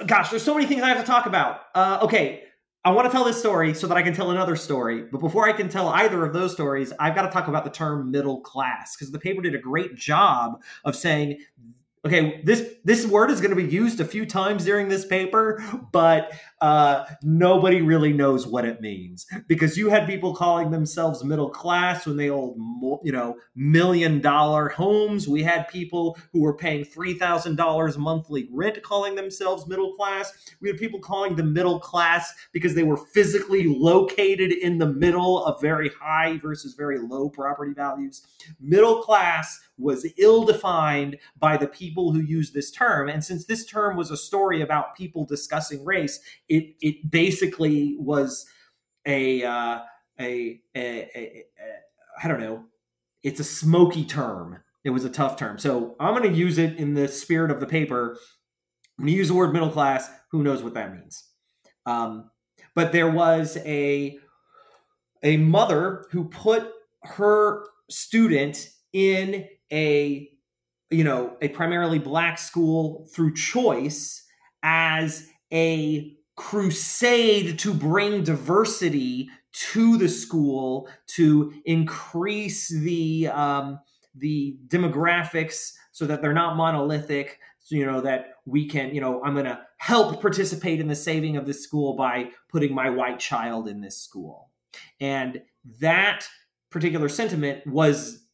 gosh, 0.07 0.31
there's 0.31 0.43
so 0.43 0.55
many 0.55 0.67
things 0.67 0.83
I 0.83 0.89
have 0.89 0.99
to 0.99 1.05
talk 1.05 1.27
about. 1.27 1.61
Uh, 1.75 1.99
okay, 2.03 2.43
I 2.85 2.91
want 2.91 3.07
to 3.07 3.11
tell 3.11 3.25
this 3.25 3.39
story 3.39 3.75
so 3.75 3.87
that 3.89 3.97
I 3.97 4.03
can 4.03 4.15
tell 4.15 4.31
another 4.31 4.55
story. 4.55 5.03
But 5.03 5.19
before 5.19 5.49
I 5.49 5.53
can 5.53 5.69
tell 5.69 5.89
either 5.89 6.25
of 6.25 6.33
those 6.33 6.53
stories, 6.53 6.93
I've 7.01 7.15
got 7.15 7.23
to 7.23 7.31
talk 7.31 7.49
about 7.49 7.65
the 7.65 7.71
term 7.71 8.11
middle 8.11 8.41
class 8.43 8.95
because 8.95 9.11
the 9.11 9.19
paper 9.19 9.43
did 9.43 9.55
a 9.55 9.59
great 9.59 9.97
job 9.97 10.63
of 10.85 10.95
saying 10.95 11.39
okay 12.07 12.41
this 12.45 12.75
this 12.85 13.07
word 13.07 13.31
is 13.31 13.41
going 13.41 13.51
to 13.51 13.57
be 13.57 13.71
used 13.71 14.01
a 14.01 14.05
few 14.05 14.25
times 14.25 14.65
during 14.65 14.89
this 14.89 15.05
paper 15.05 15.63
but 15.93 16.33
uh, 16.61 17.05
nobody 17.23 17.83
really 17.83 18.13
knows 18.13 18.47
what 18.47 18.65
it 18.65 18.81
means. 18.81 19.27
Because 19.47 19.77
you 19.77 19.91
had 19.91 20.07
people 20.07 20.35
calling 20.35 20.71
themselves 20.71 21.23
middle 21.23 21.51
class 21.51 22.07
when 22.07 22.17
they 22.17 22.31
owned 22.31 22.57
you 23.05 23.13
know 23.13 23.37
million 23.55 24.21
dollar 24.21 24.71
homes. 24.71 25.29
We 25.29 25.43
had 25.43 25.69
people 25.69 26.19
who 26.33 26.41
were 26.41 26.57
paying 26.57 26.85
$3000 26.85 27.99
monthly 27.99 28.49
rent 28.53 28.83
calling 28.83 29.15
themselves 29.15 29.67
middle 29.67 29.95
class. 29.95 30.33
We 30.61 30.69
had 30.69 30.79
people 30.79 31.01
calling 31.01 31.37
them 31.37 31.53
middle 31.53 31.79
class 31.79 32.33
because 32.53 32.75
they 32.75 32.85
were 32.85 32.97
physically 32.97 33.67
located 33.67 34.53
in 34.53 34.79
the 34.79 34.93
middle 34.93 35.45
of 35.45 35.61
very 35.61 35.91
high 36.01 36.39
versus 36.39 36.75
very 36.75 36.99
low 36.99 37.29
property 37.29 37.73
values. 37.75 38.23
Middle 38.61 39.03
class 39.03 39.61
was 39.79 40.07
ill 40.17 40.45
defined 40.45 41.19
by 41.39 41.57
the 41.57 41.67
people 41.67 41.96
who 42.13 42.21
use 42.21 42.53
this 42.53 42.71
term. 42.71 43.09
And 43.09 43.25
since 43.25 43.45
this 43.45 43.65
term 43.67 43.97
was 43.97 44.11
a 44.11 44.17
story 44.17 44.63
about 44.63 44.97
people 44.97 45.25
discussing 45.25 45.85
race, 45.85 46.21
it 46.49 46.75
it 46.81 47.11
basically 47.11 47.97
was 47.99 48.47
a 49.07 49.45
uh, 49.45 49.81
a, 50.21 50.61
a, 50.75 51.11
a, 51.15 51.15
a 51.15 51.45
I 52.23 52.29
don't 52.29 52.41
know. 52.41 52.65
It's 53.23 53.41
a 53.41 53.45
smoky 53.45 54.05
term. 54.05 54.59
It 54.85 54.91
was 54.91 55.05
a 55.05 55.11
tough 55.11 55.37
term. 55.37 55.59
So 55.59 55.97
I'm 55.99 56.15
going 56.15 56.31
to 56.31 56.39
use 56.39 56.59
it 56.59 56.77
in 56.77 56.95
the 56.95 57.09
spirit 57.09 57.51
of 57.51 57.59
the 57.61 57.67
paper. 57.67 58.17
I'm 58.99 59.05
going 59.05 59.13
to 59.13 59.19
use 59.19 59.29
the 59.29 59.35
word 59.35 59.53
middle 59.53 59.71
class. 59.71 60.09
Who 60.31 60.43
knows 60.43 60.63
what 60.63 60.75
that 60.75 60.95
means? 60.95 61.25
Um, 61.87 62.31
but 62.75 62.93
there 62.93 63.11
was 63.11 63.57
a 63.65 64.19
a 65.23 65.39
mother 65.39 66.05
who 66.11 66.29
put 66.29 66.71
her 67.03 67.65
student 67.91 68.69
in 68.93 69.49
a 69.73 70.29
you 70.91 71.05
know 71.05 71.37
a 71.43 71.49
primarily 71.49 71.99
black 71.99 72.39
school 72.39 73.07
through 73.13 73.35
choice 73.35 74.25
as 74.63 75.29
a 75.53 76.13
crusade 76.37 77.59
to 77.59 77.73
bring 77.73 78.23
diversity 78.23 79.29
to 79.53 79.97
the 79.97 80.09
school 80.09 80.89
to 81.07 81.53
increase 81.65 82.69
the 82.69 83.29
um, 83.29 83.81
the 84.15 84.59
demographics 84.69 85.73
so 85.93 86.07
that 86.07 86.21
they're 86.21 86.33
not 86.33 86.57
monolithic 86.57 87.39
so, 87.61 87.75
you 87.75 87.87
know 87.87 88.01
that 88.01 88.35
we 88.45 88.69
can 88.69 88.95
you 88.95 89.01
know 89.01 89.23
i'm 89.25 89.33
going 89.33 89.47
to 89.47 89.59
help 89.79 90.21
participate 90.21 90.81
in 90.81 90.89
the 90.89 90.95
saving 90.95 91.37
of 91.37 91.47
this 91.47 91.63
school 91.63 91.95
by 91.95 92.31
putting 92.49 92.75
my 92.75 92.91
white 92.91 93.19
child 93.19 93.69
in 93.69 93.81
this 93.81 93.99
school. 93.99 94.51
And 95.01 95.43
that 95.81 96.27
particular 96.71 97.09
sentiment 97.09 97.67
was 97.67 98.26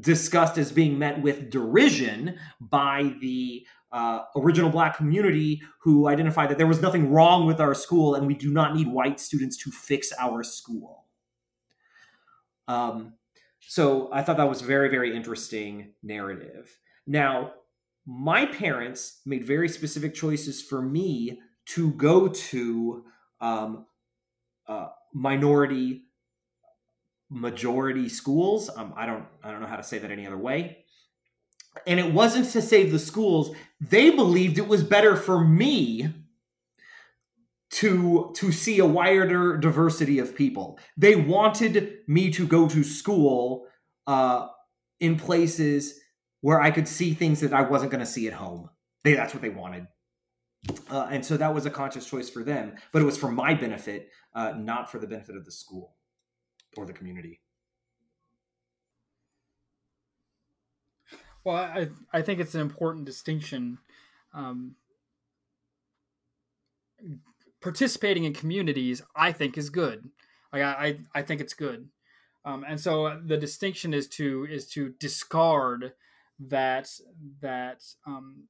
discussed 0.00 0.58
as 0.58 0.72
being 0.72 0.98
met 0.98 1.22
with 1.22 1.50
derision 1.50 2.36
by 2.60 3.14
the 3.20 3.66
uh, 3.90 4.20
original 4.36 4.70
black 4.70 4.96
community 4.96 5.62
who 5.80 6.08
identified 6.08 6.50
that 6.50 6.58
there 6.58 6.66
was 6.66 6.82
nothing 6.82 7.10
wrong 7.10 7.46
with 7.46 7.60
our 7.60 7.74
school 7.74 8.14
and 8.14 8.26
we 8.26 8.34
do 8.34 8.50
not 8.52 8.74
need 8.74 8.86
white 8.86 9.18
students 9.18 9.56
to 9.56 9.70
fix 9.70 10.12
our 10.18 10.42
school. 10.42 11.06
Um, 12.66 13.14
so 13.60 14.10
I 14.12 14.22
thought 14.22 14.36
that 14.36 14.48
was 14.48 14.60
very, 14.60 14.88
very 14.88 15.16
interesting 15.16 15.94
narrative. 16.02 16.78
Now, 17.06 17.52
my 18.06 18.46
parents 18.46 19.20
made 19.26 19.44
very 19.44 19.68
specific 19.68 20.14
choices 20.14 20.62
for 20.62 20.82
me 20.82 21.40
to 21.66 21.92
go 21.92 22.28
to 22.28 23.04
um, 23.40 23.86
uh, 24.66 24.88
minority 25.14 26.07
majority 27.30 28.08
schools. 28.08 28.70
Um, 28.74 28.94
I 28.96 29.06
don't 29.06 29.24
I 29.42 29.50
don't 29.50 29.60
know 29.60 29.66
how 29.66 29.76
to 29.76 29.82
say 29.82 29.98
that 29.98 30.10
any 30.10 30.26
other 30.26 30.38
way. 30.38 30.78
And 31.86 32.00
it 32.00 32.12
wasn't 32.12 32.50
to 32.50 32.62
save 32.62 32.90
the 32.90 32.98
schools. 32.98 33.54
They 33.80 34.10
believed 34.10 34.58
it 34.58 34.68
was 34.68 34.82
better 34.82 35.16
for 35.16 35.42
me 35.44 36.08
to 37.70 38.32
to 38.34 38.52
see 38.52 38.78
a 38.78 38.86
wider 38.86 39.56
diversity 39.56 40.18
of 40.18 40.34
people. 40.34 40.78
They 40.96 41.16
wanted 41.16 41.98
me 42.06 42.30
to 42.32 42.46
go 42.46 42.68
to 42.68 42.82
school 42.82 43.66
uh, 44.06 44.48
in 45.00 45.18
places 45.18 46.00
where 46.40 46.60
I 46.60 46.70
could 46.70 46.88
see 46.88 47.14
things 47.14 47.40
that 47.40 47.52
I 47.52 47.62
wasn't 47.62 47.90
going 47.90 48.00
to 48.00 48.06
see 48.06 48.26
at 48.26 48.34
home. 48.34 48.70
They 49.04 49.14
that's 49.14 49.34
what 49.34 49.42
they 49.42 49.50
wanted. 49.50 49.86
Uh, 50.90 51.08
and 51.10 51.24
so 51.24 51.36
that 51.36 51.54
was 51.54 51.66
a 51.66 51.70
conscious 51.70 52.08
choice 52.08 52.28
for 52.28 52.42
them, 52.42 52.74
but 52.92 53.00
it 53.00 53.04
was 53.04 53.16
for 53.16 53.30
my 53.30 53.54
benefit, 53.54 54.08
uh, 54.34 54.54
not 54.56 54.90
for 54.90 54.98
the 54.98 55.06
benefit 55.06 55.36
of 55.36 55.44
the 55.44 55.52
school 55.52 55.94
or 56.76 56.86
the 56.86 56.92
community. 56.92 57.40
Well, 61.44 61.56
I 61.56 61.88
I 62.12 62.22
think 62.22 62.40
it's 62.40 62.54
an 62.54 62.60
important 62.60 63.06
distinction. 63.06 63.78
Um, 64.34 64.76
participating 67.60 68.24
in 68.24 68.34
communities, 68.34 69.02
I 69.16 69.32
think, 69.32 69.56
is 69.56 69.70
good. 69.70 70.10
Like 70.52 70.62
I, 70.62 70.98
I 71.14 71.22
think 71.22 71.40
it's 71.40 71.54
good, 71.54 71.88
um, 72.44 72.64
and 72.66 72.80
so 72.80 73.20
the 73.24 73.36
distinction 73.36 73.94
is 73.94 74.08
to 74.08 74.46
is 74.50 74.66
to 74.70 74.94
discard 74.98 75.92
that 76.40 76.88
that 77.40 77.82
um, 78.06 78.48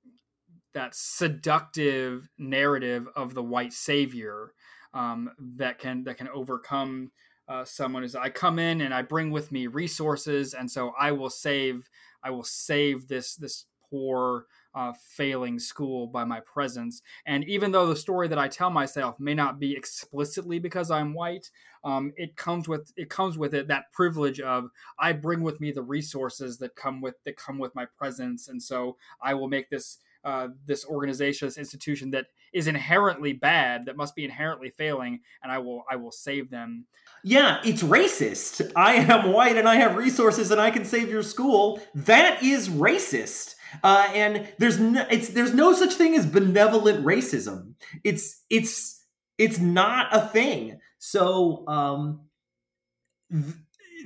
that 0.75 0.95
seductive 0.95 2.29
narrative 2.39 3.09
of 3.17 3.35
the 3.35 3.43
white 3.43 3.73
savior 3.73 4.53
um, 4.95 5.31
that 5.57 5.79
can 5.79 6.05
that 6.05 6.19
can 6.19 6.29
overcome 6.29 7.11
uh, 7.49 7.65
someone 7.65 8.05
is 8.05 8.15
I 8.15 8.29
come 8.29 8.59
in 8.59 8.83
and 8.83 8.93
I 8.93 9.03
bring 9.03 9.31
with 9.31 9.51
me 9.53 9.67
resources, 9.67 10.55
and 10.55 10.71
so 10.71 10.93
I 10.99 11.13
will 11.13 11.31
save 11.31 11.89
I 12.23 12.31
will 12.31 12.45
save 12.45 13.09
this 13.09 13.37
this 13.37 13.67
poor 13.91 14.47
uh, 14.75 14.93
failing 15.17 15.59
school 15.59 16.07
by 16.07 16.25
my 16.25 16.41
presence. 16.41 17.03
And 17.27 17.43
even 17.49 17.73
though 17.73 17.87
the 17.87 17.97
story 17.97 18.29
that 18.29 18.39
I 18.39 18.49
tell 18.49 18.71
myself 18.71 19.19
may 19.19 19.35
not 19.35 19.59
be 19.59 19.75
explicitly 19.75 20.59
because 20.59 20.91
I'm 20.91 21.15
white, 21.15 21.51
um, 21.85 22.13
it 22.17 22.37
comes 22.37 22.69
with 22.69 22.93
it 22.97 23.09
comes 23.09 23.39
with 23.39 23.55
it 23.55 23.69
that 23.69 23.91
privilege 23.93 24.41
of 24.41 24.71
I 24.99 25.13
bring 25.13 25.41
with 25.41 25.61
me 25.61 25.73
the 25.73 25.83
resources 25.83 26.59
that 26.59 26.77
come 26.77 27.01
with 27.01 27.15
that 27.25 27.37
come 27.37 27.59
with 27.59 27.75
my 27.75 27.87
presence, 27.87 28.49
and 28.49 28.63
so 28.63 28.97
I 29.23 29.35
will 29.35 29.49
make 29.49 29.71
this 29.71 29.99
uh, 30.25 30.49
this 30.67 30.85
organization, 30.87 31.49
this 31.49 31.59
institution 31.59 32.11
that 32.11 32.27
is 32.53 32.67
inherently 32.67 33.33
bad, 33.33 33.87
that 33.87 33.97
must 33.97 34.15
be 34.15 34.25
inherently 34.25 34.71
failing, 34.71 35.21
and 35.43 35.53
I 35.53 35.59
will 35.59 35.85
I 35.91 35.97
will 35.97 36.13
save 36.13 36.51
them. 36.51 36.87
Yeah, 37.25 37.61
it's 37.65 37.83
racist. 37.83 38.73
I 38.77 38.95
am 38.95 39.33
white 39.33 39.57
and 39.57 39.69
I 39.69 39.77
have 39.77 39.97
resources 39.97 40.51
and 40.51 40.61
I 40.61 40.71
can 40.71 40.85
save 40.85 41.09
your 41.09 41.23
school. 41.23 41.81
That 41.95 42.43
is 42.43 42.69
racist. 42.69 43.55
Uh, 43.83 44.11
and 44.15 44.49
there's 44.59 44.79
no, 44.79 45.07
it's 45.11 45.29
there's 45.29 45.55
no 45.55 45.73
such 45.73 45.95
thing 45.95 46.15
as 46.15 46.27
benevolent 46.27 47.05
racism. 47.05 47.75
It's 48.05 48.43
it's 48.49 49.05
it's 49.37 49.59
not 49.59 50.09
a 50.15 50.21
thing. 50.21 50.81
So 50.99 51.65
um, 51.69 52.21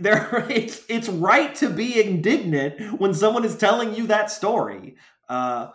there 0.00 0.46
it's 0.50 0.82
it's 0.88 1.08
right 1.08 1.54
to 1.56 1.70
be 1.70 2.02
indignant 2.02 3.00
when 3.00 3.14
someone 3.14 3.44
is 3.44 3.56
telling 3.56 3.94
you 3.94 4.06
that 4.08 4.30
story. 4.30 4.96
Uh, 5.28 5.68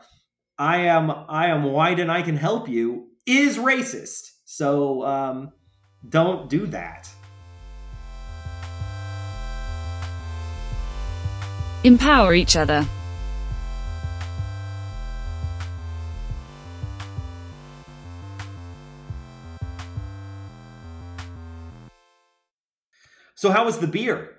I 0.60 0.78
am 0.88 1.12
I 1.12 1.48
am 1.48 1.66
white 1.66 2.00
and 2.00 2.12
I 2.12 2.24
can 2.24 2.36
help 2.36 2.68
you 2.68 3.10
is 3.28 3.58
racist. 3.58 4.32
So 4.46 5.06
um, 5.06 5.52
don't 6.08 6.50
do 6.50 6.66
that. 6.68 7.10
Empower 11.84 12.34
each 12.34 12.56
other. 12.56 12.86
So 23.36 23.52
how 23.52 23.66
was 23.66 23.78
the 23.78 23.86
beer? 23.86 24.37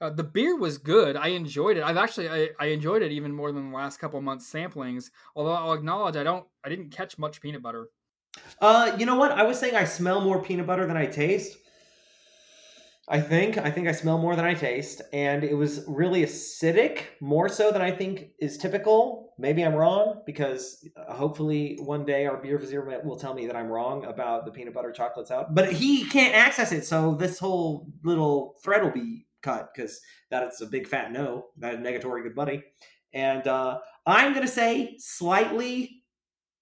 Uh, 0.00 0.10
the 0.10 0.24
beer 0.24 0.56
was 0.56 0.76
good. 0.76 1.16
I 1.16 1.28
enjoyed 1.28 1.76
it. 1.76 1.82
I've 1.82 1.96
actually 1.96 2.28
I, 2.28 2.48
I 2.60 2.66
enjoyed 2.66 3.02
it 3.02 3.12
even 3.12 3.32
more 3.32 3.50
than 3.50 3.70
the 3.70 3.76
last 3.76 3.98
couple 3.98 4.20
months 4.20 4.50
samplings. 4.50 5.10
Although 5.34 5.54
I'll 5.54 5.72
acknowledge 5.72 6.16
I 6.16 6.22
don't 6.22 6.46
I 6.64 6.68
didn't 6.68 6.90
catch 6.90 7.18
much 7.18 7.40
peanut 7.40 7.62
butter. 7.62 7.88
Uh, 8.60 8.94
you 8.98 9.06
know 9.06 9.16
what? 9.16 9.32
I 9.32 9.44
was 9.44 9.58
saying 9.58 9.74
I 9.74 9.84
smell 9.84 10.20
more 10.20 10.42
peanut 10.42 10.66
butter 10.66 10.86
than 10.86 10.96
I 10.96 11.06
taste. 11.06 11.56
I 13.08 13.20
think 13.20 13.56
I 13.56 13.70
think 13.70 13.86
I 13.86 13.92
smell 13.92 14.18
more 14.18 14.34
than 14.34 14.44
I 14.44 14.54
taste, 14.54 15.00
and 15.12 15.44
it 15.44 15.54
was 15.54 15.84
really 15.86 16.24
acidic, 16.24 17.04
more 17.20 17.48
so 17.48 17.70
than 17.70 17.80
I 17.80 17.92
think 17.92 18.30
is 18.40 18.58
typical. 18.58 19.32
Maybe 19.38 19.64
I'm 19.64 19.74
wrong 19.74 20.22
because 20.26 20.86
uh, 20.96 21.14
hopefully 21.14 21.78
one 21.80 22.04
day 22.04 22.26
our 22.26 22.36
beer 22.36 22.58
vizier 22.58 23.00
will 23.04 23.16
tell 23.16 23.32
me 23.32 23.46
that 23.46 23.54
I'm 23.54 23.68
wrong 23.68 24.04
about 24.06 24.44
the 24.44 24.50
peanut 24.50 24.74
butter 24.74 24.90
chocolate 24.90 25.30
out. 25.30 25.54
But 25.54 25.72
he 25.72 26.04
can't 26.06 26.34
access 26.34 26.72
it, 26.72 26.84
so 26.84 27.14
this 27.14 27.38
whole 27.38 27.86
little 28.02 28.56
thread 28.64 28.82
will 28.82 28.90
be 28.90 29.25
cut 29.46 29.70
because 29.74 30.00
that's 30.30 30.60
a 30.60 30.66
big 30.66 30.88
fat 30.88 31.12
no. 31.12 31.46
That 31.58 31.80
negatory 31.80 32.22
good 32.22 32.34
buddy. 32.34 32.64
And 33.14 33.46
uh, 33.46 33.78
I'm 34.04 34.32
going 34.32 34.44
to 34.44 34.52
say 34.52 34.96
slightly, 34.98 36.02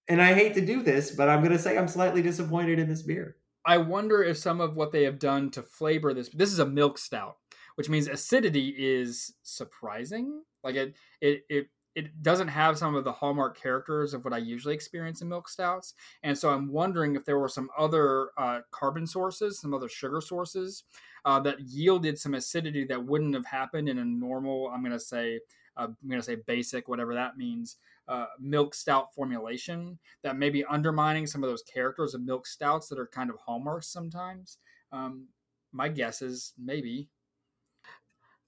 and 0.09 0.23
I 0.23 0.35
hate 0.35 0.55
to 0.55 0.65
do 0.65 0.83
this, 0.83 1.11
but 1.11 1.29
I'm 1.29 1.41
going 1.41 1.57
to 1.57 1.59
say 1.59 1.77
I'm 1.77 1.89
slightly 1.89 2.23
disappointed 2.23 2.79
in 2.79 2.89
this 2.89 3.03
beer. 3.03 3.37
I 3.67 3.79
wonder 3.79 4.23
if 4.23 4.37
some 4.37 4.61
of 4.61 4.77
what 4.77 4.93
they 4.93 5.05
have 5.05 5.19
done 5.19 5.51
to 5.53 5.63
flavor 5.63 6.13
this. 6.13 6.29
This 6.29 6.53
is 6.53 6.59
a 6.59 6.67
milk 6.67 6.99
stout, 6.99 7.37
which 7.77 7.89
means 7.89 8.07
acidity 8.07 8.75
is 8.79 9.35
surprising. 9.43 10.43
Like 10.63 10.77
it, 10.77 10.95
it, 11.21 11.43
it 11.49 11.67
it 11.95 12.23
doesn't 12.23 12.49
have 12.49 12.77
some 12.77 12.95
of 12.95 13.05
the 13.05 13.13
hallmark 13.13 13.61
characters 13.61 14.15
of 14.15 14.25
what 14.25 14.35
I 14.35 14.39
usually 14.39 14.75
experience 14.75 15.23
in 15.23 15.29
milk 15.29 15.49
stouts. 15.49 15.95
And 16.23 16.37
so 16.37 16.51
I'm 16.51 16.73
wondering 16.73 17.15
if 17.15 17.25
there 17.25 17.39
were 17.39 17.49
some 17.49 17.71
other 17.79 18.31
uh, 18.37 18.61
carbon 18.73 19.07
sources, 19.07 19.61
some 19.61 19.73
other 19.73 19.89
sugar 19.89 20.21
sources 20.21 20.85
uh, 21.25 21.39
that 21.41 21.61
yielded 21.61 22.19
some 22.19 22.35
acidity 22.35 22.85
that 22.87 23.05
wouldn't 23.05 23.35
have 23.35 23.47
happened 23.47 23.89
in 23.89 23.99
a 23.99 24.05
normal, 24.05 24.69
I'm 24.69 24.81
going 24.81 24.93
to 24.93 25.01
say, 25.01 25.41
uh, 25.77 25.87
I'm 25.89 26.09
going 26.09 26.21
to 26.21 26.27
say 26.27 26.37
basic, 26.47 26.89
whatever 26.89 27.15
that 27.15 27.37
means, 27.37 27.77
uh, 28.09 28.27
milk 28.39 28.75
stout 28.75 29.15
formulation 29.15 29.99
that 30.23 30.37
may 30.37 30.51
be 30.51 30.65
undermining 30.65 31.27
some 31.27 31.43
of 31.43 31.49
those 31.49 31.63
characters 31.63 32.15
of 32.15 32.23
milk 32.23 32.47
stouts 32.47 32.89
that 32.89 32.99
are 32.99 33.07
kind 33.07 33.31
of 33.31 33.37
hallmarks 33.37 33.89
sometimes. 33.89 34.59
Um, 34.93 35.29
my 35.73 35.89
guess 35.89 36.23
is 36.23 36.53
maybe 36.59 37.09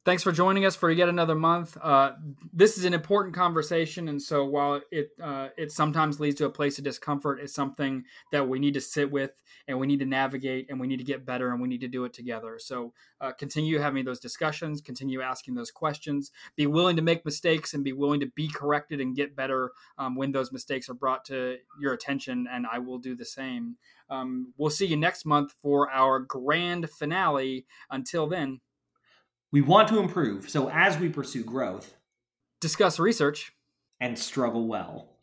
thanks 0.06 0.22
for 0.22 0.30
joining 0.30 0.64
us 0.64 0.76
for 0.76 0.88
yet 0.88 1.08
another 1.08 1.34
month. 1.34 1.76
Uh, 1.82 2.12
this 2.52 2.78
is 2.78 2.84
an 2.84 2.94
important 2.94 3.34
conversation, 3.34 4.08
and 4.08 4.22
so 4.22 4.44
while 4.44 4.80
it 4.92 5.10
uh, 5.20 5.48
it 5.58 5.72
sometimes 5.72 6.20
leads 6.20 6.36
to 6.36 6.46
a 6.46 6.50
place 6.50 6.78
of 6.78 6.84
discomfort, 6.84 7.40
it's 7.40 7.52
something 7.52 8.04
that 8.30 8.48
we 8.48 8.60
need 8.60 8.74
to 8.74 8.80
sit 8.80 9.10
with 9.10 9.32
and 9.66 9.78
we 9.78 9.86
need 9.86 9.98
to 9.98 10.06
navigate 10.06 10.70
and 10.70 10.80
we 10.80 10.86
need 10.86 10.98
to 10.98 11.04
get 11.04 11.26
better 11.26 11.50
and 11.50 11.60
we 11.60 11.68
need 11.68 11.80
to 11.80 11.88
do 11.88 12.04
it 12.04 12.12
together. 12.12 12.58
So 12.58 12.94
uh, 13.20 13.32
continue 13.32 13.80
having 13.80 14.04
those 14.04 14.20
discussions, 14.20 14.80
continue 14.80 15.20
asking 15.20 15.56
those 15.56 15.72
questions, 15.72 16.30
be 16.54 16.68
willing 16.68 16.96
to 16.96 17.02
make 17.02 17.24
mistakes 17.24 17.74
and 17.74 17.82
be 17.82 17.92
willing 17.92 18.20
to 18.20 18.30
be 18.34 18.48
corrected 18.48 19.00
and 19.00 19.16
get 19.16 19.34
better 19.34 19.72
um, 19.98 20.14
when 20.14 20.30
those 20.30 20.52
mistakes 20.52 20.88
are 20.88 20.94
brought 20.94 21.24
to 21.26 21.56
your 21.80 21.92
attention, 21.92 22.46
and 22.50 22.64
I 22.72 22.78
will 22.78 22.98
do 22.98 23.16
the 23.16 23.24
same. 23.24 23.76
Um, 24.08 24.54
we'll 24.56 24.70
see 24.70 24.86
you 24.86 24.96
next 24.96 25.26
month 25.26 25.52
for 25.60 25.90
our 25.90 26.20
grand 26.20 26.88
finale. 26.90 27.66
Until 27.90 28.28
then. 28.28 28.60
We 29.56 29.62
want 29.62 29.88
to 29.88 30.00
improve, 30.00 30.50
so 30.50 30.68
as 30.68 30.98
we 30.98 31.08
pursue 31.08 31.42
growth, 31.42 31.94
discuss 32.60 32.98
research, 32.98 33.54
and 33.98 34.18
struggle 34.18 34.66
well. 34.66 35.15